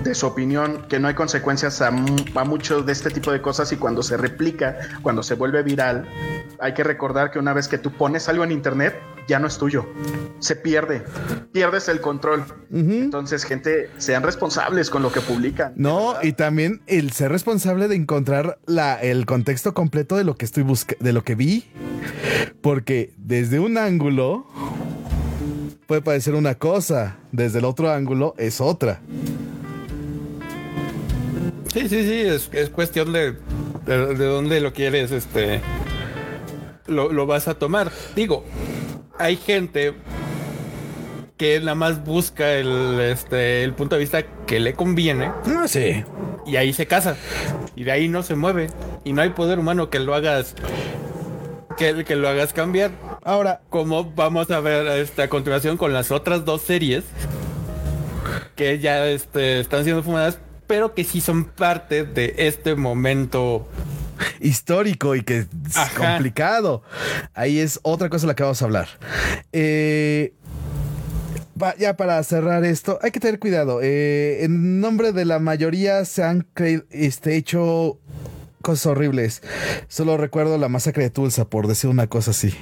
de 0.03 0.13
su 0.15 0.27
opinión, 0.27 0.85
que 0.89 0.99
no 0.99 1.07
hay 1.07 1.13
consecuencias 1.13 1.81
a, 1.81 1.91
muchos 1.91 2.85
de 2.85 2.91
este 2.91 3.09
tipo 3.09 3.31
de 3.31 3.41
cosas 3.41 3.71
y 3.71 3.77
cuando 3.77 4.03
se 4.03 4.17
replica, 4.17 4.77
cuando 5.01 5.23
se 5.23 5.35
vuelve 5.35 5.63
viral, 5.63 6.07
hay 6.59 6.73
que 6.73 6.83
recordar 6.83 7.31
que 7.31 7.39
una 7.39 7.53
vez 7.53 7.67
que 7.67 7.77
tú 7.77 7.91
pones 7.91 8.27
algo 8.29 8.43
en 8.43 8.51
internet, 8.51 8.95
ya 9.27 9.39
no 9.39 9.47
es 9.47 9.57
tuyo, 9.57 9.85
se 10.39 10.55
pierde, 10.55 11.03
pierdes 11.51 11.89
el 11.89 11.99
control. 11.99 12.45
Entonces, 12.71 13.43
gente, 13.43 13.89
sean 13.97 14.23
responsables 14.23 14.89
con 14.89 15.03
lo 15.03 15.11
que 15.11 15.19
publican. 15.21 15.73
No, 15.75 16.15
y 16.21 16.33
también 16.33 16.81
el 16.88 17.11
ser 17.11 17.31
responsable 17.31 17.88
de 17.88 17.95
encontrar 17.95 18.59
la, 18.65 18.95
el 18.95 19.25
contexto 19.25 19.73
completo 19.73 20.15
de 20.15 20.23
lo 20.23 20.35
que 20.35 20.45
estoy 20.45 20.63
buscando, 20.63 21.03
de 21.03 21.13
lo 21.13 21.23
que 21.23 21.35
vi, 21.35 21.65
porque 22.61 23.13
desde 23.17 23.59
un 23.59 23.77
ángulo 23.77 24.47
puede 25.88 26.01
parecer 26.01 26.35
una 26.35 26.55
cosa, 26.55 27.17
desde 27.31 27.59
el 27.59 27.65
otro 27.65 27.89
ángulo 27.89 28.35
es 28.38 28.61
otra. 28.61 28.99
Sí, 31.73 31.88
sí, 31.89 32.03
sí, 32.03 32.47
es, 32.51 32.69
cuestión 32.69 33.13
de, 33.13 33.35
de, 33.85 34.25
dónde 34.25 34.59
lo 34.59 34.73
quieres, 34.73 35.11
este, 35.11 35.61
lo, 36.88 37.25
vas 37.25 37.47
a 37.47 37.53
tomar. 37.53 37.91
Digo, 38.15 38.43
hay 39.17 39.38
gente 39.38 39.93
que 41.38 41.59
nada 41.59 41.75
más 41.75 42.03
busca 42.03 42.53
el, 42.53 42.99
este, 42.99 43.63
el 43.63 43.73
punto 43.73 43.95
de 43.95 44.01
vista 44.01 44.23
que 44.45 44.59
le 44.59 44.73
conviene. 44.73 45.31
Ah, 45.45 45.67
sí. 45.67 46.03
Y 46.45 46.55
ahí 46.55 46.73
se 46.73 46.88
casa. 46.88 47.15
Y 47.75 47.83
de 47.83 47.91
ahí 47.91 48.07
no 48.09 48.23
se 48.23 48.35
mueve. 48.35 48.67
Y 49.03 49.13
no 49.13 49.21
hay 49.21 49.29
poder 49.29 49.59
humano 49.59 49.89
que 49.89 49.99
lo 49.99 50.15
hagas 50.15 50.55
que, 51.77 52.03
que 52.03 52.15
lo 52.15 52.27
hagas 52.27 52.53
cambiar. 52.53 52.91
Ahora, 53.28 53.59
como 53.69 54.09
vamos 54.13 54.49
a 54.51 54.61
ver 54.61 54.88
esta 54.88 55.23
a 55.23 55.28
continuación 55.28 55.75
con 55.75 55.91
las 55.91 56.11
otras 56.11 56.45
dos 56.45 56.61
series 56.61 57.03
que 58.55 58.80
ya 58.80 59.05
este, 59.05 59.59
están 59.59 59.84
siendo 59.84 60.01
fumadas, 60.01 60.39
pero 60.65 60.93
que 60.93 61.03
sí 61.03 61.19
son 61.19 61.43
parte 61.43 62.05
de 62.05 62.36
este 62.38 62.75
momento 62.75 63.67
histórico 64.39 65.13
y 65.13 65.23
que 65.23 65.39
es 65.39 65.47
complicado. 65.97 66.84
Ahí 67.34 67.59
es 67.59 67.82
otra 67.84 68.07
cosa 68.07 68.21
de 68.21 68.28
la 68.28 68.36
que 68.36 68.43
vamos 68.43 68.61
a 68.61 68.65
hablar. 68.65 68.88
Eh, 69.51 70.34
ya 71.78 71.97
para 71.97 72.23
cerrar 72.23 72.63
esto, 72.63 72.97
hay 73.01 73.11
que 73.11 73.19
tener 73.19 73.39
cuidado. 73.39 73.82
Eh, 73.84 74.45
en 74.45 74.80
nombre 74.80 75.11
de 75.11 75.25
la 75.25 75.39
mayoría 75.39 76.05
se 76.05 76.23
han 76.23 76.47
este, 76.91 77.36
hecho 77.36 77.99
cosas 78.61 78.86
horribles. 78.86 79.43
Solo 79.89 80.15
recuerdo 80.15 80.57
la 80.57 80.69
masacre 80.69 81.03
de 81.03 81.09
Tulsa, 81.09 81.43
por 81.43 81.67
decir 81.67 81.89
una 81.89 82.07
cosa 82.07 82.32
así. 82.32 82.55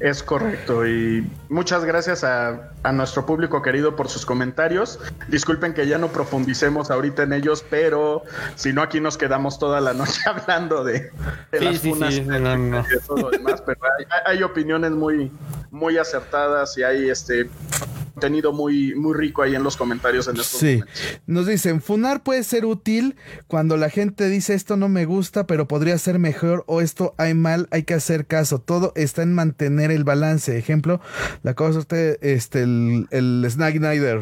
Es 0.00 0.22
correcto 0.22 0.86
y 0.86 1.30
muchas 1.50 1.84
gracias 1.84 2.24
a, 2.24 2.72
nuestro 2.92 3.26
público 3.26 3.60
querido 3.60 3.96
por 3.96 4.08
sus 4.08 4.24
comentarios. 4.24 4.98
Disculpen 5.28 5.74
que 5.74 5.86
ya 5.86 5.98
no 5.98 6.08
profundicemos 6.08 6.90
ahorita 6.90 7.24
en 7.24 7.34
ellos, 7.34 7.64
pero 7.68 8.22
si 8.54 8.72
no 8.72 8.80
aquí 8.80 8.98
nos 9.00 9.18
quedamos 9.18 9.58
toda 9.58 9.80
la 9.82 9.92
noche 9.92 10.22
hablando 10.26 10.84
de, 10.84 11.10
las 11.52 11.80
funas 11.80 12.14
y 12.14 12.26
todo 13.06 13.16
lo 13.18 13.30
demás. 13.30 13.62
Pero 13.64 13.80
hay, 14.24 14.42
opiniones 14.42 14.92
muy, 14.92 15.30
muy 15.70 15.98
acertadas 15.98 16.76
y 16.78 16.82
hay 16.82 17.08
este 17.08 17.48
contenido 18.20 18.52
muy, 18.52 18.94
muy 18.94 19.16
rico 19.16 19.42
ahí 19.42 19.54
en 19.54 19.62
los 19.62 19.76
comentarios 19.76 20.28
en 20.28 20.36
estos 20.36 20.60
Sí. 20.60 20.82
Nos 21.26 21.46
dicen, 21.46 21.80
funar 21.80 22.22
puede 22.22 22.42
ser 22.42 22.66
útil 22.66 23.16
cuando 23.46 23.78
la 23.78 23.88
gente 23.88 24.28
dice 24.28 24.52
esto 24.52 24.76
no 24.76 24.88
me 24.88 25.06
gusta, 25.06 25.46
pero 25.46 25.66
podría 25.66 25.96
ser 25.96 26.18
mejor 26.18 26.64
o 26.66 26.82
esto 26.82 27.14
hay 27.16 27.32
mal, 27.32 27.66
hay 27.70 27.84
que 27.84 27.94
hacer 27.94 28.26
caso. 28.26 28.60
Todo 28.60 28.92
está 28.94 29.22
en 29.22 29.32
mantener 29.32 29.90
el 29.90 30.04
balance. 30.04 30.58
Ejemplo, 30.58 31.00
la 31.42 31.54
cosa 31.54 31.78
usted, 31.78 32.18
este, 32.20 32.62
el, 32.62 33.06
el 33.10 33.46
Snyder 33.48 34.20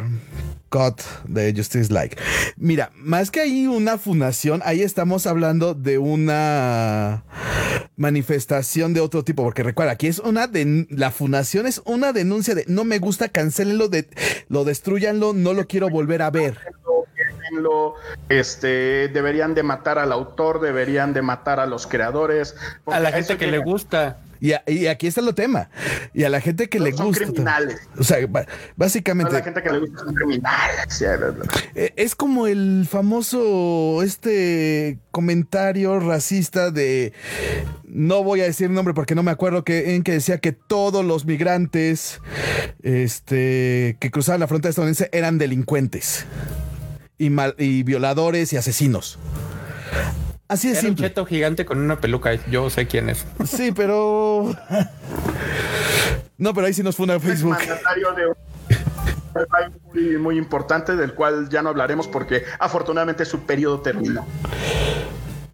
cut 0.69 1.01
de 1.27 1.53
Justice 1.57 1.93
Like. 1.93 2.17
Mira, 2.57 2.93
más 2.95 3.31
que 3.31 3.41
ahí 3.41 3.67
una 3.67 3.99
funación, 3.99 4.61
ahí 4.65 4.83
estamos 4.83 5.27
hablando 5.27 5.75
de 5.75 5.99
una 5.99 7.25
manifestación 7.97 8.95
de 8.95 9.01
otro 9.01 9.25
tipo, 9.25 9.43
porque 9.43 9.63
recuerda, 9.63 9.93
aquí 9.93 10.07
es 10.07 10.21
una 10.21 10.47
de 10.47 10.87
la 10.91 11.11
funación 11.11 11.38
es 11.41 11.83
una 11.85 12.13
denuncia 12.13 12.55
de 12.55 12.65
no 12.69 12.85
me 12.85 12.99
gusta, 12.99 13.29
cancelenlo, 13.29 13.89
de, 13.89 14.09
lo 14.49 14.65
destruyanlo, 14.65 15.33
no 15.33 15.53
lo 15.53 15.67
quiero 15.67 15.89
volver 15.89 16.23
a 16.23 16.31
ver. 16.31 16.59
Lo, 17.51 17.95
este, 18.29 19.09
deberían 19.09 19.55
de 19.55 19.63
matar 19.63 19.99
al 19.99 20.13
autor, 20.13 20.61
deberían 20.61 21.15
de 21.15 21.23
matar 21.23 21.61
a 21.61 21.67
los 21.67 21.87
creadores. 21.87 22.55
A 22.87 23.01
la 23.01 23.11
gente 23.11 23.39
que 23.39 23.47
le 23.47 23.59
gusta. 23.59 24.19
Y, 24.41 24.87
aquí 24.87 25.07
está 25.07 25.21
el 25.21 25.35
tema. 25.35 25.71
Y 26.15 26.25
a 26.25 26.31
la 26.31 26.41
gente 26.41 26.69
que 26.69 26.81
le 26.81 26.93
son 26.93 27.09
gusta. 27.09 27.25
criminales. 27.25 27.81
O 27.99 28.05
sea, 28.05 28.19
básicamente. 28.77 29.35
A 29.35 29.39
la 29.39 29.45
gente 29.45 29.63
que 29.63 29.71
le 29.71 29.79
gusta 29.81 29.99
son 29.99 30.15
criminales. 30.15 31.03
Eh, 31.75 31.93
es 31.97 32.15
como 32.15 32.47
el 32.47 32.87
famoso 32.89 34.03
este 34.03 34.99
comentario 35.11 35.99
racista 36.01 36.71
de. 36.71 37.13
No 37.85 38.23
voy 38.23 38.41
a 38.43 38.45
decir 38.45 38.69
el 38.69 38.75
nombre 38.75 38.95
porque 38.95 39.15
no 39.15 39.23
me 39.23 39.31
acuerdo 39.31 39.65
que, 39.65 39.95
en 39.95 40.03
que 40.03 40.13
decía 40.13 40.39
que 40.39 40.53
todos 40.53 41.05
los 41.05 41.25
migrantes 41.25 42.21
este, 42.83 43.97
que 43.99 44.11
cruzaban 44.11 44.41
la 44.41 44.47
frontera 44.47 44.71
estadounidense 44.71 45.09
eran 45.13 45.39
delincuentes 45.39 46.27
y, 47.19 47.31
mal, 47.31 47.55
y 47.59 47.83
violadores 47.83 48.53
y 48.53 48.57
asesinos. 48.57 49.19
Así 50.49 50.71
es 50.71 50.79
Era 50.79 50.89
un 50.89 50.97
cheto 50.97 51.27
gigante 51.27 51.67
con 51.67 51.79
una 51.79 52.01
peluca. 52.01 52.35
Yo 52.51 52.71
sé 52.71 52.87
quién 52.87 53.11
es. 53.11 53.27
Sí, 53.45 53.71
pero. 53.73 54.28
No, 56.39 56.55
pero 56.55 56.69
ahí 56.69 56.73
sí 56.73 56.85
nos 56.85 56.95
fue 56.95 57.03
una 57.03 57.19
Facebook. 57.19 57.57
muy, 59.93 60.17
muy 60.19 60.39
importante 60.39 60.95
del 60.95 61.15
cual 61.15 61.49
ya 61.49 61.63
no 61.63 61.71
hablaremos 61.71 62.07
porque 62.07 62.45
afortunadamente 62.61 63.25
su 63.25 63.41
periodo 63.41 63.81
terminó. 63.81 64.25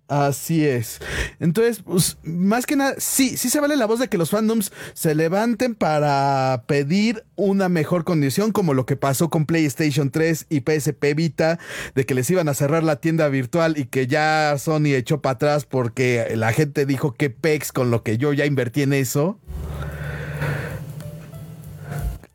Así 0.06 0.66
es. 0.66 1.00
Entonces, 1.40 1.82
pues, 1.82 2.18
más 2.22 2.66
que 2.66 2.76
nada, 2.76 2.94
sí, 2.98 3.38
sí 3.38 3.48
se 3.48 3.60
vale 3.60 3.76
la 3.76 3.86
voz 3.86 4.00
de 4.00 4.08
que 4.08 4.18
los 4.18 4.30
fandoms 4.30 4.70
se 4.92 5.14
levanten 5.14 5.74
para 5.74 6.64
pedir 6.66 7.24
una 7.36 7.70
mejor 7.70 8.04
condición, 8.04 8.52
como 8.52 8.74
lo 8.74 8.84
que 8.84 8.96
pasó 8.96 9.30
con 9.30 9.46
PlayStation 9.46 10.10
3 10.10 10.46
y 10.50 10.60
PSP 10.60 11.14
Vita, 11.16 11.58
de 11.94 12.04
que 12.04 12.14
les 12.14 12.28
iban 12.28 12.50
a 12.50 12.54
cerrar 12.54 12.84
la 12.84 12.96
tienda 12.96 13.28
virtual 13.28 13.78
y 13.78 13.86
que 13.86 14.06
ya 14.06 14.54
Sony 14.58 14.94
echó 14.94 15.22
para 15.22 15.34
atrás 15.34 15.64
porque 15.64 16.34
la 16.36 16.52
gente 16.52 16.84
dijo 16.84 17.14
que 17.14 17.30
pex 17.30 17.72
con 17.72 17.90
lo 17.90 18.02
que 18.02 18.18
yo 18.18 18.34
ya 18.34 18.44
invertí 18.44 18.82
en 18.82 18.92
eso. 18.92 19.38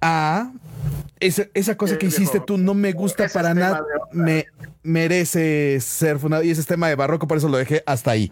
Ah, 0.01 0.53
esa, 1.20 1.76
cosa 1.76 1.97
que 1.97 2.05
hiciste 2.05 2.39
tú 2.39 2.57
no 2.57 2.74
me 2.74 2.93
gusta 2.93 3.28
para 3.28 3.53
nada. 3.53 3.84
Me 4.11 4.47
merece 4.84 5.80
ser 5.82 6.17
fundado. 6.20 6.43
Y 6.43 6.51
ese 6.51 6.61
es 6.61 6.67
tema 6.67 6.88
de 6.88 6.95
barroco, 6.95 7.28
por 7.28 7.38
eso 7.38 7.49
lo 7.49 7.57
dejé 7.57 7.84
hasta 7.86 8.11
ahí. 8.11 8.32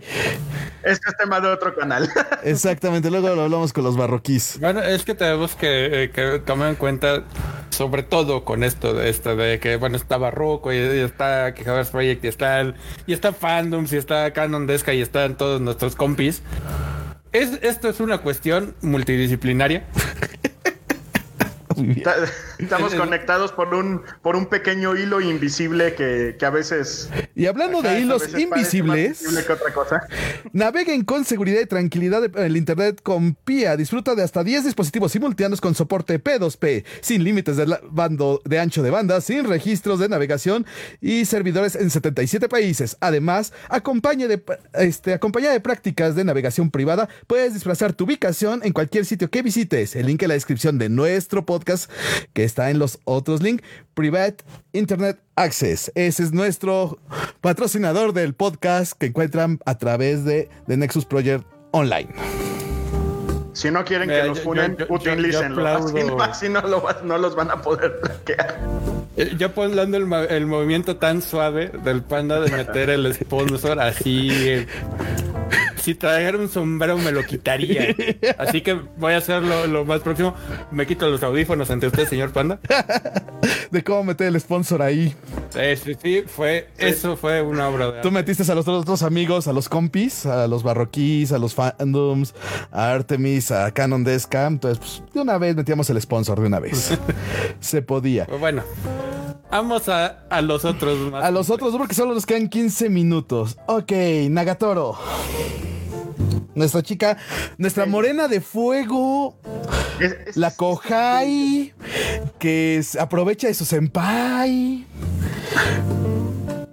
Este 0.84 1.10
es 1.10 1.18
tema 1.18 1.42
de 1.42 1.50
otro 1.50 1.76
canal. 1.76 2.10
Exactamente, 2.44 3.10
luego 3.10 3.36
lo 3.36 3.44
hablamos 3.44 3.74
con 3.74 3.84
los 3.84 3.98
barroquís. 3.98 4.58
Bueno, 4.60 4.82
es 4.82 5.04
que 5.04 5.16
tenemos 5.16 5.56
que, 5.56 6.04
eh, 6.04 6.12
que 6.12 6.40
tomar 6.40 6.70
en 6.70 6.76
cuenta, 6.76 7.24
sobre 7.72 8.04
todo 8.04 8.46
con 8.46 8.64
esto 8.64 8.94
de 8.94 9.10
esto 9.10 9.36
de 9.36 9.60
que, 9.60 9.76
bueno, 9.76 9.98
está 9.98 10.18
barroco 10.18 10.72
y, 10.72 10.78
está 10.78 11.54
Quejadores 11.54 11.90
Project 11.90 12.24
y 12.24 12.28
está, 12.30 12.74
y 13.06 13.14
está 13.14 13.34
Fandoms 13.34 13.92
y 13.92 13.98
está 13.98 14.32
Canon 14.32 14.66
Desca 14.66 14.94
y 14.94 15.02
están 15.02 15.36
todos 15.36 15.60
nuestros 15.60 15.96
compis. 15.96 16.42
Es, 17.34 17.60
esto 17.62 17.90
es 17.90 18.00
una 18.00 18.20
cuestión 18.20 18.76
multidisciplinaria. 18.82 19.86
Estamos 22.60 22.96
conectados 22.96 23.52
por 23.52 23.74
un, 23.74 24.02
por 24.22 24.36
un 24.36 24.48
pequeño 24.48 24.96
hilo 24.96 25.22
invisible 25.22 25.94
que, 25.94 26.36
a 26.44 26.50
veces. 26.50 27.10
Y 27.36 27.46
hablando 27.46 27.82
de 27.82 28.00
hilos 28.00 28.24
invisibles, 28.38 29.24
naveguen 30.54 31.04
con 31.04 31.26
seguridad 31.26 31.62
y 31.62 31.66
tranquilidad 31.66 32.24
en 32.24 32.38
el 32.38 32.58
Internet 32.58 33.02
con 33.04 33.36
PIA. 33.36 33.78
Disfruta 33.78 34.16
de 34.16 34.24
hasta 34.24 34.44
10 34.44 34.66
dispositivos 34.66 35.12
simultáneos 35.12 35.62
con 35.62 35.76
soporte 35.76 36.24
P2P, 36.24 36.84
sin 37.02 37.24
límites 37.24 37.58
de, 37.58 37.78
bando, 37.90 38.42
de 38.46 38.60
ancho 38.60 38.82
de 38.82 38.90
banda, 38.90 39.22
sin 39.22 39.46
registros 39.46 40.00
de 40.00 40.10
navegación 40.10 40.66
y 41.02 41.26
servidores 41.26 41.76
en 41.76 41.90
77 41.90 42.50
países. 42.50 42.98
Además, 43.02 43.54
acompaña 43.70 44.28
de, 44.28 44.42
este, 44.74 45.14
acompañada 45.14 45.54
de 45.54 45.60
prácticas 45.60 46.16
de 46.16 46.24
navegación 46.24 46.72
privada, 46.72 47.10
puedes 47.28 47.54
desplazar 47.54 47.94
tu 47.94 48.06
ubicación 48.06 48.62
en 48.64 48.74
cualquier 48.74 49.06
sitio 49.06 49.30
que 49.30 49.42
visites. 49.42 49.96
El 49.96 50.08
link 50.08 50.22
en 50.24 50.30
la 50.30 50.34
descripción 50.34 50.78
de 50.78 50.90
nuestro 50.90 51.46
podcast 51.46 51.67
que 52.34 52.44
está 52.44 52.70
en 52.70 52.80
los 52.80 53.00
otros 53.06 53.42
links. 53.42 53.64
Private 53.94 54.38
Internet 54.74 55.20
Access. 55.36 55.92
Ese 55.96 56.24
es 56.24 56.32
nuestro 56.32 57.00
patrocinador 57.42 58.14
del 58.14 58.34
podcast 58.34 58.94
que 58.94 59.08
encuentran 59.08 59.60
a 59.66 59.78
través 59.78 60.24
de, 60.24 60.50
de 60.68 60.78
Nexus 60.78 61.06
Project 61.06 61.46
Online. 61.72 62.10
Si 63.54 63.72
no 63.72 63.84
quieren 63.84 64.08
que 64.08 64.24
los 64.24 64.40
funen, 64.42 64.78
utilícenlo. 64.88 65.66
Así, 66.22 66.48
no, 66.48 66.62
no, 67.04 67.18
los 67.18 67.36
van 67.36 67.50
a 67.50 67.60
poder 67.60 68.00
bloquear. 68.04 68.56
Eh, 69.18 69.34
yo 69.36 69.50
hablando 69.56 69.98
el, 69.98 70.14
el, 70.30 70.46
movimiento 70.46 70.98
tan 70.98 71.24
suave 71.24 71.72
del 71.84 72.04
panda 72.04 72.40
de 72.40 72.52
meter 72.52 72.92
el 72.92 73.12
sponsor 73.16 73.80
así. 73.80 74.68
Eh, 75.88 75.92
si 75.92 75.96
trajera 75.96 76.38
un 76.38 76.50
sombrero 76.50 76.98
me 76.98 77.12
lo 77.12 77.24
quitaría. 77.24 77.96
Así 78.38 78.62
que 78.62 78.74
voy 78.98 79.14
a 79.14 79.18
hacerlo 79.18 79.68
lo 79.68 79.86
más 79.86 80.02
próximo. 80.02 80.34
Me 80.72 80.86
quito 80.86 81.10
los 81.10 81.24
audífonos 81.24 81.70
ante 81.72 81.88
usted, 81.88 82.08
señor 82.08 82.32
Panda. 82.32 82.60
de 83.72 83.84
cómo 83.84 84.04
meter 84.04 84.28
el 84.28 84.40
sponsor 84.40 84.82
ahí. 84.82 85.16
Sí, 85.50 85.76
sí, 85.84 85.98
sí, 86.02 86.24
fue, 86.28 86.70
eso 86.78 87.16
fue 87.16 87.42
una 87.42 87.70
obra 87.70 87.92
de 87.92 88.02
Tú 88.02 88.12
metiste 88.12 88.50
a 88.52 88.56
los 88.56 88.68
otros 88.68 89.02
amigos, 89.02 89.48
a 89.48 89.54
los 89.54 89.70
compis, 89.70 90.26
a 90.26 90.48
los 90.48 90.64
barroquís, 90.64 91.32
a 91.32 91.38
los 91.38 91.54
fandoms, 91.56 92.34
a 92.72 92.92
Artemis, 92.92 93.52
a 93.52 93.72
Canon 93.72 94.04
Descam. 94.04 94.54
Entonces, 94.54 94.80
pues, 94.80 95.14
de 95.14 95.22
una 95.22 95.38
vez 95.38 95.56
metíamos 95.56 95.90
el 95.90 96.02
sponsor, 96.02 96.40
de 96.42 96.48
una 96.48 96.60
vez. 96.60 96.98
Se 97.60 97.82
podía. 97.82 98.26
Pues 98.26 98.40
bueno. 98.40 98.64
Vamos 99.50 99.88
a, 99.88 100.26
a 100.30 100.42
los 100.42 100.66
otros. 100.66 101.14
A 101.14 101.32
los 101.32 101.50
otros, 101.50 101.74
porque 101.78 101.96
solo 101.96 102.14
nos 102.14 102.26
quedan 102.26 102.50
15 102.50 102.90
minutos. 102.90 103.58
Ok, 103.68 103.94
Nagatoro. 104.30 104.98
Nuestra 106.58 106.82
chica, 106.82 107.18
nuestra 107.60 107.86
morena 107.86 108.28
de 108.28 108.42
fuego, 108.42 109.38
la 110.34 110.50
Kohai, 110.50 111.76
que 112.40 112.84
aprovecha 113.00 113.46
de 113.46 113.54
su 113.54 113.64
senpai. 113.64 114.88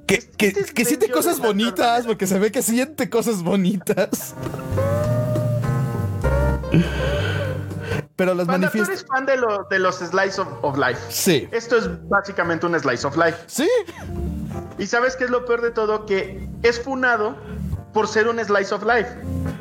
Que, 0.06 0.20
que, 0.38 0.54
que 0.54 0.84
siente 0.86 1.10
cosas 1.10 1.38
bonitas, 1.38 2.06
porque 2.06 2.26
se 2.26 2.38
ve 2.38 2.50
que 2.50 2.62
siente 2.62 3.10
cosas 3.10 3.42
bonitas. 3.42 4.34
Pero 8.16 8.34
las 8.34 8.46
manifiesta. 8.46 8.86
Tú 8.86 8.92
eres 8.92 9.06
fan 9.06 9.26
de, 9.26 9.36
de 9.68 9.78
los 9.78 9.96
Slice 9.96 10.40
of, 10.62 10.78
Life. 10.78 11.00
Sí. 11.10 11.46
Esto 11.52 11.76
es 11.76 12.08
básicamente 12.08 12.64
un 12.64 12.78
Slice 12.80 13.06
of 13.06 13.18
Life. 13.18 13.36
Sí. 13.48 13.68
Y 14.78 14.86
sabes 14.86 15.14
qué 15.14 15.24
es 15.24 15.30
lo 15.30 15.44
peor 15.44 15.60
de 15.60 15.72
todo? 15.72 16.06
Que 16.06 16.48
es 16.62 16.80
funado 16.80 17.36
por 17.94 18.08
ser 18.08 18.28
un 18.28 18.44
Slice 18.44 18.74
of 18.74 18.84
Life. 18.84 19.10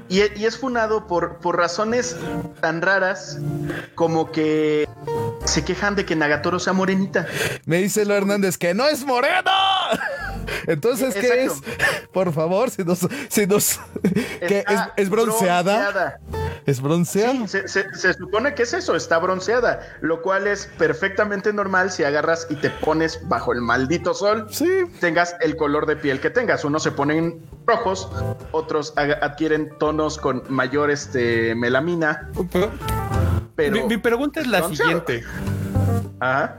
Y, 0.10 0.20
es 0.22 0.58
funado 0.58 1.08
por, 1.08 1.38
por 1.38 1.58
razones 1.58 2.18
tan 2.60 2.82
raras 2.82 3.40
como 3.96 4.32
que 4.32 4.88
se 5.46 5.64
quejan 5.64 5.96
de 5.96 6.06
que 6.06 6.16
Nagatoro 6.16 6.60
sea 6.60 6.74
morenita. 6.74 7.26
Me 7.66 7.78
dice 7.78 8.06
lo 8.06 8.14
Hernández 8.14 8.58
que 8.58 8.74
no 8.74 8.88
es 8.88 9.06
moreno. 9.06 9.52
Entonces, 10.68 11.14
¿qué 11.14 11.46
es? 11.46 11.54
Por 12.14 12.34
favor, 12.34 12.70
si 12.70 12.84
nos. 12.84 13.08
Si 13.30 13.48
nos 13.48 13.80
¿qué, 14.48 14.64
es, 14.96 15.10
bronceada? 15.10 16.20
¿Es 16.66 16.82
bronceada? 16.82 17.48
se, 17.48 18.14
supone 18.14 18.56
que 18.56 18.64
es 18.64 18.74
eso, 18.74 18.96
está 18.96 19.18
bronceada. 19.20 19.82
Lo 20.02 20.22
cual 20.22 20.48
es 20.48 20.68
perfectamente 20.78 21.52
normal 21.54 21.92
si 21.92 22.04
agarras 22.04 22.48
y 22.50 22.56
te 22.56 22.70
pones 22.70 23.20
bajo 23.28 23.54
el 23.54 23.62
maldito 23.62 24.14
sol. 24.14 24.48
Sí. 24.50 24.84
Tengas 25.00 25.36
el 25.42 25.56
color 25.58 25.86
de 25.86 25.96
piel 25.96 26.20
que 26.20 26.30
tengas. 26.30 26.64
Unos 26.64 26.84
se 26.84 26.92
ponen 26.92 27.42
rojos, 27.66 28.10
otros 28.52 28.94
adquieren 28.98 29.78
tonos 29.78 30.18
con 30.18 30.44
mayor 30.50 30.92
este, 30.92 31.56
melamina. 31.56 32.30
Pero, 33.56 33.88
mi, 33.88 33.98
pregunta 33.98 34.40
es 34.42 34.48
la 34.48 34.68
siguiente. 34.68 35.24
Ajá. 36.20 36.58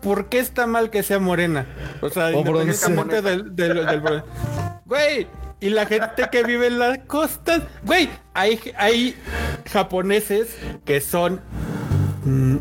¿Por 0.00 0.28
qué 0.28 0.38
está 0.38 0.66
mal 0.66 0.90
que 0.90 1.02
sea 1.02 1.18
morena? 1.18 1.66
O 2.00 2.10
sea, 2.10 2.32
independientemente 2.32 3.22
del, 3.22 3.54
del, 3.54 4.22
Güey, 4.84 5.26
y 5.60 5.70
la 5.70 5.86
gente 5.86 6.28
que 6.30 6.42
vive 6.44 6.68
en 6.68 6.78
las 6.78 6.98
costas, 6.98 7.62
güey, 7.84 8.08
hay, 8.34 8.60
hay 8.76 9.16
japoneses 9.70 10.56
que 10.84 11.00
son 11.00 11.40
mm, 12.24 12.56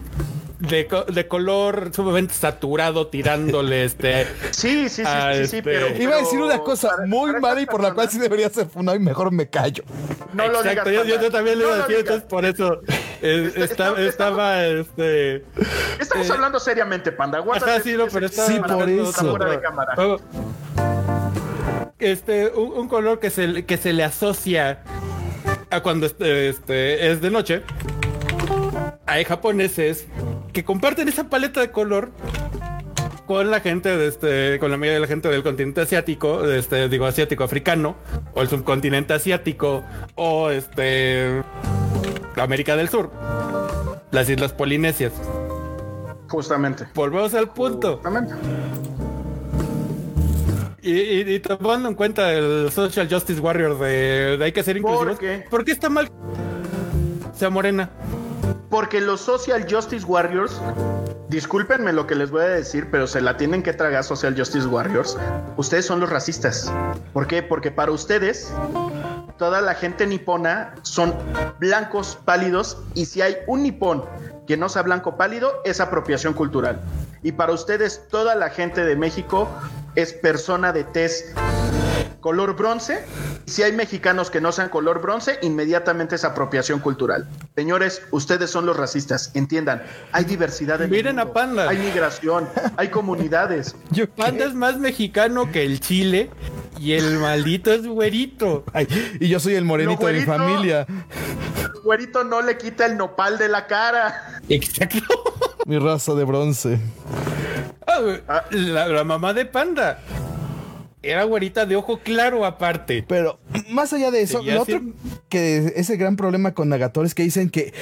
de, 0.60 0.88
de, 1.14 1.28
color 1.28 1.92
sumamente 1.94 2.34
saturado 2.34 3.08
tirándole 3.08 3.86
este. 3.86 4.26
Sí, 4.52 4.90
sí, 4.90 5.04
sí, 5.06 5.12
sí, 5.34 5.48
sí, 5.48 5.62
pero, 5.62 5.96
Iba 5.96 6.16
a 6.16 6.20
decir 6.20 6.40
una 6.40 6.60
cosa 6.60 6.90
muy 7.06 7.40
mala 7.40 7.62
y 7.62 7.66
por 7.66 7.82
la 7.82 7.94
cual 7.94 8.10
sí 8.10 8.18
debería 8.18 8.50
ser 8.50 8.68
funado 8.68 8.98
y 8.98 9.00
mejor 9.00 9.32
me 9.32 9.50
callo. 9.50 9.84
No 10.34 10.48
lo 10.48 10.60
Exacto, 10.60 10.90
digas, 10.90 11.08
yo, 11.08 11.22
yo, 11.22 11.32
también 11.32 11.60
le 11.60 11.66
iba 11.66 11.74
a 11.76 11.78
decir, 11.80 11.98
entonces 11.98 12.24
por 12.24 12.46
eso 12.46 12.82
eh, 13.22 13.52
está, 13.56 14.00
estaba, 14.02 14.66
este. 14.66 15.44
Estamos 16.00 16.30
eh, 16.30 16.34
hablando 16.34 16.60
seriamente, 16.60 17.12
Panda. 17.12 17.44
Ajá, 17.54 17.80
sí, 17.82 17.94
no, 17.94 18.08
pero 18.08 18.26
está 18.26 18.48
sí, 18.48 18.60
por 18.60 18.90
eso. 18.90 19.30
Fuera 19.30 19.52
de 19.52 19.62
cámara. 19.62 19.96
Este, 22.00 22.48
un, 22.50 22.74
un, 22.74 22.88
color 22.88 23.20
que 23.20 23.30
se, 23.30 23.66
que 23.66 23.78
se 23.78 23.92
le 23.92 24.04
asocia 24.04 24.84
a 25.70 25.82
cuando 25.82 26.06
este, 26.06 26.50
este 26.50 27.12
es 27.12 27.22
de 27.22 27.32
noche 27.32 27.64
hay 29.08 29.24
japoneses 29.24 30.06
que 30.58 30.66
comparten 30.66 31.08
esa 31.08 31.30
paleta 31.30 31.62
de 31.62 31.70
color 31.70 32.10
con 33.28 33.52
la 33.52 33.60
gente 33.60 33.96
de 33.96 34.08
este, 34.08 34.58
con 34.58 34.72
la 34.72 34.78
mayoría 34.78 34.96
de 34.96 35.02
la 35.02 35.06
gente 35.06 35.30
del 35.30 35.44
continente 35.44 35.82
asiático, 35.82 36.46
este, 36.46 36.90
digo 36.90 37.06
asiático 37.06 37.44
africano, 37.44 37.96
o 38.34 38.42
el 38.42 38.50
subcontinente 38.50 39.14
asiático, 39.14 39.84
o 40.16 40.50
este 40.50 41.44
América 42.38 42.76
del 42.76 42.90
Sur, 42.90 43.12
las 44.10 44.28
islas 44.32 44.52
polinesias. 44.52 45.14
Justamente. 46.28 46.88
Volvemos 46.96 47.36
al 47.36 47.54
punto. 47.54 47.98
Justamente. 47.98 48.34
Y, 50.82 51.38
tomando 51.42 51.88
en 51.88 51.94
cuenta 51.94 52.34
el 52.34 52.72
Social 52.72 53.08
Justice 53.08 53.40
Warrior 53.40 53.78
de, 53.78 54.40
hay 54.42 54.52
que 54.54 54.64
ser 54.64 54.78
inclusivos. 54.78 55.06
¿Por 55.06 55.20
qué? 55.20 55.46
¿Por 55.52 55.66
qué 55.66 55.72
está 55.74 55.90
mal? 55.90 56.10
Sea 57.36 57.52
morena. 57.52 57.92
Porque 58.70 59.02
los 59.02 59.22
Social 59.22 59.66
Justice 59.70 60.06
Warriors, 60.06 60.62
discúlpenme 61.30 61.94
lo 61.94 62.06
que 62.06 62.16
les 62.16 62.32
voy 62.32 62.42
a 62.42 62.50
decir, 62.50 62.90
pero 62.92 63.08
se 63.08 63.22
la 63.22 63.38
tienen 63.38 63.64
que 63.64 63.74
tragar 63.74 64.04
Social 64.04 64.36
Justice 64.38 64.68
Warriors. 64.68 65.18
Ustedes 65.56 65.86
son 65.86 66.00
los 66.00 66.10
racistas. 66.10 66.72
¿Por 67.14 67.28
qué? 67.28 67.44
Porque 67.44 67.72
para 67.72 67.92
ustedes, 67.92 68.52
toda 69.38 69.62
la 69.62 69.74
gente 69.74 70.06
nipona 70.06 70.76
son 70.82 71.14
blancos 71.60 72.18
pálidos 72.26 72.78
y 72.94 73.06
si 73.06 73.22
hay 73.22 73.38
un 73.48 73.64
nipón 73.64 74.04
que 74.48 74.58
no 74.58 74.70
sea 74.70 74.82
blanco 74.82 75.18
pálido, 75.18 75.62
es 75.66 75.82
apropiación 75.82 76.34
cultural. 76.34 76.82
Y 77.24 77.34
para 77.34 77.52
ustedes, 77.54 78.08
toda 78.10 78.36
la 78.36 78.50
gente 78.50 78.86
de 78.86 78.96
México 78.96 79.50
es 79.96 80.14
persona 80.14 80.72
de 80.72 80.84
tez 80.86 81.34
color 82.28 82.58
bronce. 82.58 83.06
Si 83.46 83.64
hay 83.64 83.72
mexicanos 83.72 84.30
que 84.30 84.42
no 84.42 84.52
sean 84.52 84.68
color 84.68 85.02
bronce, 85.02 85.40
inmediatamente 85.44 86.16
es 86.16 86.26
apropiación 86.26 86.82
cultural. 86.82 87.26
Señores, 87.56 88.02
ustedes 88.12 88.52
son 88.52 88.66
los 88.66 88.76
racistas, 88.76 89.32
entiendan. 89.34 89.82
Hay 90.12 90.26
diversidad 90.26 90.82
en 90.82 90.90
Miren 90.90 91.20
a 91.20 91.32
Panda. 91.32 91.70
Hay 91.70 91.78
migración, 91.78 92.50
hay 92.76 92.90
comunidades. 92.90 93.78
Panda 94.18 94.44
es 94.44 94.54
más 94.54 94.78
mexicano 94.78 95.50
que 95.54 95.64
el 95.64 95.80
Chile 95.80 96.30
y 96.78 96.92
el 96.92 97.18
maldito 97.18 97.72
es 97.72 97.88
güerito. 97.88 98.66
y 99.22 99.30
yo 99.30 99.40
soy 99.40 99.56
el 99.56 99.64
morenito 99.64 100.06
de 100.06 100.12
mi 100.12 100.26
familia. 100.26 100.86
El 101.60 101.82
güerito 101.82 102.26
no 102.26 102.42
le 102.42 102.58
quita 102.58 102.86
el 102.88 102.98
nopal 102.98 103.38
de 103.38 103.48
la 103.48 103.68
cara. 103.68 104.42
Exacto. 104.50 105.00
Mi 105.66 105.80
raza 105.80 106.14
de 106.14 106.26
bronce. 106.26 106.78
Ah, 107.88 108.44
la 108.52 109.06
mamá 109.06 109.34
de 109.34 109.46
Panda 109.46 110.04
era 111.10 111.24
güerita 111.24 111.66
de 111.66 111.76
ojo 111.76 112.00
claro 112.00 112.46
aparte. 112.46 113.04
Pero 113.08 113.40
más 113.70 113.94
allá 113.94 114.12
de 114.12 114.22
eso, 114.22 114.42
lo 114.44 114.62
otro 114.62 114.82
que 115.30 115.74
ese 115.76 115.98
gran 115.98 116.16
problema 116.16 116.54
con 116.54 116.70
Nagator 116.70 117.06
es 117.06 117.16
que 117.16 117.24
dicen 117.24 117.50
que 117.50 117.74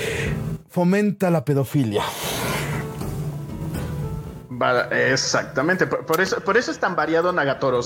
fomenta 0.69 1.29
la 1.29 1.45
pedofilia. 1.45 2.03
Exactamente, 4.91 5.87
por, 5.87 6.21
eso, 6.21 6.39
por 6.41 6.57
eso 6.57 6.71
es 6.71 6.79
tan 6.79 6.95
variado 6.95 7.31
Nagatoro. 7.31 7.81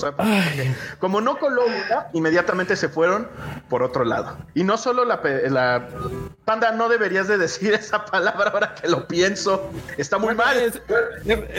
como 0.98 1.20
no 1.20 1.38
coló 1.38 1.62
inmediatamente 2.12 2.76
se 2.76 2.88
fueron 2.88 3.28
por 3.68 3.82
otro 3.82 4.04
lado. 4.04 4.36
Y 4.54 4.64
no 4.64 4.76
solo 4.76 5.04
la, 5.04 5.20
la, 5.48 5.88
panda, 6.44 6.72
no 6.72 6.88
deberías 6.88 7.28
de 7.28 7.38
decir 7.38 7.74
esa 7.74 8.04
palabra 8.04 8.50
ahora 8.50 8.74
que 8.74 8.88
lo 8.88 9.06
pienso. 9.06 9.70
Está 9.96 10.18
muy 10.18 10.34
mal. 10.34 10.56
Es, 10.56 10.80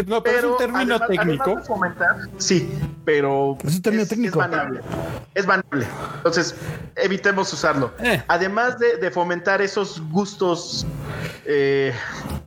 no, 0.07 0.23
pero, 0.23 0.37
es 0.37 0.43
un 0.43 0.57
término 0.57 0.99
técnico. 0.99 1.61
sí, 2.37 2.71
pero 3.05 3.57
es 3.63 3.75
un 3.75 3.81
término 3.81 4.05
técnico. 4.05 4.41
Es 4.41 4.49
banable. 4.49 4.81
Es 5.33 5.45
banable. 5.45 5.87
Entonces, 6.17 6.55
evitemos 6.95 7.51
usarlo. 7.53 7.91
Eh. 7.99 8.23
Además 8.27 8.77
de, 8.79 9.11
fomentar 9.11 9.61
esos 9.61 10.01
gustos 10.09 10.85
eh, 11.45 11.93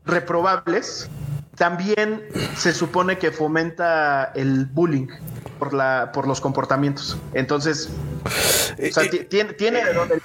reprobables 0.07 1.11
también 1.57 2.25
se 2.57 2.73
supone 2.73 3.19
que 3.19 3.31
fomenta 3.31 4.33
el 4.35 4.67
bullying 4.67 5.09
por 5.59 5.75
la 5.75 6.11
por 6.13 6.27
los 6.27 6.41
comportamientos. 6.41 7.17
Entonces, 7.33 7.89
o 8.25 8.93
sea, 8.93 9.05
eh, 9.05 9.27
tiene, 9.29 9.53
tiene 9.55 9.81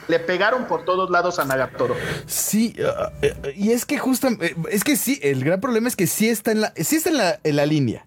le 0.07 0.19
pegaron 0.19 0.65
por 0.65 0.85
todos 0.85 1.09
lados 1.09 1.39
a 1.39 1.45
Nagatoro. 1.45 1.95
Sí, 2.25 2.75
uh, 2.79 3.25
uh, 3.25 3.49
y 3.55 3.71
es 3.71 3.85
que 3.85 3.97
justo 3.97 4.27
eh, 4.27 4.55
es 4.71 4.83
que 4.83 4.95
sí, 4.95 5.19
el 5.21 5.43
gran 5.43 5.61
problema 5.61 5.87
es 5.87 5.95
que 5.95 6.07
sí 6.07 6.29
está 6.29 6.51
en 6.51 6.61
la 6.61 6.73
sí 6.75 6.95
está 6.95 7.09
en 7.09 7.17
la, 7.17 7.39
en 7.43 7.55
la 7.55 7.65
línea. 7.65 8.05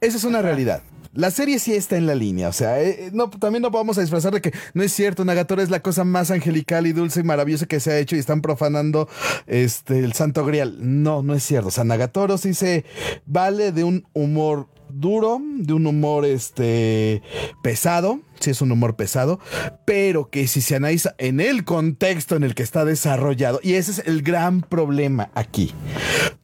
Esa 0.00 0.16
es 0.16 0.24
una 0.24 0.42
realidad. 0.42 0.82
La 1.14 1.30
serie 1.30 1.58
sí 1.58 1.74
está 1.74 1.96
en 1.96 2.06
la 2.06 2.14
línea, 2.14 2.48
o 2.48 2.52
sea, 2.52 2.80
eh, 2.80 3.06
eh, 3.06 3.10
no, 3.12 3.30
también 3.30 3.62
no 3.62 3.70
vamos 3.70 3.98
a 3.98 4.02
disfrazar 4.02 4.32
de 4.32 4.40
que 4.40 4.52
no 4.74 4.82
es 4.82 4.92
cierto, 4.92 5.24
Nagatora 5.24 5.62
es 5.62 5.70
la 5.70 5.80
cosa 5.80 6.04
más 6.04 6.30
angelical 6.30 6.86
y 6.86 6.92
dulce 6.92 7.20
y 7.20 7.22
maravillosa 7.22 7.66
que 7.66 7.80
se 7.80 7.90
ha 7.90 7.98
hecho 7.98 8.14
y 8.14 8.18
están 8.18 8.42
profanando 8.42 9.08
este, 9.46 10.00
el 10.00 10.12
santo 10.12 10.44
grial. 10.44 10.76
No, 10.80 11.22
no 11.22 11.34
es 11.34 11.42
cierto, 11.42 11.68
o 11.68 11.70
sea, 11.70 11.84
Nagatoro 11.84 12.38
sí 12.38 12.54
se 12.54 12.84
vale 13.26 13.72
de 13.72 13.84
un 13.84 14.06
humor 14.12 14.68
duro, 14.90 15.40
de 15.42 15.72
un 15.72 15.86
humor 15.86 16.24
este 16.24 17.22
pesado, 17.62 18.20
sí 18.40 18.50
es 18.50 18.60
un 18.60 18.72
humor 18.72 18.96
pesado, 18.96 19.40
pero 19.84 20.30
que 20.30 20.46
si 20.46 20.60
se 20.60 20.76
analiza 20.76 21.14
en 21.18 21.40
el 21.40 21.64
contexto 21.64 22.36
en 22.36 22.44
el 22.44 22.54
que 22.54 22.62
está 22.62 22.84
desarrollado, 22.84 23.60
y 23.62 23.74
ese 23.74 23.92
es 23.92 24.02
el 24.06 24.22
gran 24.22 24.60
problema 24.60 25.30
aquí. 25.34 25.72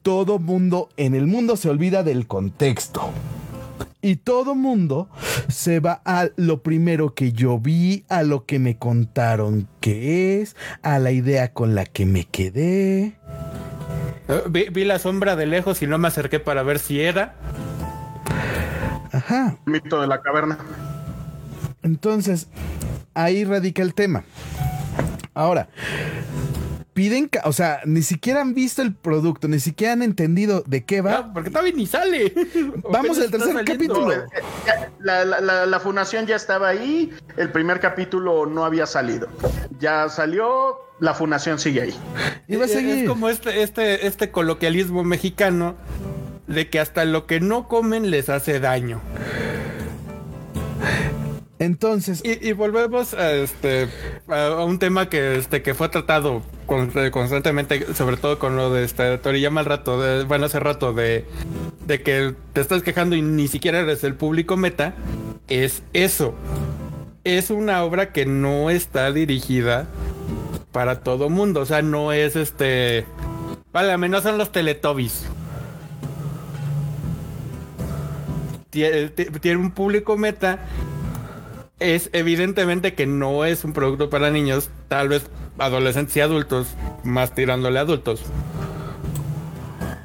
Todo 0.03 0.39
mundo 0.39 0.89
en 0.97 1.15
el 1.15 1.27
mundo 1.27 1.57
se 1.57 1.69
olvida 1.69 2.03
del 2.03 2.27
contexto. 2.27 3.11
Y 4.05 4.17
todo 4.17 4.55
mundo 4.55 5.09
se 5.49 5.81
va 5.81 6.03
a 6.05 6.29
lo 6.37 6.63
primero 6.63 7.15
que 7.15 7.33
yo 7.33 7.59
vi, 7.59 8.05
a 8.11 8.23
lo 8.23 8.45
que 8.45 8.59
me 8.59 8.77
contaron 8.77 9.67
que 9.81 10.43
es, 10.43 10.57
a 10.83 10.99
la 10.99 11.11
idea 11.11 11.55
con 11.55 11.75
la 11.75 11.87
que 11.87 12.05
me 12.05 12.27
quedé. 12.27 13.17
Eh, 14.29 14.43
vi, 14.51 14.85
la 14.85 14.99
sombra 14.99 15.37
de 15.37 15.47
lejos 15.47 15.81
y 15.81 15.87
no 15.87 15.97
me 15.97 16.09
acerqué 16.09 16.39
para 16.39 16.63
ver 16.63 16.81
si 16.81 17.01
era. 17.01 17.35
Ajá. 19.11 19.57
Mito 19.65 19.99
de 20.03 20.07
la 20.07 20.21
caverna. 20.21 20.59
Entonces, 21.83 22.49
ahí 23.15 23.47
radica 23.47 23.81
el 23.81 23.95
tema. 23.95 24.25
Ahora, 25.33 25.71
piden, 26.95 27.29
o 27.45 27.53
sea, 27.53 27.81
ni 27.85 28.03
siquiera 28.03 28.41
han 28.41 28.55
visto 28.55 28.81
el 28.81 28.95
producto, 28.95 29.49
ni 29.49 29.61
siquiera 29.61 29.93
han 29.93 30.03
entendido 30.03 30.63
de 30.67 30.85
qué 30.85 31.01
va. 31.01 31.33
porque 31.35 31.51
todavía 31.51 31.73
ni 31.75 31.87
sale. 31.87 32.33
Vamos 32.91 33.19
al 33.19 33.31
tercer 33.31 33.65
capítulo. 33.65 34.13
Eh, 34.13 34.25
eh, 34.37 34.89
la, 35.01 35.25
la, 35.25 35.67
la, 35.67 35.81
fundación 35.81 36.27
ya 36.27 36.37
estaba 36.37 36.69
ahí, 36.69 37.13
el 37.37 37.51
primer 37.51 37.81
capítulo 37.81 38.47
no 38.47 38.65
había 38.65 38.87
salido. 38.87 39.29
Ya 39.81 40.09
salió, 40.09 40.79
la 41.01 41.15
fundación 41.15 41.59
sigue 41.59 41.83
ahí. 41.83 41.95
Y 42.49 42.57
va 42.57 42.67
a 42.67 42.69
seguir. 42.69 42.99
Es 42.99 43.09
como 43.09 43.29
este, 43.29 43.63
este, 43.63 44.07
este 44.07 44.31
coloquialismo 44.31 45.05
mexicano 45.05 45.75
de 46.47 46.71
que 46.71 46.79
hasta 46.79 47.05
lo 47.05 47.27
que 47.27 47.41
no 47.41 47.69
comen 47.69 48.11
les 48.11 48.29
hace 48.29 48.61
daño. 48.61 49.01
Entonces. 51.59 52.23
Y, 52.25 52.53
volvemos 52.53 53.15
a 53.15 53.33
este 53.33 53.89
a 54.29 54.65
un 54.65 54.79
tema 54.79 55.09
que 55.09 55.37
este 55.37 55.63
que 55.63 55.75
fue 55.75 55.89
tratado 55.89 56.43
constantemente, 56.67 57.95
sobre 57.95 58.17
todo 58.17 58.39
con 58.39 58.57
lo 58.57 58.73
de 58.73 58.85
este 58.85 59.17
Toriyama 59.19 59.61
al 59.61 59.67
rato, 59.67 60.01
de, 60.01 60.25
bueno, 60.25 60.47
hace 60.47 60.59
rato, 60.59 60.93
de, 60.93 61.25
de 61.87 62.03
que 62.03 62.35
te 62.53 62.61
estás 62.61 62.83
quejando 62.83 63.15
y 63.15 63.23
ni 63.23 63.47
siquiera 63.47 63.81
eres 63.81 64.03
el 64.03 64.15
público 64.15 64.57
meta. 64.57 64.95
Es 65.49 65.83
eso. 65.93 66.35
Es 67.23 67.51
una 67.51 67.85
obra 67.85 68.13
que 68.13 68.27
no 68.27 68.69
está 68.71 69.13
dirigida 69.13 69.87
para 70.73 71.01
todo 71.01 71.31
mundo. 71.31 71.61
O 71.61 71.67
sea, 71.67 71.83
no 71.83 72.13
es 72.13 72.35
este. 72.35 73.07
Vale, 73.73 73.93
al 73.93 73.99
menos 73.99 74.25
son 74.25 74.39
los 74.39 74.51
Teletubbies. 74.51 75.27
Tiene 78.71 79.57
un 79.57 79.71
público 79.71 80.17
meta 80.17 80.59
es 81.81 82.11
evidentemente 82.13 82.95
que 82.95 83.07
no 83.07 83.45
es 83.45 83.65
un 83.65 83.73
producto 83.73 84.11
para 84.11 84.31
niños, 84.31 84.71
tal 84.89 85.09
vez 85.09 85.27
adolescentes 85.59 86.17
y 86.17 86.21
adultos, 86.21 86.69
más 87.03 87.35
tirándole 87.35 87.79
a 87.79 87.83
adultos. 87.83 88.23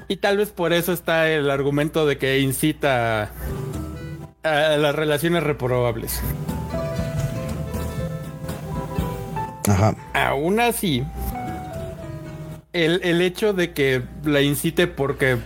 Y 0.07 0.17
tal 0.17 0.37
vez 0.37 0.49
por 0.49 0.73
eso 0.73 0.91
está 0.91 1.29
el 1.29 1.51
argumento 1.51 2.05
de 2.07 2.17
que 2.17 2.39
incita 2.39 3.31
a, 4.43 4.77
las 4.77 4.95
relaciones 4.95 5.43
reprobables. 5.43 6.19
Ajá. 9.67 9.95
Aún 10.15 10.59
así, 10.59 11.03
el, 12.73 13.01
el 13.03 13.21
hecho 13.21 13.53
de 13.53 13.71
que 13.73 14.01
la 14.23 14.41
incite 14.41 14.87
porque 14.87 15.37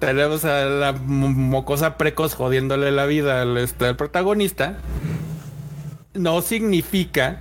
tenemos 0.00 0.44
a 0.44 0.64
la 0.64 0.92
mocosa 0.92 1.96
precoz 1.96 2.34
jodiéndole 2.34 2.90
la 2.90 3.06
vida 3.06 3.42
al, 3.42 3.56
este, 3.56 3.86
al 3.86 3.96
protagonista, 3.96 4.78
no 6.14 6.40
significa 6.42 7.40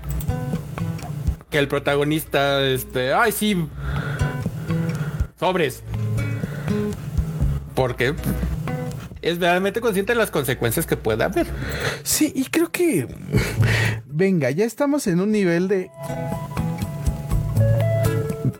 que 1.49 1.59
el 1.59 1.67
protagonista, 1.67 2.61
este, 2.63 3.13
ay, 3.13 3.31
sí, 3.31 3.67
sobres. 5.39 5.83
Porque 7.75 8.15
es 9.21 9.39
realmente 9.39 9.79
consciente 9.79 10.13
de 10.13 10.19
las 10.19 10.31
consecuencias 10.31 10.85
que 10.85 10.97
pueda 10.97 11.25
haber. 11.25 11.47
Sí, 12.03 12.33
y 12.35 12.45
creo 12.45 12.71
que, 12.71 13.07
venga, 14.05 14.51
ya 14.51 14.65
estamos 14.65 15.07
en 15.07 15.21
un 15.21 15.31
nivel 15.31 15.67
de 15.67 15.89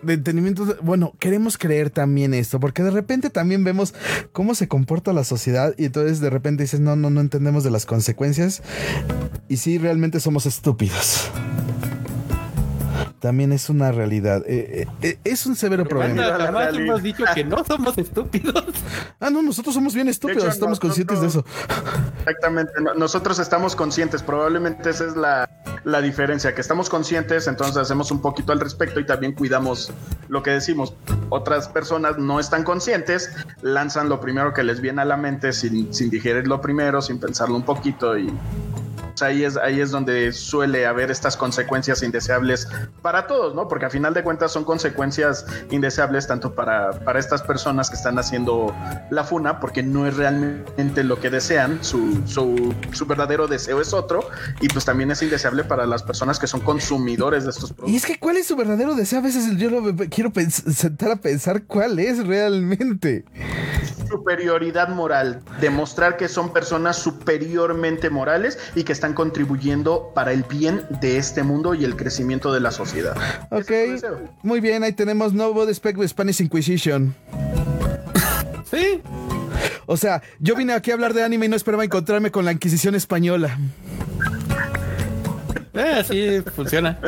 de 0.04 0.14
entendimiento, 0.14 0.78
bueno, 0.82 1.14
queremos 1.20 1.58
creer 1.58 1.90
también 1.90 2.34
esto, 2.34 2.60
porque 2.60 2.84
de 2.84 2.92
repente 2.92 3.30
también 3.30 3.64
vemos 3.64 3.94
cómo 4.32 4.56
se 4.56 4.68
comporta 4.68 5.14
la 5.14 5.24
sociedad 5.24 5.74
y 5.78 5.86
entonces 5.86 6.20
de 6.20 6.30
repente 6.30 6.64
dices, 6.64 6.80
no, 6.80 6.96
no, 6.96 7.10
no 7.10 7.22
entendemos 7.22 7.64
de 7.64 7.72
las 7.72 7.86
consecuencias 7.86 8.62
y 9.48 9.58
sí, 9.58 9.78
realmente 9.78 10.20
somos 10.20 10.46
estúpidos 10.46 11.30
también 13.24 13.54
es 13.54 13.70
una 13.70 13.94
realidad. 13.94 14.44
Eh, 14.46 14.82
eh, 14.82 14.88
eh, 15.02 15.18
es 15.24 15.46
un 15.46 15.56
severo 15.56 15.86
problema. 15.86 16.22
Jamás 16.24 16.76
hemos 16.76 17.02
dicho 17.02 17.24
que 17.34 17.46
no 17.46 17.64
somos 17.64 17.98
estúpidos. 17.98 18.66
Ah, 19.22 19.30
no, 19.30 19.42
nosotros 19.42 19.74
somos 19.74 19.96
bien 19.96 20.10
estúpidos, 20.10 20.44
estamos 20.44 20.78
conscientes 20.78 21.22
de 21.22 21.28
eso. 21.28 21.46
Exactamente, 22.20 22.74
nosotros 22.98 23.40
estamos 23.40 23.78
conscientes, 23.78 24.22
probablemente 24.22 24.90
esa 24.90 25.06
es 25.06 25.16
la, 25.16 25.50
la, 25.86 26.02
diferencia, 26.02 26.54
que 26.54 26.60
estamos 26.60 26.90
conscientes, 26.90 27.48
entonces 27.48 27.78
hacemos 27.78 28.12
un 28.12 28.22
poquito 28.22 28.52
al 28.52 28.60
respecto 28.60 29.00
y 29.00 29.06
también 29.06 29.32
cuidamos 29.32 29.94
lo 30.28 30.44
que 30.44 30.52
decimos. 30.52 30.94
Otras 31.30 31.70
personas 31.70 32.18
no 32.18 32.42
están 32.42 32.66
conscientes, 32.66 33.32
lanzan 33.62 34.10
lo 34.10 34.20
primero 34.20 34.54
que 34.54 34.64
les 34.64 34.82
viene 34.82 35.02
a 35.02 35.06
la 35.06 35.16
mente 35.16 35.54
sin, 35.54 35.94
sin 35.94 36.10
digerirlo 36.10 36.60
primero, 36.60 37.02
sin 37.02 37.22
pensarlo 37.22 37.56
un 37.56 37.64
poquito 37.64 38.18
y 38.18 38.34
ahí 39.22 39.44
es, 39.44 39.58
ahí 39.58 39.80
es 39.80 39.92
donde 39.92 40.32
suele 40.32 40.86
haber 40.86 41.12
estas 41.12 41.38
consecuencias 41.38 42.02
indeseables 42.04 42.68
para 43.02 43.28
todos, 43.28 43.54
¿no? 43.54 43.68
Porque 43.68 43.86
a 43.86 43.90
final 43.90 44.14
de 44.14 44.24
cuentas 44.24 44.52
son 44.52 44.64
consecuencias 44.64 45.46
indeseables 45.70 46.28
tanto 46.28 46.54
para, 46.56 46.92
para 46.92 47.20
estas 47.20 47.42
personas 47.42 47.90
que 47.90 47.96
están 47.96 48.18
haciendo 48.18 48.76
la 49.10 49.24
funa, 49.24 49.60
porque 49.60 49.84
no 49.84 50.08
es 50.08 50.18
realmente 50.18 51.04
lo 51.04 51.20
que 51.20 51.30
desean, 51.30 51.84
su, 51.84 52.22
su, 52.26 52.74
su 52.92 53.06
verdadero 53.06 53.48
deseo 53.48 53.82
es 53.82 53.94
otro, 53.94 54.28
y 54.62 54.70
pues 54.70 54.86
también 54.86 55.12
es 55.12 55.22
indeseable 55.22 55.64
para 55.64 55.86
las 55.86 56.04
personas 56.04 56.40
que 56.40 56.48
son 56.48 56.62
consumidores 56.62 57.44
de 57.44 57.52
estos 57.52 57.74
productos. 57.74 57.94
Y 57.94 57.98
es 57.98 58.06
que 58.06 58.18
cuál 58.18 58.38
es 58.38 58.48
su 58.48 58.56
verdadero 58.56 58.96
deseo, 58.96 59.20
a 59.20 59.24
veces 59.24 59.58
yo 59.58 59.70
lo 59.70 59.96
quiero 60.10 60.32
sentar 60.50 61.12
a 61.12 61.16
pensar 61.18 61.64
cuál 61.64 62.00
es 62.00 62.26
realmente. 62.26 63.26
Superioridad 64.10 64.90
moral, 64.90 65.42
demostrar 65.60 66.18
que 66.18 66.28
son 66.28 66.54
personas 66.54 66.98
superiormente 66.98 68.10
morales 68.10 68.60
y 68.76 68.84
que 68.84 68.94
están 68.94 69.03
contribuyendo 69.12 70.14
para 70.16 70.32
el 70.32 70.44
bien 70.44 70.86
de 71.02 71.18
este 71.18 71.44
mundo 71.44 71.74
y 71.74 71.84
el 71.84 71.98
crecimiento 71.98 72.54
de 72.54 72.62
la 72.62 72.72
sociedad. 72.72 73.18
Ok, 73.50 73.70
muy 74.42 74.62
bien, 74.62 74.84
ahí 74.84 74.94
tenemos 74.94 75.34
nuevo 75.34 75.68
Spec 75.68 75.98
de 75.98 76.08
Spanish 76.08 76.42
Inquisition. 76.42 77.14
Sí. 78.72 79.02
O 79.86 79.98
sea, 79.98 80.24
yo 80.40 80.56
vine 80.56 80.74
aquí 80.74 80.90
a 80.90 80.96
hablar 80.96 81.14
de 81.14 81.22
anime 81.22 81.46
y 81.46 81.50
no 81.50 81.56
esperaba 81.56 81.84
encontrarme 81.84 82.32
con 82.32 82.44
la 82.44 82.54
Inquisición 82.54 82.96
española. 82.96 83.56
Eh, 85.74 85.96
así 86.00 86.42
funciona. 86.56 87.00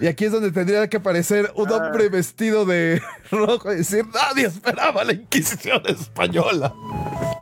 Y 0.00 0.06
aquí 0.06 0.24
es 0.24 0.32
donde 0.32 0.52
tendría 0.52 0.88
que 0.88 0.96
aparecer 0.96 1.52
un 1.54 1.70
hombre 1.70 2.08
vestido 2.08 2.64
de 2.64 3.02
rojo 3.46 3.72
y 3.72 3.76
decir, 3.76 4.04
nadie 4.12 4.46
esperaba 4.46 5.04
la 5.04 5.12
Inquisición 5.12 5.82
española. 5.86 6.74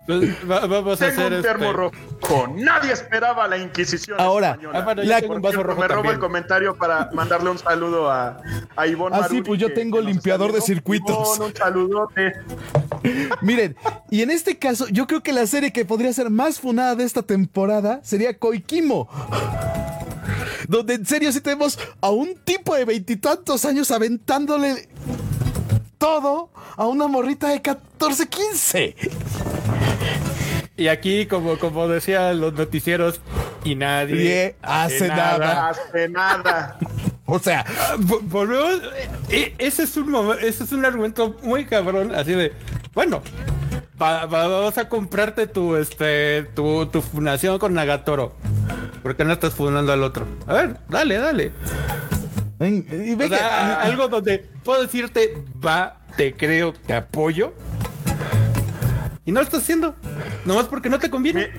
Pues, 0.06 0.46
vamos 0.46 1.02
a 1.02 1.06
hacer 1.06 1.32
un 1.32 1.42
termo 1.42 1.66
este- 1.66 1.76
rojo. 1.76 2.46
Nadie 2.54 2.92
esperaba 2.92 3.46
la 3.48 3.58
Inquisición. 3.58 4.20
Ahora, 4.20 4.52
española. 4.52 4.86
Ah, 4.86 4.94
la... 4.94 5.18
un 5.28 5.42
vaso 5.42 5.62
rojo 5.62 5.80
me 5.80 5.88
robo 5.88 6.10
el 6.10 6.18
comentario 6.18 6.76
para 6.76 7.10
mandarle 7.12 7.50
un 7.50 7.58
saludo 7.58 8.10
a, 8.10 8.40
a 8.76 8.86
Ivonne. 8.86 9.16
Ah, 9.16 9.26
sí, 9.28 9.42
pues 9.42 9.60
yo 9.60 9.72
tengo 9.72 10.00
limpiador 10.00 10.52
de 10.52 10.60
circuitos. 10.60 11.10
Ivonne, 11.10 11.44
un 11.46 11.54
saludote. 11.54 12.32
Miren, 13.42 13.76
y 14.10 14.22
en 14.22 14.30
este 14.30 14.58
caso, 14.58 14.88
yo 14.88 15.06
creo 15.06 15.22
que 15.22 15.32
la 15.32 15.46
serie 15.46 15.72
que 15.72 15.84
podría 15.84 16.12
ser 16.12 16.30
más 16.30 16.60
funada 16.60 16.94
de 16.94 17.04
esta 17.04 17.22
temporada 17.22 18.00
sería 18.02 18.38
Koikimo 18.38 19.08
donde 20.68 20.94
en 20.94 21.06
serio 21.06 21.32
sí 21.32 21.40
tenemos 21.40 21.78
a 22.00 22.10
un 22.10 22.34
tipo 22.44 22.74
de 22.74 22.84
veintitantos 22.84 23.64
años 23.64 23.90
aventándole 23.90 24.88
todo 25.98 26.50
a 26.76 26.86
una 26.86 27.06
morrita 27.06 27.48
de 27.48 27.60
14, 27.60 28.28
15. 28.28 28.96
Y 30.76 30.88
aquí, 30.88 31.26
como, 31.26 31.58
como 31.58 31.88
decían 31.88 32.40
los 32.40 32.54
noticieros, 32.54 33.20
y 33.64 33.74
nadie 33.74 34.56
hace, 34.62 35.08
nada. 35.08 35.70
Hace 35.70 36.08
nada. 36.08 36.78
O 37.30 37.38
sea, 37.38 37.66
volvemos. 37.98 38.80
E, 39.28 39.54
ese 39.58 39.82
es 39.82 39.98
un 39.98 40.34
ese 40.40 40.64
es 40.64 40.72
un 40.72 40.86
argumento 40.86 41.36
muy 41.42 41.66
cabrón, 41.66 42.14
así 42.14 42.32
de, 42.32 42.54
bueno, 42.94 43.20
vamos 43.98 44.78
a 44.78 44.88
comprarte 44.88 45.46
tu 45.46 45.76
este 45.76 46.44
tu, 46.54 46.86
tu 46.86 47.02
fundación 47.02 47.58
con 47.58 47.74
Nagatoro. 47.74 48.32
¿Por 49.02 49.14
qué 49.14 49.26
no 49.26 49.34
estás 49.34 49.52
fundando 49.52 49.92
al 49.92 50.04
otro? 50.04 50.26
A 50.46 50.54
ver, 50.54 50.78
dale, 50.88 51.18
dale. 51.18 51.52
Y 52.60 53.14
ve 53.14 53.36
algo 53.36 54.08
donde 54.08 54.38
puedo 54.64 54.82
decirte, 54.82 55.42
va, 55.64 56.00
te 56.16 56.34
creo, 56.34 56.72
te 56.72 56.94
apoyo. 56.94 57.54
Y 59.24 59.32
no 59.32 59.40
lo 59.40 59.44
estás 59.44 59.62
haciendo. 59.62 59.94
Nomás 60.44 60.66
porque 60.66 60.88
no 60.88 60.98
te 60.98 61.10
conviene. 61.10 61.50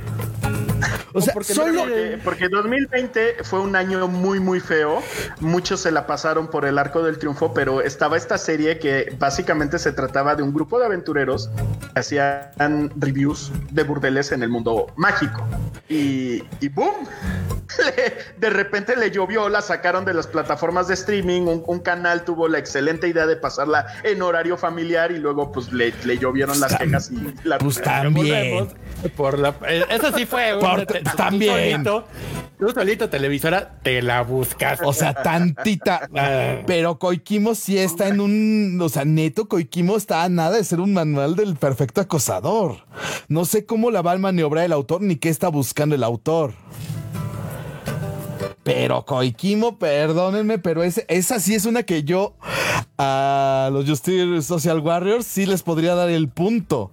O 1.14 1.22
sea, 1.22 1.34
porque, 1.34 1.54
solo... 1.54 1.84
porque, 2.24 2.50
2020 2.50 3.44
fue 3.44 3.60
un 3.60 3.76
año 3.76 4.08
muy, 4.08 4.40
muy 4.40 4.60
feo. 4.60 5.02
Muchos 5.40 5.82
se 5.82 5.92
la 5.92 6.08
pasaron 6.08 6.48
por 6.48 6.66
el 6.66 6.78
arco 6.78 7.04
del 7.04 7.18
triunfo, 7.18 7.54
pero 7.54 7.82
estaba 7.82 8.18
esta 8.18 8.38
serie 8.38 8.80
que 8.80 9.16
básicamente 9.18 9.80
se 9.80 9.92
trataba 9.92 10.36
de 10.36 10.44
un 10.44 10.54
grupo 10.54 10.80
de 10.80 10.86
aventureros 10.86 11.50
que 11.94 12.00
hacían 12.00 12.92
reviews 12.98 13.52
de 13.72 13.84
burdeles 13.84 14.32
en 14.32 14.44
el 14.44 14.50
mundo 14.50 14.88
mágico. 14.96 15.48
Y, 15.88 16.44
y 16.60 16.70
¡boom! 16.70 17.08
de 18.38 18.50
repente 18.50 18.96
le 18.96 19.12
llovió, 19.12 19.50
la 19.50 19.62
sacaron 19.62 20.06
de 20.06 20.14
las 20.14 20.28
plataformas 20.28 20.88
de 20.88 20.94
streaming, 20.96 21.62
un, 21.66 21.80
canal 21.80 22.26
tuvo 22.26 22.48
la 22.48 22.58
excelente 22.60 23.08
idea 23.08 23.26
de 23.26 23.36
pasarla 23.36 23.88
en 24.04 24.22
horario 24.22 24.58
familiar 24.58 25.12
y 25.12 25.18
luego 25.18 25.52
pues 25.52 25.72
le, 25.72 25.94
le 26.04 26.18
llovieron 26.18 26.60
las 26.60 26.76
quejas 26.76 27.12
y 27.12 27.34
la... 27.48 27.58
Pues 27.58 27.82
también. 27.82 28.68
Por 29.16 29.40
la, 29.40 29.56
eh, 29.68 29.86
eso 29.90 30.12
sí 30.12 30.26
fue 30.26 30.58
por, 30.60 30.86
también. 31.18 31.84
Tú 31.84 32.70
solito, 32.74 33.10
televisora, 33.10 33.80
te 33.82 34.02
la 34.02 34.22
buscas. 34.22 34.80
O 34.84 34.94
sea, 34.94 35.14
tantita. 35.14 36.10
Ah. 36.20 36.64
pero 36.66 37.00
Koikimo 37.00 37.56
sí 37.56 37.78
está 37.78 38.08
en 38.08 38.20
un. 38.20 38.80
O 38.82 38.90
sea, 38.90 39.06
neto, 39.06 39.48
Koikimo 39.48 39.96
está 39.96 40.24
a 40.24 40.30
nada 40.30 40.58
de 40.58 40.64
ser 40.64 40.80
un 40.80 40.94
manual 40.94 41.36
del 41.36 41.56
perfecto 41.56 42.02
acosador. 42.02 42.86
No 43.28 43.46
sé 43.46 43.66
cómo 43.66 43.92
la 43.92 44.02
va 44.02 44.14
a 44.14 44.18
maniobrar 44.18 44.66
el 44.66 44.74
autor 44.74 45.02
ni 45.02 45.16
qué 45.16 45.30
está 45.30 45.48
buscando 45.48 45.96
el 45.96 46.04
autor. 46.04 46.54
Pero 48.64 49.06
Koikimo, 49.06 49.78
perdónenme, 49.78 50.60
pero 50.60 50.84
esa 50.84 51.40
sí 51.40 51.56
es 51.56 51.66
una 51.66 51.84
que 51.84 52.04
yo 52.04 52.36
a 52.98 53.70
los 53.72 53.88
Justice 53.88 54.42
Social 54.42 54.80
Warriors 54.80 55.26
sí 55.26 55.46
les 55.46 55.64
podría 55.64 55.96
dar 55.96 56.10
el 56.10 56.28
punto. 56.28 56.92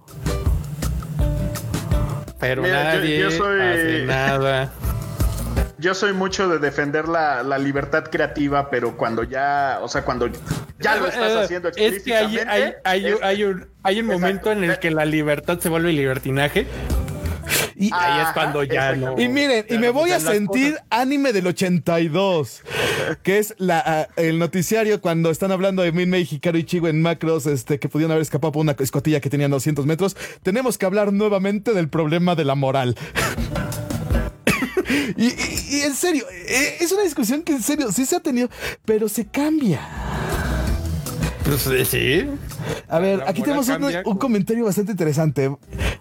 Pero 2.47 2.61
nadie 2.61 3.19
yo, 3.19 3.31
soy... 3.31 3.61
hace 3.61 4.05
nada. 4.05 4.71
Yo 5.79 5.93
soy 5.93 6.11
mucho 6.11 6.49
de 6.49 6.57
defender 6.57 7.07
la, 7.07 7.43
libertad 7.59 8.05
creativa, 8.05 8.71
pero 8.71 8.97
cuando 8.97 9.21
ya, 9.21 9.77
o 9.83 9.87
sea, 9.87 10.03
cuando 10.03 10.27
ya 10.79 10.95
lo 10.95 11.05
estás 11.05 11.31
eh, 11.33 11.39
haciendo 11.43 11.69
Es 11.75 12.01
que 12.01 12.15
hay, 12.15 12.39
hay, 12.83 13.43
un, 13.43 13.67
hay 13.83 13.99
un 13.99 14.07
momento 14.07 14.51
en 14.51 14.63
el 14.63 14.79
que 14.79 14.89
la 14.89 15.05
libertad 15.05 15.59
se 15.59 15.69
vuelve 15.69 15.93
libertinaje. 15.93 16.65
Y 17.79 17.91
ahí 17.93 18.21
es 18.21 18.29
cuando 18.33 18.63
ya 18.63 18.95
no. 18.95 19.19
Y 19.19 19.29
miren, 19.29 19.65
y 19.69 19.77
me 19.77 19.91
voy 19.91 20.09
a 20.11 20.19
sentir 20.19 20.79
anime 20.89 21.31
del 21.31 21.45
82, 21.45 22.63
que 23.21 23.37
es 23.37 23.53
la, 23.57 24.09
el 24.15 24.39
noticiario 24.39 24.99
cuando 24.99 25.29
están 25.29 25.51
hablando 25.51 25.83
de 25.83 25.91
Minmei, 25.91 26.27
Hikaru 26.29 26.57
y 26.57 26.63
Chigo 26.63 26.87
en 26.87 27.03
macros, 27.03 27.45
este, 27.45 27.79
que 27.79 27.87
pudieron 27.87 28.11
haber 28.11 28.23
escapado 28.23 28.53
por 28.53 28.61
una 28.61 28.75
escotilla 28.79 29.19
que 29.19 29.29
tenían 29.29 29.51
200 29.51 29.85
metros. 29.85 30.17
Tenemos 30.41 30.79
que 30.79 30.87
hablar 30.87 31.13
nuevamente 31.13 31.73
del 31.73 31.87
problema 31.87 32.33
de 32.33 32.45
la 32.45 32.55
moral. 32.55 32.97
y, 35.17 35.81
en 35.81 35.93
serio, 35.93 36.25
eh, 36.31 36.77
es 36.79 36.91
una 36.91 37.03
discusión 37.03 37.43
que 37.43 37.53
en 37.53 37.61
serio 37.61 37.91
sí 37.91 38.07
se 38.07 38.15
ha 38.15 38.19
tenido, 38.19 38.49
pero 38.85 39.07
se 39.07 39.27
cambia. 39.27 39.81
Pues 41.43 41.61
sí. 41.87 42.25
A 42.87 42.99
ver, 42.99 43.23
aquí 43.27 43.41
tenemos 43.41 43.69
un, 43.69 44.17
comentario 44.17 44.65
bastante 44.65 44.91
interesante. 44.91 45.55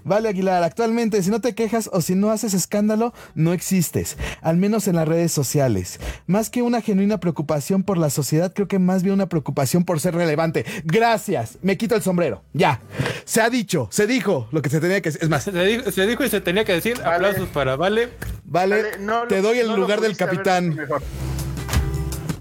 Vale, 0.05 0.29
Aguilar, 0.29 0.63
actualmente 0.63 1.23
si 1.23 1.31
no 1.31 1.41
te 1.41 1.55
quejas 1.55 1.91
o 1.93 2.01
si 2.01 2.15
no 2.15 2.31
haces 2.31 2.55
escándalo, 2.55 3.13
no 3.35 3.53
existes, 3.53 4.17
al 4.41 4.57
menos 4.57 4.89
en 4.89 4.97
las 4.97 5.09
redes 5.09 5.33
sociales. 5.33 5.99
Más 6.27 6.51
que 6.51 6.63
una 6.63 6.81
genuina 6.81 7.19
preocupación 7.19 7.83
por 7.83 7.99
la 7.99 8.11
sociedad, 8.11 8.53
creo 8.55 8.69
que 8.69 8.79
más 8.79 9.03
bien 9.03 9.15
una 9.15 9.29
preocupación 9.29 9.85
por 9.85 10.01
ser 10.01 10.15
relevante. 10.15 10.65
Gracias, 10.85 11.59
me 11.63 11.77
quito 11.77 11.95
el 11.95 12.03
sombrero. 12.03 12.43
Ya, 12.53 12.81
se 13.25 13.41
ha 13.41 13.51
dicho, 13.51 13.89
se 13.91 14.07
dijo 14.07 14.49
lo 14.53 14.63
que 14.63 14.71
se 14.71 14.81
tenía 14.81 15.01
que 15.01 15.11
decir. 15.11 15.23
Es 15.23 15.29
más, 15.29 15.45
Se 15.45 15.65
dijo, 15.65 15.91
se 15.91 16.07
dijo 16.07 16.25
y 16.25 16.29
se 16.29 16.41
tenía 16.41 16.65
que 16.65 16.73
decir. 16.73 16.99
Vale. 16.99 17.15
Aplausos 17.17 17.49
para 17.49 17.77
Vale. 17.77 18.11
vale, 18.45 18.83
Vale, 18.83 18.99
no 19.01 19.27
te 19.27 19.41
doy 19.43 19.59
el 19.59 19.69
no 19.69 19.77
lugar 19.77 20.01
del 20.01 20.17
capitán. 20.17 20.75
mejor. 20.75 21.03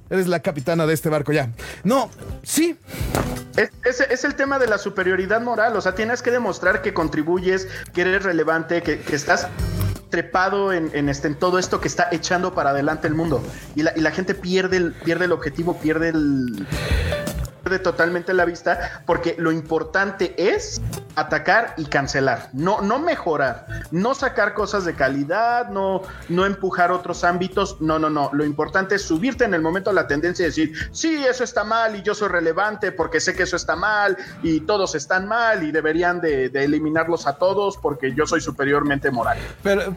Eres 0.09 0.27
la 0.27 0.39
capitana 0.41 0.85
de 0.85 0.93
este 0.93 1.09
barco 1.09 1.31
ya. 1.31 1.49
No, 1.83 2.09
sí, 2.43 2.77
Es, 3.83 3.99
es- 4.01 4.23
el 4.23 4.35
tema 4.35 4.59
de 4.59 4.67
la 4.67 4.77
superioridad 4.77 5.41
moral, 5.41 5.75
o 5.75 5.81
sea, 5.81 5.95
tienes 5.95 6.21
que 6.21 6.29
demostrar 6.31 6.81
que 6.81 6.93
contribuyes, 6.93 7.67
que 7.93 8.01
eres 8.01 8.23
relevante, 8.23 8.81
que, 8.83 8.99
que 8.99 9.15
estás 9.15 9.47
trepado 10.09 10.71
en, 10.73 10.91
en 10.93 11.09
este, 11.09 11.27
en 11.27 11.35
todo 11.35 11.57
esto 11.59 11.81
que 11.81 11.87
está 11.87 12.07
echando 12.11 12.53
para 12.53 12.69
adelante 12.71 13.07
el 13.07 13.15
mundo. 13.15 13.43
Y 13.75 13.83
la, 13.83 13.93
y 13.95 14.01
la 14.01 14.11
gente 14.11 14.33
pierde 14.35 14.91
pierde 15.03 15.25
el 15.25 15.31
objetivo, 15.31 15.77
pierde 15.79 16.09
el 16.09 16.67
pierde 17.65 17.79
totalmente 17.79 18.31
la 18.35 18.45
vista, 18.45 19.01
porque 19.07 19.35
lo 19.39 19.51
importante 19.51 20.35
es 20.37 20.79
atacar 21.15 21.73
y 21.77 21.85
cancelar, 21.85 22.49
no, 22.53 22.81
no 22.81 22.99
mejorar, 22.99 23.65
no 23.89 24.13
sacar 24.13 24.53
cosas 24.53 24.85
de 24.85 24.93
calidad, 24.93 25.69
no, 25.69 26.03
no 26.29 26.45
empujar 26.45 26.91
otros 26.91 27.23
ámbitos, 27.23 27.81
no, 27.81 27.97
no, 27.97 28.09
no. 28.11 28.29
Lo 28.33 28.45
importante 28.45 28.95
es 28.95 29.01
subirte 29.01 29.45
en 29.45 29.55
el 29.55 29.61
momento 29.63 29.89
a 29.89 29.93
la 29.93 30.05
tendencia 30.07 30.43
y 30.43 30.47
decir, 30.47 30.73
sí, 30.91 31.25
eso 31.27 31.43
está 31.43 31.63
mal 31.63 31.95
y 31.95 32.03
yo 32.03 32.13
soy 32.13 32.27
relevante 32.27 32.91
porque 32.91 33.19
sé 33.19 33.33
que 33.33 33.43
eso 33.43 33.55
está 33.55 33.75
mal 33.75 34.15
y 34.43 34.59
todos 34.61 34.93
están 34.93 35.27
mal 35.27 35.63
y 35.63 35.71
deberían 35.71 36.21
de, 36.21 36.49
de 36.49 36.65
eliminarlos 36.65 37.25
a 37.25 37.33
todos 37.37 37.77
porque 37.77 38.13
yo 38.13 38.27
soy 38.27 38.41
superiormente 38.41 39.09
moral. 39.09 39.39
Pero, 39.63 39.91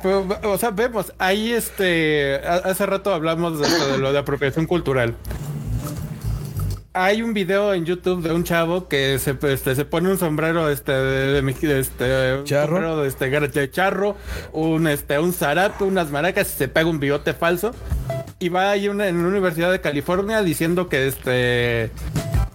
o 0.44 0.56
sea, 0.56 0.70
vemos, 0.70 1.12
ahí 1.18 1.52
este, 1.52 2.40
ha- 2.46 2.70
hace 2.70 2.86
rato 2.86 3.12
hablamos 3.12 3.60
de 3.60 3.98
lo 3.98 4.10
de 4.12 4.18
apropiación 4.18 4.64
cultural. 4.66 5.14
Hay 7.00 7.22
un 7.22 7.32
video 7.32 7.74
en 7.74 7.84
YouTube 7.84 8.22
de 8.24 8.32
un 8.32 8.42
chavo 8.42 8.88
que 8.88 9.20
se, 9.20 9.36
este, 9.52 9.76
se 9.76 9.84
pone 9.84 10.10
un 10.10 10.18
sombrero 10.18 10.68
este, 10.68 10.90
de, 10.90 11.32
de 11.32 11.42
meji- 11.44 11.68
de 11.68 11.78
este, 11.78 12.42
¿Charro? 12.42 12.66
sombrero 12.74 13.02
de, 13.02 13.08
este, 13.08 13.30
de 13.60 13.70
charro, 13.70 14.16
un, 14.52 14.88
este, 14.88 15.16
un 15.20 15.32
zarape, 15.32 15.84
unas 15.84 16.10
maracas 16.10 16.52
y 16.52 16.58
se 16.58 16.66
pega 16.66 16.88
un 16.90 16.98
bigote 16.98 17.34
falso. 17.34 17.70
Y 18.40 18.48
va 18.48 18.70
ahí 18.72 18.88
una, 18.88 19.06
en 19.06 19.16
una 19.16 19.28
universidad 19.28 19.70
de 19.70 19.80
California 19.80 20.42
diciendo 20.42 20.88
que 20.88 21.06
este 21.06 21.90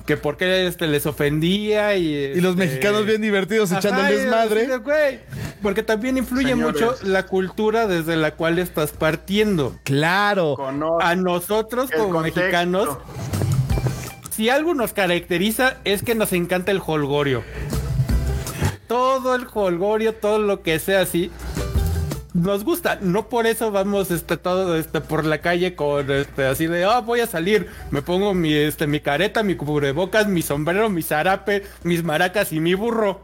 que 0.06 0.18
por 0.18 0.36
qué 0.36 0.68
este, 0.68 0.88
les 0.88 1.06
ofendía 1.06 1.96
y, 1.96 2.08
y 2.14 2.42
los 2.42 2.56
este, 2.56 2.66
mexicanos 2.66 3.06
bien 3.06 3.22
divertidos 3.22 3.72
echando 3.72 4.00
Ajá, 4.02 4.08
así 4.08 4.18
desmadre. 4.18 4.68
de, 4.68 4.78
güey, 4.80 5.20
Porque 5.62 5.84
también 5.84 6.18
influye 6.18 6.50
Señores. 6.50 6.82
mucho 6.82 6.96
la 7.04 7.26
cultura 7.28 7.88
desde 7.88 8.18
la 8.18 8.32
cual 8.32 8.60
estás 8.60 8.92
partiendo. 8.92 9.78
Claro. 9.86 10.56
Conoce 10.58 11.06
A 11.06 11.16
nosotros 11.16 11.90
como 11.90 12.10
contexto. 12.10 12.42
mexicanos, 12.42 12.90
si 14.34 14.50
algo 14.50 14.74
nos 14.74 14.94
caracteriza 14.94 15.78
es 15.84 16.02
que 16.02 16.16
nos 16.16 16.34
encanta 16.34 16.72
el 16.72 16.82
holgorio. 16.84 17.44
Todo 18.88 19.36
el 19.36 19.46
holgorio, 19.54 20.16
todo 20.16 20.40
lo 20.40 20.64
que 20.64 20.80
sea 20.80 21.02
así, 21.02 21.30
nos 22.34 22.64
gusta. 22.64 22.98
No 23.00 23.30
por 23.30 23.46
eso 23.46 23.72
vamos 23.72 24.10
este 24.10 24.38
todo 24.38 24.76
este 24.76 25.02
por 25.02 25.24
la 25.24 25.38
calle 25.38 25.76
con 25.76 26.10
este 26.10 26.46
así 26.48 26.66
de, 26.66 26.84
"Ah, 26.84 27.02
voy 27.02 27.20
a 27.20 27.28
salir, 27.28 27.68
me 27.92 28.02
pongo 28.02 28.34
mi 28.34 28.54
este 28.54 28.88
mi 28.88 29.02
careta, 29.02 29.44
mi 29.44 29.56
cubrebocas, 29.56 30.28
mi 30.28 30.42
sombrero, 30.42 30.90
mi 30.90 31.04
zarape, 31.04 31.64
mis 31.84 32.04
maracas 32.04 32.52
y 32.54 32.60
mi 32.60 32.74
burro." 32.74 33.24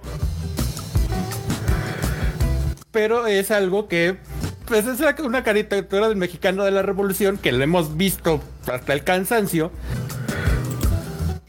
Pero 2.91 3.26
es 3.26 3.49
algo 3.49 3.88
que 3.88 4.18
pues 4.66 4.86
es 4.86 4.99
una 5.20 5.43
caricatura 5.43 6.07
del 6.07 6.18
mexicano 6.18 6.64
de 6.64 6.70
la 6.70 6.84
revolución 6.84 7.38
que 7.39 7.51
lo 7.51 7.64
hemos 7.64 7.97
visto 7.97 8.41
hasta 8.72 8.93
el 8.93 9.03
cansancio. 9.03 9.72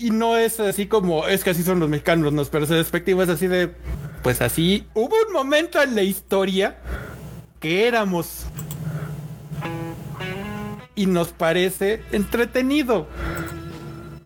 Y 0.01 0.11
no 0.12 0.38
es 0.38 0.59
así 0.61 0.86
como, 0.86 1.28
es 1.28 1.44
que 1.44 1.51
así 1.51 1.62
son 1.62 1.78
los 1.78 1.90
mexicanos, 1.90 2.32
nos 2.32 2.48
parece 2.48 2.72
despectivo, 2.72 3.22
es 3.22 3.28
así 3.28 3.48
de, 3.48 3.70
pues 4.22 4.40
así, 4.40 4.86
hubo 4.94 5.14
un 5.26 5.32
momento 5.34 5.82
en 5.82 5.94
la 5.94 6.03
historia 6.03 6.78
que 7.61 7.86
éramos. 7.86 8.46
Y 10.94 11.05
nos 11.05 11.28
parece 11.28 12.03
entretenido. 12.12 13.09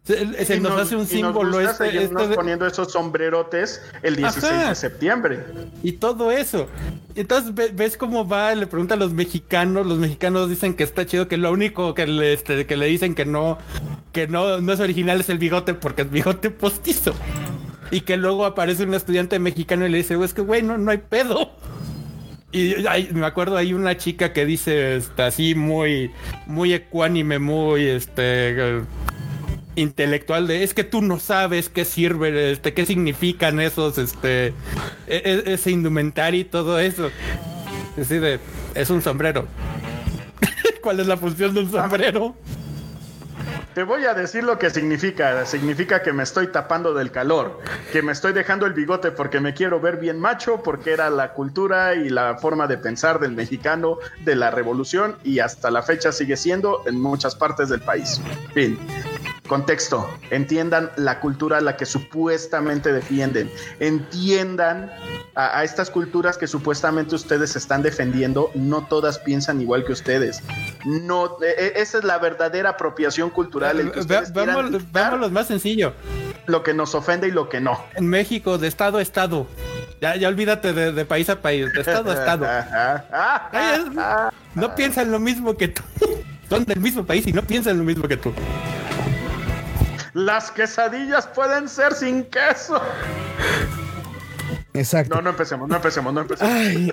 Se, 0.05 0.61
nos, 0.61 0.79
hace 0.79 0.97
un 0.97 1.07
símbolo 1.07 1.61
este, 1.61 2.05
este 2.05 2.29
de- 2.29 2.35
poniendo 2.35 2.67
esos 2.67 2.93
sombrerotes 2.93 3.81
el 4.03 4.17
16 4.17 4.53
Ajá. 4.53 4.69
de 4.69 4.75
septiembre. 4.75 5.41
y 5.83 5.93
todo 5.93 6.31
eso. 6.31 6.69
Entonces 7.15 7.55
ve- 7.55 7.71
ves 7.73 7.97
cómo 7.97 8.29
va, 8.29 8.55
le 8.55 8.67
pregunta 8.67 8.95
a 8.95 8.99
los 8.99 9.15
mexicanos, 9.15 9.87
los 9.87 9.97
mexicanos 9.99 10.51
dicen 10.51 10.75
que 10.75 10.85
está 10.85 11.07
chido, 11.07 11.27
que 11.27 11.39
lo 11.39 11.51
único 11.51 11.95
que 11.95 12.07
le, 12.07 12.35
este, 12.35 12.67
que 12.67 12.77
le 12.77 12.85
dicen 12.85 13.15
que 13.15 13.25
no, 13.25 13.57
que 14.13 14.27
no, 14.29 14.61
no 14.61 14.73
es 14.75 14.81
original 14.81 15.21
es 15.21 15.31
el 15.31 15.39
bigote 15.39 15.73
porque 15.73 16.03
es 16.03 16.11
bigote 16.11 16.51
postizo. 16.51 17.15
Y 17.91 18.03
que 18.03 18.19
luego 18.19 18.45
aparece 18.45 18.83
un 18.85 18.93
estudiante 18.93 19.39
mexicano 19.39 19.87
y 19.87 19.89
le 19.89 19.99
dice, 19.99 20.17
"Güey, 20.17 20.27
es 20.27 20.35
que 20.35 20.43
güey, 20.43 20.63
no, 20.63 20.77
no 20.77 20.91
hay 20.91 20.99
pedo. 20.99 21.51
Y 22.53 22.87
hay- 22.87 23.09
me 23.13 23.25
acuerdo 23.25 23.57
hay 23.57 23.73
una 23.73 23.97
chica 23.97 24.33
que 24.35 24.45
dice 24.45 24.97
este, 24.97 25.23
así 25.23 25.55
muy, 25.55 26.11
muy 26.47 26.75
ecuánime, 26.75 27.39
muy 27.39 27.87
este 27.87 28.83
intelectual 29.77 30.47
de 30.47 30.63
es 30.65 30.75
que 30.75 30.85
tú 30.85 31.03
no 31.03 31.19
sabes 31.19 31.69
qué 31.69 31.85
sirve, 31.85 32.53
este, 32.53 32.75
qué 32.75 32.87
significan 32.87 33.61
esos, 33.61 33.99
este, 33.99 34.49
e- 34.49 34.55
e- 35.07 35.43
ese 35.55 35.71
indumentario 35.71 36.41
y 36.41 36.45
todo 36.45 36.79
eso. 36.79 37.11
Es 37.97 38.09
de, 38.09 38.41
es 38.75 38.91
un 38.91 39.03
sombrero. 39.03 39.47
¿Cuál 40.83 41.01
es 41.01 41.07
la 41.07 41.17
función 41.17 41.55
de 41.55 41.61
un 41.61 41.71
sombrero? 41.71 42.35
Te 43.75 43.83
voy 43.83 44.05
a 44.05 44.15
decir 44.15 44.45
lo 44.45 44.57
que 44.57 44.71
significa. 44.71 45.45
Significa 45.47 46.01
que 46.01 46.13
me 46.13 46.23
estoy 46.23 46.47
tapando 46.47 46.95
del 46.95 47.11
calor, 47.11 47.59
que 47.93 48.03
me 48.03 48.13
estoy 48.13 48.33
dejando 48.33 48.67
el 48.67 48.73
bigote 48.73 49.11
porque 49.11 49.41
me 49.41 49.53
quiero 49.53 49.81
ver 49.81 49.97
bien 49.97 50.21
macho, 50.21 50.63
porque 50.63 50.93
era 50.93 51.11
la 51.11 51.33
cultura 51.33 51.95
y 51.97 52.09
la 52.09 52.37
forma 52.39 52.69
de 52.69 52.79
pensar 52.79 53.19
del 53.19 53.33
mexicano 53.33 53.99
de 54.25 54.37
la 54.37 54.53
revolución 54.53 55.17
y 55.25 55.41
hasta 55.41 55.73
la 55.73 55.83
fecha 55.83 56.13
sigue 56.13 56.37
siendo 56.37 56.83
en 56.87 57.01
muchas 57.01 57.35
partes 57.35 57.69
del 57.69 57.81
país. 57.81 58.21
Fin. 58.55 58.79
Contexto, 59.47 60.09
entiendan 60.31 60.91
la 60.97 61.21
cultura 61.21 61.59
a 61.59 61.61
la 61.61 61.77
que 61.77 61.85
supuestamente 61.85 62.93
defienden, 62.95 63.51
entiendan 63.79 64.91
a, 65.35 65.59
a 65.59 65.65
estas 65.65 65.91
culturas 65.91 66.39
que 66.39 66.47
supuestamente 66.47 67.15
ustedes 67.15 67.55
están 67.55 67.83
defendiendo, 67.83 68.51
no 68.55 68.87
todas 68.87 69.19
piensan 69.19 69.61
igual 69.61 69.85
que 69.85 69.93
ustedes. 69.93 70.43
No, 70.87 71.37
e- 71.43 71.65
e- 71.67 71.73
esa 71.83 71.99
es 71.99 72.05
la 72.05 72.17
verdadera 72.19 72.71
apropiación 72.71 73.29
cultural. 73.29 73.81
el 73.81 73.93
que 73.93 74.01
ustedes 74.01 74.33
más 75.31 75.47
sencillo. 75.47 75.93
lo 76.47 76.63
que 76.63 76.73
nos 76.73 76.95
ofende 76.95 77.29
y 77.29 77.31
lo 77.31 77.49
que 77.51 77.61
no. 77.61 77.79
En 77.97 78.07
México, 78.09 78.57
de 78.59 78.69
estado 78.69 78.97
a 78.99 79.03
estado. 79.03 79.47
Ya, 80.01 80.17
ya 80.17 80.29
olvídate 80.29 80.73
de, 80.73 80.93
de 80.93 81.05
país 81.05 81.29
a 81.31 81.41
país, 81.41 81.73
de 81.73 81.81
estado 81.81 82.11
a 82.11 82.15
estado. 82.15 82.47
Ay, 83.53 83.81
es- 83.81 84.35
no 84.55 84.75
piensan 84.75 85.11
lo 85.11 85.19
mismo 85.21 85.55
que 85.57 85.69
tú. 85.69 85.83
Son 86.49 86.65
del 86.67 86.79
mismo 86.81 87.05
país 87.07 87.27
y 87.27 87.33
no 87.33 87.43
piensan 87.43 87.79
lo 87.79 87.85
mismo 87.85 88.07
que 88.07 88.17
tú. 88.19 88.33
Las 90.15 90.51
quesadillas 90.51 91.27
pueden 91.27 91.69
ser 91.69 91.93
sin 91.93 92.25
queso. 92.25 92.81
Exacto. 94.73 95.17
No, 95.17 95.23
no 95.23 95.31
empecemos, 95.31 95.69
no 95.69 95.77
empecemos, 95.77 96.15
no 96.15 96.21
empecemos. 96.23 96.53
Ay, 96.53 96.93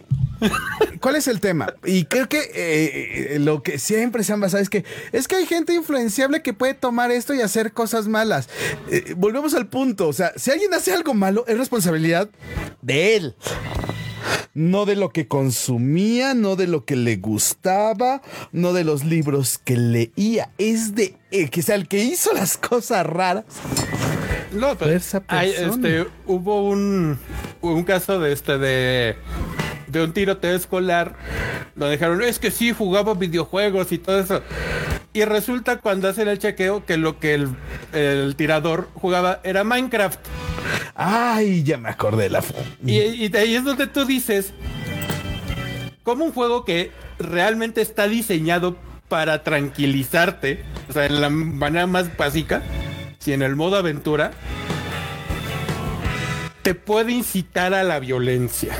¿Cuál 0.99 1.15
es 1.15 1.28
el 1.28 1.39
tema? 1.39 1.74
Y 1.84 2.05
creo 2.05 2.28
que 2.28 2.39
eh, 2.39 3.36
eh, 3.36 3.39
lo 3.39 3.61
que 3.63 3.80
siempre 3.80 4.24
se 4.24 4.34
han 4.34 4.39
basado 4.39 4.61
es 4.61 4.69
que 4.69 4.86
es 5.11 5.28
que 5.28 5.36
hay 5.36 5.45
gente 5.45 5.74
influenciable 5.74 6.41
que 6.41 6.53
puede 6.53 6.74
tomar 6.74 7.11
esto 7.11 7.34
y 7.34 7.41
hacer 7.41 7.74
cosas 7.74 8.07
malas. 8.07 8.49
Eh, 8.89 9.13
volvemos 9.15 9.53
al 9.53 9.67
punto, 9.67 10.07
o 10.07 10.13
sea, 10.13 10.34
si 10.36 10.51
alguien 10.51 10.74
hace 10.74 10.93
algo 10.93 11.13
malo 11.13 11.45
es 11.47 11.57
responsabilidad 11.57 12.30
de 12.82 13.15
él. 13.15 13.36
No 14.53 14.86
de 14.86 14.95
lo 14.95 15.09
que 15.11 15.28
consumía, 15.28 16.34
no 16.34 16.55
de 16.55 16.67
lo 16.67 16.86
que 16.86 16.95
le 16.95 17.17
gustaba, 17.17 18.22
no 18.51 18.74
de 18.74 18.84
los 18.84 19.03
libros 19.05 19.57
que 19.63 19.78
leía. 19.78 20.49
Es 20.57 20.95
de 20.95 21.17
eh, 21.32 21.49
que 21.49 21.61
sea 21.61 21.76
el 21.76 21.88
que 21.88 22.03
hizo 22.03 22.34
las 22.34 22.57
cosas 22.57 23.05
raras. 23.05 23.45
No, 24.51 24.78
pero 24.78 24.91
Esa 24.91 25.24
hay, 25.28 25.51
persona. 25.51 25.88
este, 25.88 26.09
hubo 26.26 26.67
un, 26.69 27.17
un 27.61 27.84
caso 27.84 28.19
de 28.19 28.34
este 28.34 28.57
de, 28.57 29.15
de 29.91 30.03
un 30.03 30.13
tiroteo 30.13 30.55
escolar 30.55 31.15
donde 31.75 31.95
dijeron 31.95 32.21
es 32.21 32.39
que 32.39 32.51
sí 32.51 32.71
jugaba 32.71 33.13
videojuegos 33.13 33.91
y 33.91 33.97
todo 33.97 34.19
eso. 34.19 34.41
Y 35.13 35.25
resulta 35.25 35.77
cuando 35.77 36.07
hacen 36.07 36.27
el 36.27 36.39
chequeo 36.39 36.85
que 36.85 36.97
lo 36.97 37.19
que 37.19 37.33
el, 37.33 37.49
el 37.93 38.35
tirador 38.35 38.87
jugaba 38.93 39.41
era 39.43 39.63
Minecraft. 39.63 40.19
Ay, 40.95 41.63
ya 41.63 41.77
me 41.77 41.89
acordé 41.89 42.29
la. 42.29 42.43
Y, 42.85 42.99
y 42.99 43.27
de 43.29 43.39
ahí 43.39 43.55
es 43.55 43.63
donde 43.63 43.87
tú 43.87 44.05
dices, 44.05 44.53
como 46.03 46.25
un 46.25 46.31
juego 46.31 46.63
que 46.63 46.91
realmente 47.19 47.81
está 47.81 48.07
diseñado 48.07 48.77
para 49.09 49.43
tranquilizarte, 49.43 50.63
o 50.89 50.93
sea, 50.93 51.05
en 51.05 51.19
la 51.19 51.29
manera 51.29 51.87
más 51.87 52.15
básica, 52.15 52.61
si 53.19 53.33
en 53.33 53.41
el 53.41 53.55
modo 53.57 53.75
aventura, 53.75 54.31
te 56.61 56.75
puede 56.75 57.11
incitar 57.11 57.73
a 57.73 57.83
la 57.83 57.99
violencia. 57.99 58.75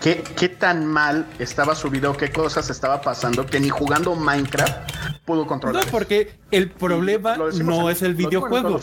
Qué, 0.00 0.22
qué 0.36 0.48
tan 0.48 0.86
mal 0.86 1.26
estaba 1.38 1.74
su 1.74 1.90
video, 1.90 2.16
qué 2.16 2.30
cosas 2.30 2.70
estaba 2.70 3.00
pasando, 3.00 3.46
que 3.46 3.60
ni 3.60 3.68
jugando 3.68 4.14
Minecraft 4.14 4.90
pudo 5.24 5.46
controlar. 5.46 5.84
No, 5.84 5.90
porque 5.90 6.38
el 6.50 6.70
problema 6.70 7.36
no 7.36 7.90
es 7.90 8.02
el 8.02 8.14
videojuego. 8.14 8.76
O 8.76 8.80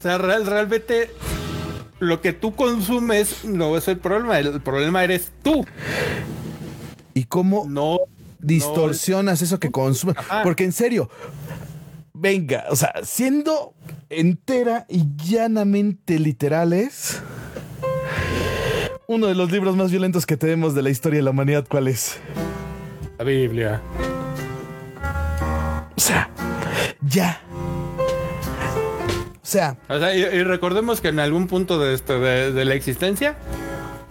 sea, 0.00 0.18
realmente 0.18 1.10
lo 1.98 2.20
que 2.20 2.32
tú 2.32 2.54
consumes 2.54 3.44
no 3.44 3.76
es 3.76 3.88
el 3.88 3.98
problema, 3.98 4.38
el 4.38 4.60
problema 4.60 5.02
eres 5.02 5.32
tú. 5.42 5.64
¿Y 7.14 7.24
cómo 7.24 7.66
no 7.68 7.98
distorsionas 8.38 9.42
eso 9.42 9.58
que 9.58 9.72
consumes? 9.72 10.16
Porque 10.44 10.62
en 10.62 10.72
serio, 10.72 11.10
venga, 12.12 12.66
o 12.70 12.76
sea, 12.76 12.92
siendo 13.02 13.74
entera 14.08 14.86
y 14.88 15.04
llanamente 15.16 16.20
literales, 16.20 17.20
uno 19.10 19.26
de 19.26 19.34
los 19.34 19.50
libros 19.50 19.74
más 19.74 19.90
violentos 19.90 20.26
que 20.26 20.36
tenemos 20.36 20.74
de 20.74 20.82
la 20.82 20.90
historia 20.90 21.20
de 21.20 21.22
la 21.22 21.30
humanidad, 21.30 21.64
¿cuál 21.66 21.88
es? 21.88 22.18
La 23.16 23.24
Biblia. 23.24 23.80
O 25.96 26.00
sea, 26.00 26.28
ya. 27.00 27.40
O 29.42 29.46
sea. 29.46 29.78
y, 30.14 30.42
recordemos 30.42 31.00
que 31.00 31.08
en 31.08 31.20
algún 31.20 31.46
punto 31.46 31.78
de, 31.78 31.94
esto, 31.94 32.20
de, 32.20 32.64
la 32.66 32.74
existencia, 32.74 33.38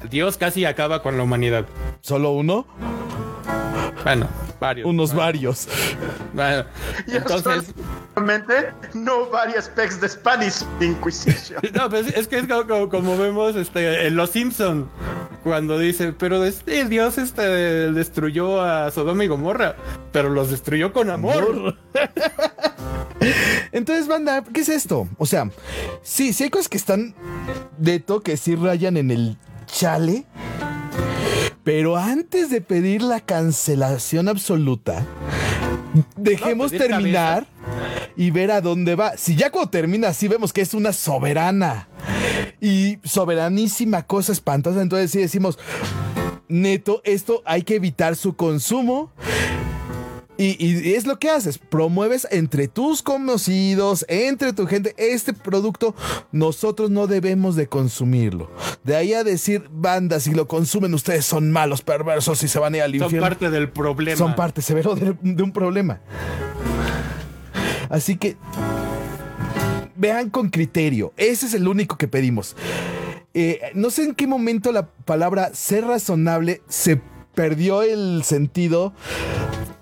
Dios 0.09 0.37
casi 0.37 0.65
acaba 0.65 1.03
con 1.03 1.15
la 1.15 1.21
humanidad. 1.21 1.67
¿Solo 2.01 2.31
uno? 2.31 2.65
Bueno, 4.03 4.27
varios. 4.59 4.87
Unos 4.87 5.13
varios. 5.13 5.67
Bueno, 6.33 6.65
entonces. 7.07 7.71
No 8.93 9.29
varias 9.29 9.69
pecs 9.69 10.01
de 10.01 10.09
Spanish 10.09 10.63
Inquisition. 10.81 11.59
No, 11.73 11.89
pues 11.89 12.07
es 12.07 12.27
que 12.27 12.39
es 12.39 12.47
como, 12.47 13.17
vemos 13.17 13.55
este, 13.55 14.07
en 14.07 14.15
Los 14.15 14.31
Simpson 14.31 14.89
cuando 15.43 15.77
dice, 15.77 16.13
pero 16.13 16.43
este 16.43 16.85
Dios 16.85 17.17
este 17.17 17.41
destruyó 17.91 18.61
a 18.61 18.89
Sodoma 18.91 19.23
y 19.23 19.27
Gomorra, 19.27 19.75
pero 20.11 20.29
los 20.29 20.49
destruyó 20.49 20.91
con 20.91 21.09
amor. 21.09 21.77
Entonces, 23.71 24.07
banda, 24.07 24.43
¿qué 24.53 24.61
es 24.61 24.69
esto? 24.69 25.07
O 25.17 25.25
sea, 25.25 25.49
sí, 26.01 26.33
sí 26.33 26.45
hay 26.45 26.49
cosas 26.49 26.69
que 26.69 26.77
están 26.77 27.13
de 27.77 27.99
toque, 27.99 28.37
sí 28.37 28.55
rayan 28.55 28.97
en 28.97 29.11
el 29.11 29.37
chale. 29.67 30.25
Pero 31.63 31.97
antes 31.97 32.49
de 32.49 32.61
pedir 32.61 33.01
la 33.01 33.19
cancelación 33.19 34.29
absoluta, 34.29 35.05
dejemos 36.15 36.71
terminar 36.71 37.47
y 38.15 38.31
ver 38.31 38.51
a 38.51 38.61
dónde 38.61 38.95
va. 38.95 39.17
Si 39.17 39.35
ya 39.35 39.51
cuando 39.51 39.69
termina 39.69 40.09
así 40.09 40.27
vemos 40.27 40.53
que 40.53 40.61
es 40.61 40.73
una 40.73 40.93
soberana. 40.93 41.87
Y 42.59 42.97
soberanísima 43.03 44.03
cosa 44.03 44.31
espantosa, 44.31 44.81
entonces 44.81 45.11
sí 45.11 45.19
decimos, 45.19 45.59
neto, 46.47 47.01
esto 47.03 47.43
hay 47.45 47.61
que 47.61 47.75
evitar 47.75 48.15
su 48.15 48.35
consumo 48.35 49.11
y, 50.37 50.93
es 50.93 51.05
lo 51.05 51.19
que 51.19 51.29
haces, 51.29 51.57
promueves 51.57 52.27
entre 52.31 52.67
tus 52.67 53.01
conocidos, 53.01 54.05
entre 54.07 54.53
tu 54.53 54.67
gente, 54.67 54.93
este 54.97 55.33
producto 55.33 55.95
nosotros 56.31 56.89
no 56.89 57.07
debemos 57.07 57.55
de 57.55 57.67
consumirlo. 57.67 58.51
De 58.83 58.95
ahí 58.95 59.13
a 59.13 59.23
decir, 59.23 59.67
bandas, 59.71 60.23
si 60.23 60.33
lo 60.33 60.47
consumen 60.47 60.93
ustedes 60.93 61.25
son 61.25 61.51
malos, 61.51 61.81
perversos 61.81 62.41
y 62.43 62.47
se 62.47 62.59
van 62.59 62.73
a 62.73 62.77
ir 62.77 62.83
al 62.83 62.95
infierno. 62.95 63.19
Son 63.19 63.29
parte 63.29 63.49
del 63.49 63.69
problema. 63.69 64.17
Son 64.17 64.35
parte 64.35 64.61
severo 64.61 64.95
de, 64.95 65.15
de 65.21 65.43
un 65.43 65.51
problema. 65.51 66.01
Así 67.89 68.17
que 68.17 68.37
vean 69.95 70.29
con 70.29 70.49
criterio, 70.49 71.13
ese 71.17 71.47
es 71.47 71.53
el 71.53 71.67
único 71.67 71.97
que 71.97 72.07
pedimos. 72.07 72.55
Eh, 73.33 73.59
no 73.73 73.89
sé 73.89 74.03
en 74.03 74.15
qué 74.15 74.25
momento 74.25 74.71
la 74.71 74.87
palabra 74.87 75.51
ser 75.53 75.85
razonable 75.85 76.61
se 76.67 76.99
perdió 77.35 77.83
el 77.83 78.23
sentido 78.23 78.93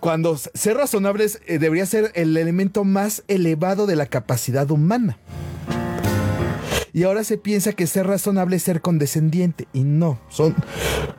cuando 0.06 0.38
ser 0.38 0.78
razonables 0.78 1.42
eh, 1.48 1.58
debería 1.58 1.84
ser 1.88 2.12
el 2.14 2.38
elemento 2.38 2.84
más 2.84 3.24
elevado 3.28 3.88
de 3.88 3.96
la 3.96 4.06
capacidad 4.06 4.70
humana. 4.70 5.18
Y 6.94 7.06
ahora 7.06 7.24
se 7.24 7.40
piensa 7.40 7.74
que 7.74 7.88
ser 7.88 8.06
razonable 8.06 8.58
es 8.58 8.62
ser 8.62 8.82
condescendiente. 8.82 9.68
Y 9.74 9.84
no, 9.84 10.20
son 10.30 10.54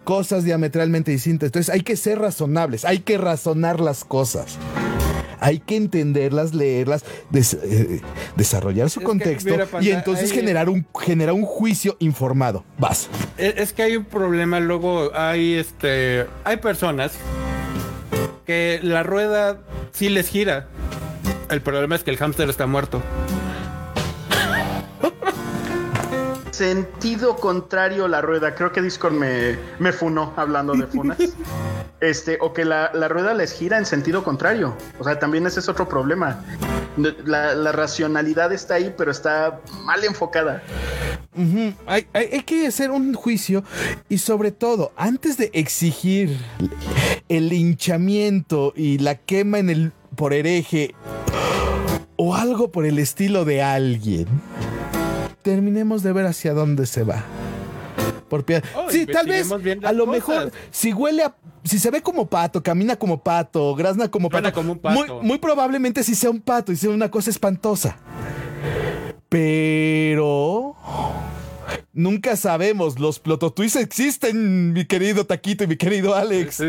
cosas 0.05 0.45
diametralmente 0.45 1.11
distintas. 1.11 1.49
Entonces 1.49 1.74
hay 1.74 1.80
que 1.80 1.97
ser 1.97 2.20
razonables, 2.20 2.84
hay 2.84 3.01
que 3.01 3.18
razonar 3.18 3.80
las 3.80 4.05
cosas. 4.05 4.57
Hay 5.41 5.59
que 5.59 5.74
entenderlas, 5.74 6.55
leerlas, 6.55 7.05
eh, 7.34 8.01
desarrollar 8.37 8.89
su 8.89 9.01
contexto 9.01 9.53
y 9.80 9.91
entonces 9.91 10.30
generar, 10.30 10.68
un, 10.68 10.87
generar 11.01 11.34
un 11.34 11.43
juicio 11.43 11.97
informado. 11.99 12.64
Vas. 12.78 13.09
Es, 13.37 13.72
que 13.72 13.82
hay 13.82 13.97
un 13.97 14.05
problema, 14.05 14.61
luego 14.61 15.11
hay 15.12 15.55
este. 15.55 16.26
Hay 16.45 16.59
personas 16.59 17.18
que 18.47 18.80
la 18.82 19.03
rueda 19.03 19.59
sí 19.92 20.09
les 20.09 20.28
gira. 20.28 20.66
El 21.51 21.61
problema 21.61 21.94
es 21.97 22.05
que 22.05 22.11
el 22.11 22.16
hámster 22.16 22.49
está 22.49 22.66
muerto. 22.66 23.03
Sentido 26.53 27.36
contrario 27.36 28.09
la 28.09 28.22
rueda. 28.22 28.55
Creo 28.55 28.72
que 28.72 28.80
Discord 28.80 29.12
me, 29.12 29.59
me 29.78 29.92
funó 29.92 30.32
hablando 30.36 30.72
de 30.74 30.86
funas. 30.86 31.18
este, 32.01 32.38
o 32.40 32.53
que 32.53 32.64
la, 32.64 32.90
rueda 33.09 33.34
les 33.34 33.53
gira 33.53 33.78
en 33.78 33.86
sentido 33.86 34.22
contrario. 34.22 34.76
O 34.99 35.05
sea, 35.05 35.18
también 35.18 35.47
ese 35.47 35.61
es 35.61 35.68
otro 35.68 35.88
problema. 35.88 36.44
La, 37.24 37.72
racionalidad 37.72 38.53
está 38.53 38.74
ahí, 38.74 38.94
pero 38.97 39.11
está 39.11 39.61
mal 39.84 40.05
enfocada. 40.05 40.62
hay, 41.86 42.07
hay, 42.12 42.42
que 42.42 42.66
hacer 42.66 42.90
un 42.90 43.14
juicio 43.14 43.64
y 44.09 44.18
sobre 44.18 44.53
todo, 44.53 44.92
antes 44.97 45.36
de 45.36 45.51
exigir 45.53 46.38
el 47.28 47.49
linchamiento 47.49 48.72
y 48.74 48.99
la 48.99 49.16
quema 49.16 49.59
en 49.59 49.70
el 49.70 49.92
por 50.14 50.32
hereje 50.32 50.94
o 52.16 52.34
algo 52.34 52.70
por 52.72 52.86
el 52.86 52.99
estilo 52.99 53.44
de 53.44 53.62
alguien, 53.62 54.26
terminemos 55.42 56.03
de 56.03 56.12
ver 56.12 56.26
hacia 56.26 56.55
dónde 56.55 56.86
se 56.86 57.05
va. 57.05 57.24
Por 58.29 58.45
oh, 58.74 58.91
sí, 58.91 59.07
tal 59.07 59.27
vez 59.27 59.51
a 59.83 59.93
lo 59.93 60.07
mejor 60.07 60.53
si 60.70 60.93
huele 60.93 61.22
a 61.22 61.35
si 61.64 61.79
se 61.79 61.91
ve 61.91 62.01
como 62.01 62.27
pato, 62.27 62.62
camina 62.62 62.97
como 62.97 63.22
pato, 63.22 63.74
grazna 63.74 64.09
como 64.09 64.31
pato, 64.31 64.53
como 64.53 64.72
un 64.72 64.79
pato. 64.79 64.95
Muy, 64.95 65.27
muy, 65.27 65.39
probablemente 65.39 66.05
si 66.05 66.14
sea 66.14 66.31
un 66.31 66.41
pato 66.41 66.72
y 66.72 66.77
sea 66.77 66.91
una 66.91 67.11
cosa 67.11 67.31
espantosa. 67.31 67.99
Pero 69.29 70.77
Nunca 71.97 72.37
sabemos, 72.37 72.99
los 72.99 73.18
plototwists 73.18 73.81
existen, 73.81 74.74
mi 74.74 74.85
querido 74.85 75.24
Taquito 75.24 75.64
y 75.64 75.66
mi 75.66 75.77
querido 75.77 76.14
Alex. 76.14 76.62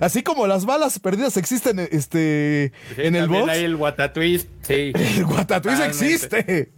así 0.00 0.22
como 0.22 0.46
las 0.46 0.64
balas 0.64 0.98
perdidas 0.98 1.36
existen 1.36 1.78
este, 1.78 2.72
en 2.96 3.14
el 3.14 3.28
box. 3.28 3.50
Hay 3.50 3.64
el 3.64 3.76
Guatatwist, 3.76 4.48
sí. 4.62 4.92
El 5.18 5.26
Guatatwist 5.26 5.82
existe. 5.82 6.72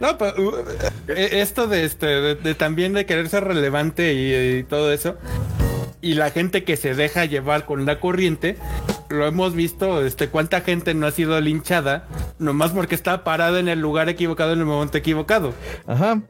No, 0.00 0.16
pero 0.18 0.64
eh, 1.08 1.28
esto 1.32 1.66
de 1.66 1.84
este, 1.84 2.06
de, 2.06 2.54
también 2.54 2.92
de 2.92 3.06
querer 3.06 3.28
ser 3.28 3.44
relevante 3.44 4.12
y 4.14 4.62
todo 4.64 4.92
eso 4.92 5.16
y 6.00 6.14
la 6.14 6.30
gente 6.30 6.64
que 6.64 6.76
se 6.76 6.94
deja 6.94 7.24
llevar 7.24 7.64
con 7.64 7.84
la 7.84 8.00
corriente, 8.00 8.56
lo 9.08 9.26
hemos 9.26 9.54
visto, 9.54 10.04
este, 10.04 10.28
cuánta 10.28 10.60
gente 10.60 10.94
no 10.94 11.06
ha 11.06 11.10
sido 11.10 11.40
linchada, 11.40 12.06
nomás 12.38 12.70
porque 12.70 12.94
está 12.94 13.24
parada 13.24 13.58
en 13.58 13.68
el 13.68 13.80
lugar 13.80 14.08
equivocado 14.08 14.52
en 14.52 14.60
el 14.60 14.66
momento 14.66 14.98
equivocado. 14.98 15.54
Ajá. 15.86 16.22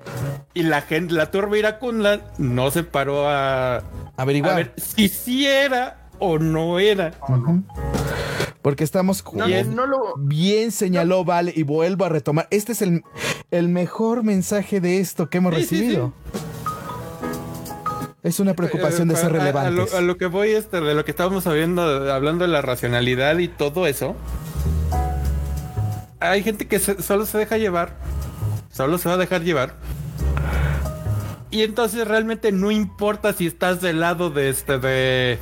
Y 0.55 0.63
la 0.63 0.83
gente, 0.83 1.15
la 1.15 1.31
turba 1.31 1.59
iracunda 1.59 2.33
no 2.39 2.71
se 2.71 2.83
paró 2.83 3.29
a 3.29 3.83
averiguar 4.17 4.53
a 4.53 4.57
ver 4.57 4.73
si 4.77 5.09
sí 5.09 5.47
era 5.47 5.98
o 6.19 6.39
no 6.39 6.79
era. 6.79 7.13
Porque 8.63 8.85
estamos 8.85 9.25
bien, 9.47 9.77
bien 10.19 10.73
señaló 10.73 11.25
Vale 11.25 11.53
y 11.55 11.63
vuelvo 11.63 12.05
a 12.05 12.09
retomar. 12.09 12.49
Este 12.51 12.73
es 12.73 12.83
el, 12.83 13.03
el 13.51 13.69
mejor 13.69 14.25
mensaje 14.25 14.81
de 14.81 14.99
esto 14.99 15.31
que 15.31 15.39
hemos 15.39 15.55
recibido. 15.55 16.13
Es 18.23 18.41
una 18.41 18.55
preocupación 18.55 19.09
de 19.09 19.17
ser 19.17 19.33
relevantes. 19.33 19.95
A, 19.95 20.01
lo, 20.01 20.17
que 20.17 20.27
voy, 20.27 20.51
este, 20.51 20.81
de 20.81 20.95
lo 20.95 21.05
que 21.05 21.13
estábamos 21.13 21.47
hablando, 21.47 22.13
hablando 22.13 22.45
de 22.45 22.51
la 22.51 22.61
racionalidad 22.61 23.39
y 23.39 23.49
todo 23.49 23.87
eso. 23.87 24.17
Hay 26.21 26.43
gente 26.43 26.67
que 26.67 26.81
solo 26.81 27.27
se 27.27 27.39
deja 27.39 27.59
llevar. 27.59 27.97
Solo 28.73 28.99
se 28.99 29.09
va 29.09 29.15
a 29.15 29.19
dejar 29.19 29.43
llevar. 29.43 29.77
Y 31.51 31.63
entonces 31.63 32.07
realmente 32.07 32.53
no 32.53 32.71
importa 32.71 33.33
si 33.33 33.47
estás 33.47 33.81
del 33.81 34.01
lado 34.01 34.31
de 34.31 34.51
este 34.51 34.79
de. 34.79 35.39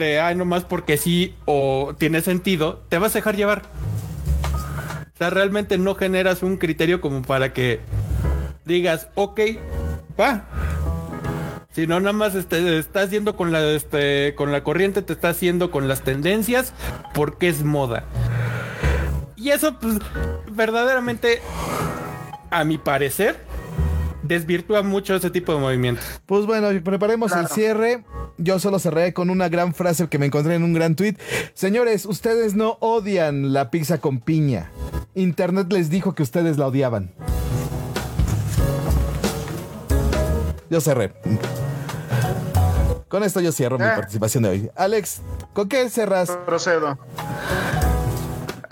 De 0.00 0.18
ay, 0.18 0.34
nomás 0.34 0.64
porque 0.64 0.96
sí 0.96 1.34
o 1.44 1.94
tiene 1.98 2.22
sentido, 2.22 2.82
te 2.88 2.96
vas 2.96 3.14
a 3.14 3.18
dejar 3.18 3.36
llevar. 3.36 3.62
O 5.14 5.18
sea, 5.18 5.28
realmente 5.28 5.76
no 5.76 5.94
generas 5.94 6.42
un 6.42 6.56
criterio 6.56 7.02
como 7.02 7.20
para 7.20 7.52
que 7.52 7.80
digas, 8.64 9.08
ok, 9.14 9.40
si 11.72 11.86
no, 11.86 12.00
nada 12.00 12.14
más 12.14 12.34
este, 12.34 12.78
estás 12.78 13.10
yendo 13.10 13.36
con 13.36 13.52
la, 13.52 13.62
este, 13.72 14.34
con 14.34 14.52
la 14.52 14.64
corriente, 14.64 15.02
te 15.02 15.12
estás 15.12 15.36
haciendo 15.36 15.70
con 15.70 15.86
las 15.86 16.02
tendencias 16.02 16.72
porque 17.12 17.48
es 17.48 17.62
moda. 17.62 18.04
Y 19.36 19.50
eso, 19.50 19.78
pues, 19.78 19.98
verdaderamente 20.50 21.42
a 22.50 22.64
mi 22.64 22.78
parecer, 22.78 23.36
desvirtúa 24.22 24.82
mucho 24.82 25.14
ese 25.14 25.30
tipo 25.30 25.52
de 25.52 25.60
movimientos. 25.60 26.04
Pues 26.24 26.46
bueno, 26.46 26.68
preparemos 26.82 27.32
el 27.32 27.46
cierre. 27.48 28.04
Yo 28.42 28.58
solo 28.58 28.78
cerré 28.78 29.12
con 29.12 29.28
una 29.28 29.50
gran 29.50 29.74
frase 29.74 30.08
que 30.08 30.18
me 30.18 30.26
encontré 30.26 30.54
en 30.54 30.62
un 30.62 30.72
gran 30.72 30.96
tweet. 30.96 31.16
Señores, 31.52 32.06
ustedes 32.06 32.54
no 32.54 32.78
odian 32.80 33.52
la 33.52 33.70
pizza 33.70 33.98
con 33.98 34.18
piña. 34.18 34.70
Internet 35.14 35.70
les 35.70 35.90
dijo 35.90 36.14
que 36.14 36.22
ustedes 36.22 36.56
la 36.56 36.66
odiaban. 36.66 37.12
Yo 40.70 40.80
cerré. 40.80 41.12
Con 43.08 43.24
esto 43.24 43.40
yo 43.40 43.52
cierro 43.52 43.78
mi 43.78 43.84
eh. 43.84 43.92
participación 43.94 44.44
de 44.44 44.48
hoy. 44.48 44.70
Alex, 44.74 45.20
¿con 45.52 45.68
qué 45.68 45.90
cerras? 45.90 46.30
Procedo. 46.46 46.98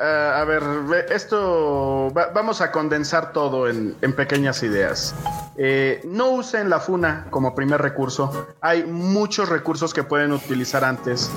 Eh, 0.00 0.32
a 0.34 0.44
ver, 0.44 0.62
esto 1.10 2.12
vamos 2.32 2.60
a 2.60 2.70
condensar 2.70 3.32
todo 3.32 3.68
en, 3.68 3.94
pequeñas 4.14 4.62
ideas. 4.62 5.14
Eh, 5.56 6.00
no 6.04 6.30
usen 6.30 6.70
la 6.70 6.78
funa 6.78 7.26
como 7.30 7.54
primer 7.54 7.82
recurso. 7.82 8.48
Hay 8.60 8.84
muchos 8.84 9.48
recursos 9.48 9.92
que 9.92 10.04
pueden 10.04 10.32
utilizar 10.32 10.84
antes. 10.84 11.30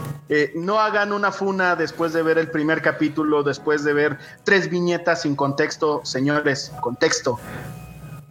no 0.56 0.80
hagan 0.80 1.12
una 1.12 1.32
funa 1.32 1.76
después 1.76 2.14
de 2.14 2.22
ver 2.22 2.38
el 2.38 2.52
primer 2.52 2.82
capítulo, 2.82 3.44
después 3.44 3.84
de 3.84 3.94
ver 3.94 4.18
tres 4.44 4.70
viñetas 4.70 5.24
sin 5.24 5.36
contexto. 5.36 6.02
Señores, 6.04 6.72
contexto. 6.82 7.40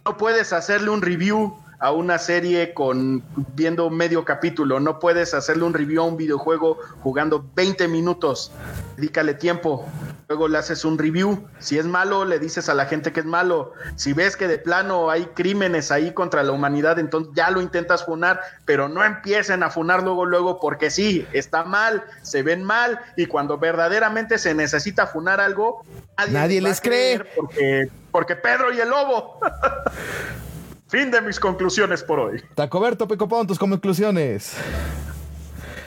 No 0.05 0.17
puedes 0.17 0.53
hacerle 0.53 0.89
un 0.89 1.01
review 1.01 1.55
a 1.81 1.91
una 1.91 2.19
serie 2.19 2.75
con 2.75 3.23
viendo 3.55 3.89
medio 3.89 4.23
capítulo. 4.23 4.79
No 4.79 4.99
puedes 4.99 5.33
hacerle 5.33 5.63
un 5.63 5.73
review 5.73 6.03
a 6.03 6.05
un 6.05 6.15
videojuego 6.15 6.77
jugando 7.01 7.43
20 7.55 7.87
minutos. 7.87 8.51
Dedícale 8.97 9.33
tiempo. 9.33 9.89
Luego 10.27 10.47
le 10.47 10.59
haces 10.59 10.85
un 10.85 10.99
review. 10.99 11.47
Si 11.57 11.79
es 11.79 11.85
malo, 11.85 12.23
le 12.23 12.37
dices 12.37 12.69
a 12.69 12.75
la 12.75 12.85
gente 12.85 13.11
que 13.11 13.21
es 13.21 13.25
malo. 13.25 13.73
Si 13.95 14.13
ves 14.13 14.37
que 14.37 14.47
de 14.47 14.59
plano 14.59 15.09
hay 15.09 15.25
crímenes 15.33 15.91
ahí 15.91 16.13
contra 16.13 16.43
la 16.43 16.51
humanidad, 16.51 16.99
entonces 16.99 17.33
ya 17.35 17.49
lo 17.49 17.61
intentas 17.61 18.05
funar, 18.05 18.39
pero 18.63 18.87
no 18.87 19.03
empiecen 19.03 19.63
a 19.63 19.71
funar 19.71 20.03
luego, 20.03 20.25
luego, 20.25 20.59
porque 20.59 20.91
sí, 20.91 21.25
está 21.33 21.63
mal, 21.63 22.03
se 22.21 22.43
ven 22.43 22.63
mal, 22.63 22.99
y 23.17 23.25
cuando 23.25 23.57
verdaderamente 23.57 24.37
se 24.37 24.53
necesita 24.53 25.07
funar 25.07 25.41
algo, 25.41 25.83
nadie, 26.29 26.61
les 26.61 26.79
cree. 26.79 27.23
Porque, 27.35 27.89
porque 28.11 28.35
Pedro 28.35 28.71
y 28.71 28.79
el 28.79 28.89
lobo. 28.89 29.39
Fin 30.91 31.09
de 31.09 31.21
mis 31.21 31.39
conclusiones 31.39 32.03
por 32.03 32.19
hoy. 32.19 32.43
Tacoberto 32.53 33.07
Pecopón, 33.07 33.47
tus 33.47 33.57
conclusiones. 33.57 34.57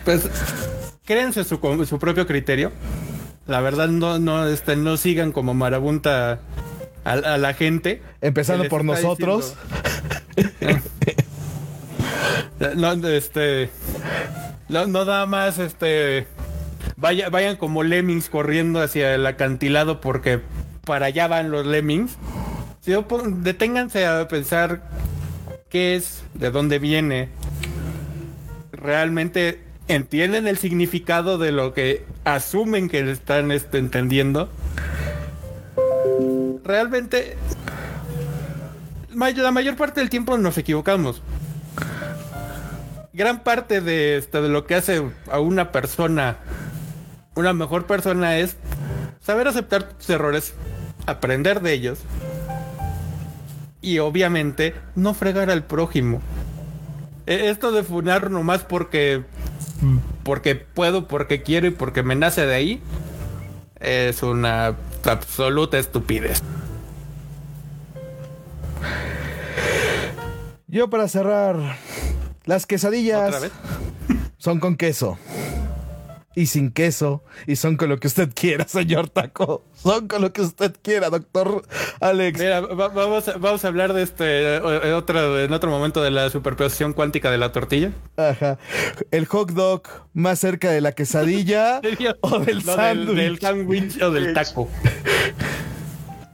Pues 0.02 0.26
créense 1.04 1.44
su, 1.44 1.58
su 1.86 1.98
propio 1.98 2.26
criterio. 2.26 2.72
La 3.46 3.60
verdad, 3.60 3.88
no, 3.88 4.18
no, 4.18 4.48
este, 4.48 4.76
no 4.76 4.96
sigan 4.96 5.30
como 5.30 5.52
marabunta 5.52 6.40
a, 7.04 7.36
la 7.36 7.52
gente. 7.52 8.00
Empezando 8.22 8.66
por 8.70 8.82
nosotros. 8.82 9.54
no, 12.74 12.92
este. 13.06 13.68
No, 14.70 14.86
no 14.86 15.04
da 15.04 15.26
más, 15.26 15.58
este. 15.58 16.26
Vaya, 16.96 17.28
vayan 17.28 17.56
como 17.56 17.82
lemmings 17.82 18.30
corriendo 18.30 18.80
hacia 18.80 19.14
el 19.14 19.26
acantilado 19.26 20.00
porque 20.00 20.40
para 20.86 21.06
allá 21.06 21.28
van 21.28 21.50
los 21.50 21.66
lemmings 21.66 22.16
deténganse 22.84 24.06
a 24.06 24.28
pensar 24.28 24.82
qué 25.70 25.96
es, 25.96 26.22
de 26.34 26.50
dónde 26.50 26.78
viene. 26.78 27.30
Realmente 28.72 29.60
entienden 29.88 30.46
el 30.46 30.58
significado 30.58 31.38
de 31.38 31.52
lo 31.52 31.72
que 31.72 32.04
asumen 32.24 32.88
que 32.88 33.10
están 33.10 33.50
este, 33.52 33.78
entendiendo. 33.78 34.50
Realmente, 36.62 37.36
la 39.14 39.50
mayor 39.50 39.76
parte 39.76 40.00
del 40.00 40.10
tiempo 40.10 40.36
nos 40.36 40.58
equivocamos. 40.58 41.22
Gran 43.12 43.42
parte 43.44 43.80
de, 43.80 44.18
este, 44.18 44.40
de 44.42 44.48
lo 44.48 44.66
que 44.66 44.74
hace 44.74 45.02
a 45.30 45.40
una 45.40 45.72
persona 45.72 46.38
una 47.36 47.52
mejor 47.52 47.86
persona 47.86 48.38
es 48.38 48.56
saber 49.20 49.48
aceptar 49.48 49.88
tus 49.94 50.08
errores, 50.10 50.54
aprender 51.06 51.60
de 51.60 51.72
ellos 51.72 51.98
y 53.84 53.98
obviamente 53.98 54.74
no 54.94 55.14
fregar 55.14 55.50
al 55.50 55.64
prójimo. 55.64 56.20
E, 57.26 57.50
esto 57.50 57.70
de 57.70 57.82
funar 57.82 58.30
nomás 58.30 58.64
porque 58.64 59.22
porque 60.22 60.54
puedo, 60.54 61.06
porque 61.06 61.42
quiero 61.42 61.66
y 61.66 61.70
porque 61.70 62.02
me 62.02 62.14
nace 62.14 62.46
de 62.46 62.54
ahí 62.54 62.80
es 63.78 64.22
una 64.22 64.74
absoluta 65.04 65.78
estupidez. 65.78 66.42
Yo 70.66 70.88
para 70.88 71.06
cerrar, 71.06 71.76
las 72.44 72.66
quesadillas 72.66 73.50
son 74.38 74.58
con 74.60 74.76
queso 74.76 75.18
y 76.34 76.46
sin 76.46 76.70
queso 76.70 77.22
y 77.46 77.56
son 77.56 77.76
con 77.76 77.88
lo 77.88 77.98
que 77.98 78.08
usted 78.08 78.30
quiera, 78.34 78.66
señor 78.68 79.08
Taco. 79.08 79.64
Son 79.74 80.08
con 80.08 80.22
lo 80.22 80.32
que 80.32 80.42
usted 80.42 80.74
quiera, 80.82 81.10
doctor 81.10 81.62
Alex. 82.00 82.38
Mira, 82.38 82.60
vamos, 82.60 83.28
a, 83.28 83.36
vamos 83.38 83.64
a 83.64 83.68
hablar 83.68 83.92
de 83.92 84.02
este 84.02 84.56
en 84.56 84.92
otro, 84.94 85.40
en 85.40 85.52
otro 85.52 85.70
momento 85.70 86.02
de 86.02 86.10
la 86.10 86.30
superposición 86.30 86.92
cuántica 86.92 87.30
de 87.30 87.38
la 87.38 87.52
tortilla. 87.52 87.92
Ajá. 88.16 88.58
El 89.10 89.26
hot 89.26 89.50
dog 89.52 89.82
más 90.12 90.38
cerca 90.38 90.70
de 90.70 90.80
la 90.80 90.92
quesadilla 90.92 91.80
o 92.20 92.38
del 92.38 92.62
sándwich. 92.62 94.00
o 94.02 94.10
del 94.10 94.34
taco. 94.34 94.68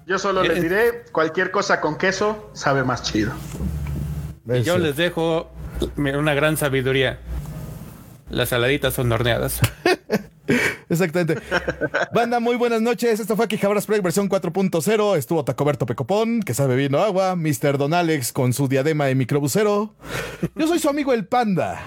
Yo 0.06 0.18
solo 0.18 0.42
les 0.42 0.58
eh, 0.58 0.60
diré, 0.60 1.04
cualquier 1.12 1.52
cosa 1.52 1.80
con 1.80 1.96
queso 1.96 2.50
sabe 2.52 2.82
más 2.82 3.02
chido. 3.02 3.32
Y 4.52 4.62
yo 4.62 4.76
les 4.78 4.96
dejo 4.96 5.50
una 5.96 6.34
gran 6.34 6.56
sabiduría. 6.56 7.20
Las 8.30 8.50
saladitas 8.50 8.94
son 8.94 9.10
horneadas. 9.10 9.60
Exactamente. 10.88 11.36
Banda, 12.12 12.40
muy 12.40 12.56
buenas 12.56 12.82
noches. 12.82 13.20
Esto 13.20 13.36
fue 13.36 13.48
Quijabras 13.48 13.86
Project 13.86 14.04
versión 14.04 14.28
4.0. 14.28 15.16
Estuvo 15.16 15.44
Tacoberto 15.44 15.86
Pecopón, 15.86 16.40
que 16.40 16.54
sabe 16.54 16.76
vino 16.76 16.98
agua. 16.98 17.36
Mr. 17.36 17.78
Don 17.78 17.94
Alex 17.94 18.32
con 18.32 18.52
su 18.52 18.68
diadema 18.68 19.06
de 19.06 19.14
microbusero. 19.14 19.94
Yo 20.54 20.66
soy 20.66 20.78
su 20.78 20.88
amigo 20.88 21.12
el 21.12 21.26
Panda. 21.26 21.80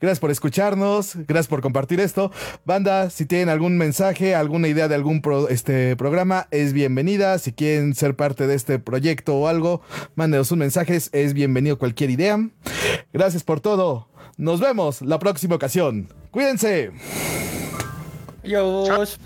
Gracias 0.00 0.20
por 0.20 0.30
escucharnos. 0.30 1.14
Gracias 1.26 1.48
por 1.48 1.60
compartir 1.60 2.00
esto. 2.00 2.32
Banda, 2.64 3.10
si 3.10 3.26
tienen 3.26 3.48
algún 3.48 3.76
mensaje, 3.76 4.34
alguna 4.34 4.68
idea 4.68 4.88
de 4.88 4.94
algún 4.94 5.22
este 5.50 5.96
programa, 5.96 6.48
es 6.50 6.72
bienvenida. 6.72 7.38
Si 7.38 7.52
quieren 7.52 7.94
ser 7.94 8.14
parte 8.14 8.46
de 8.46 8.54
este 8.54 8.78
proyecto 8.78 9.36
o 9.36 9.48
algo, 9.48 9.82
mándenos 10.14 10.52
un 10.52 10.60
mensaje. 10.60 10.96
Es 11.12 11.34
bienvenido 11.34 11.78
cualquier 11.78 12.10
idea. 12.10 12.38
Gracias 13.12 13.44
por 13.44 13.60
todo. 13.60 14.08
Nos 14.38 14.60
vemos 14.60 15.02
la 15.02 15.18
próxima 15.18 15.56
ocasión. 15.56 16.06
Cuídense. 16.30 16.92
Adiós. 18.44 19.18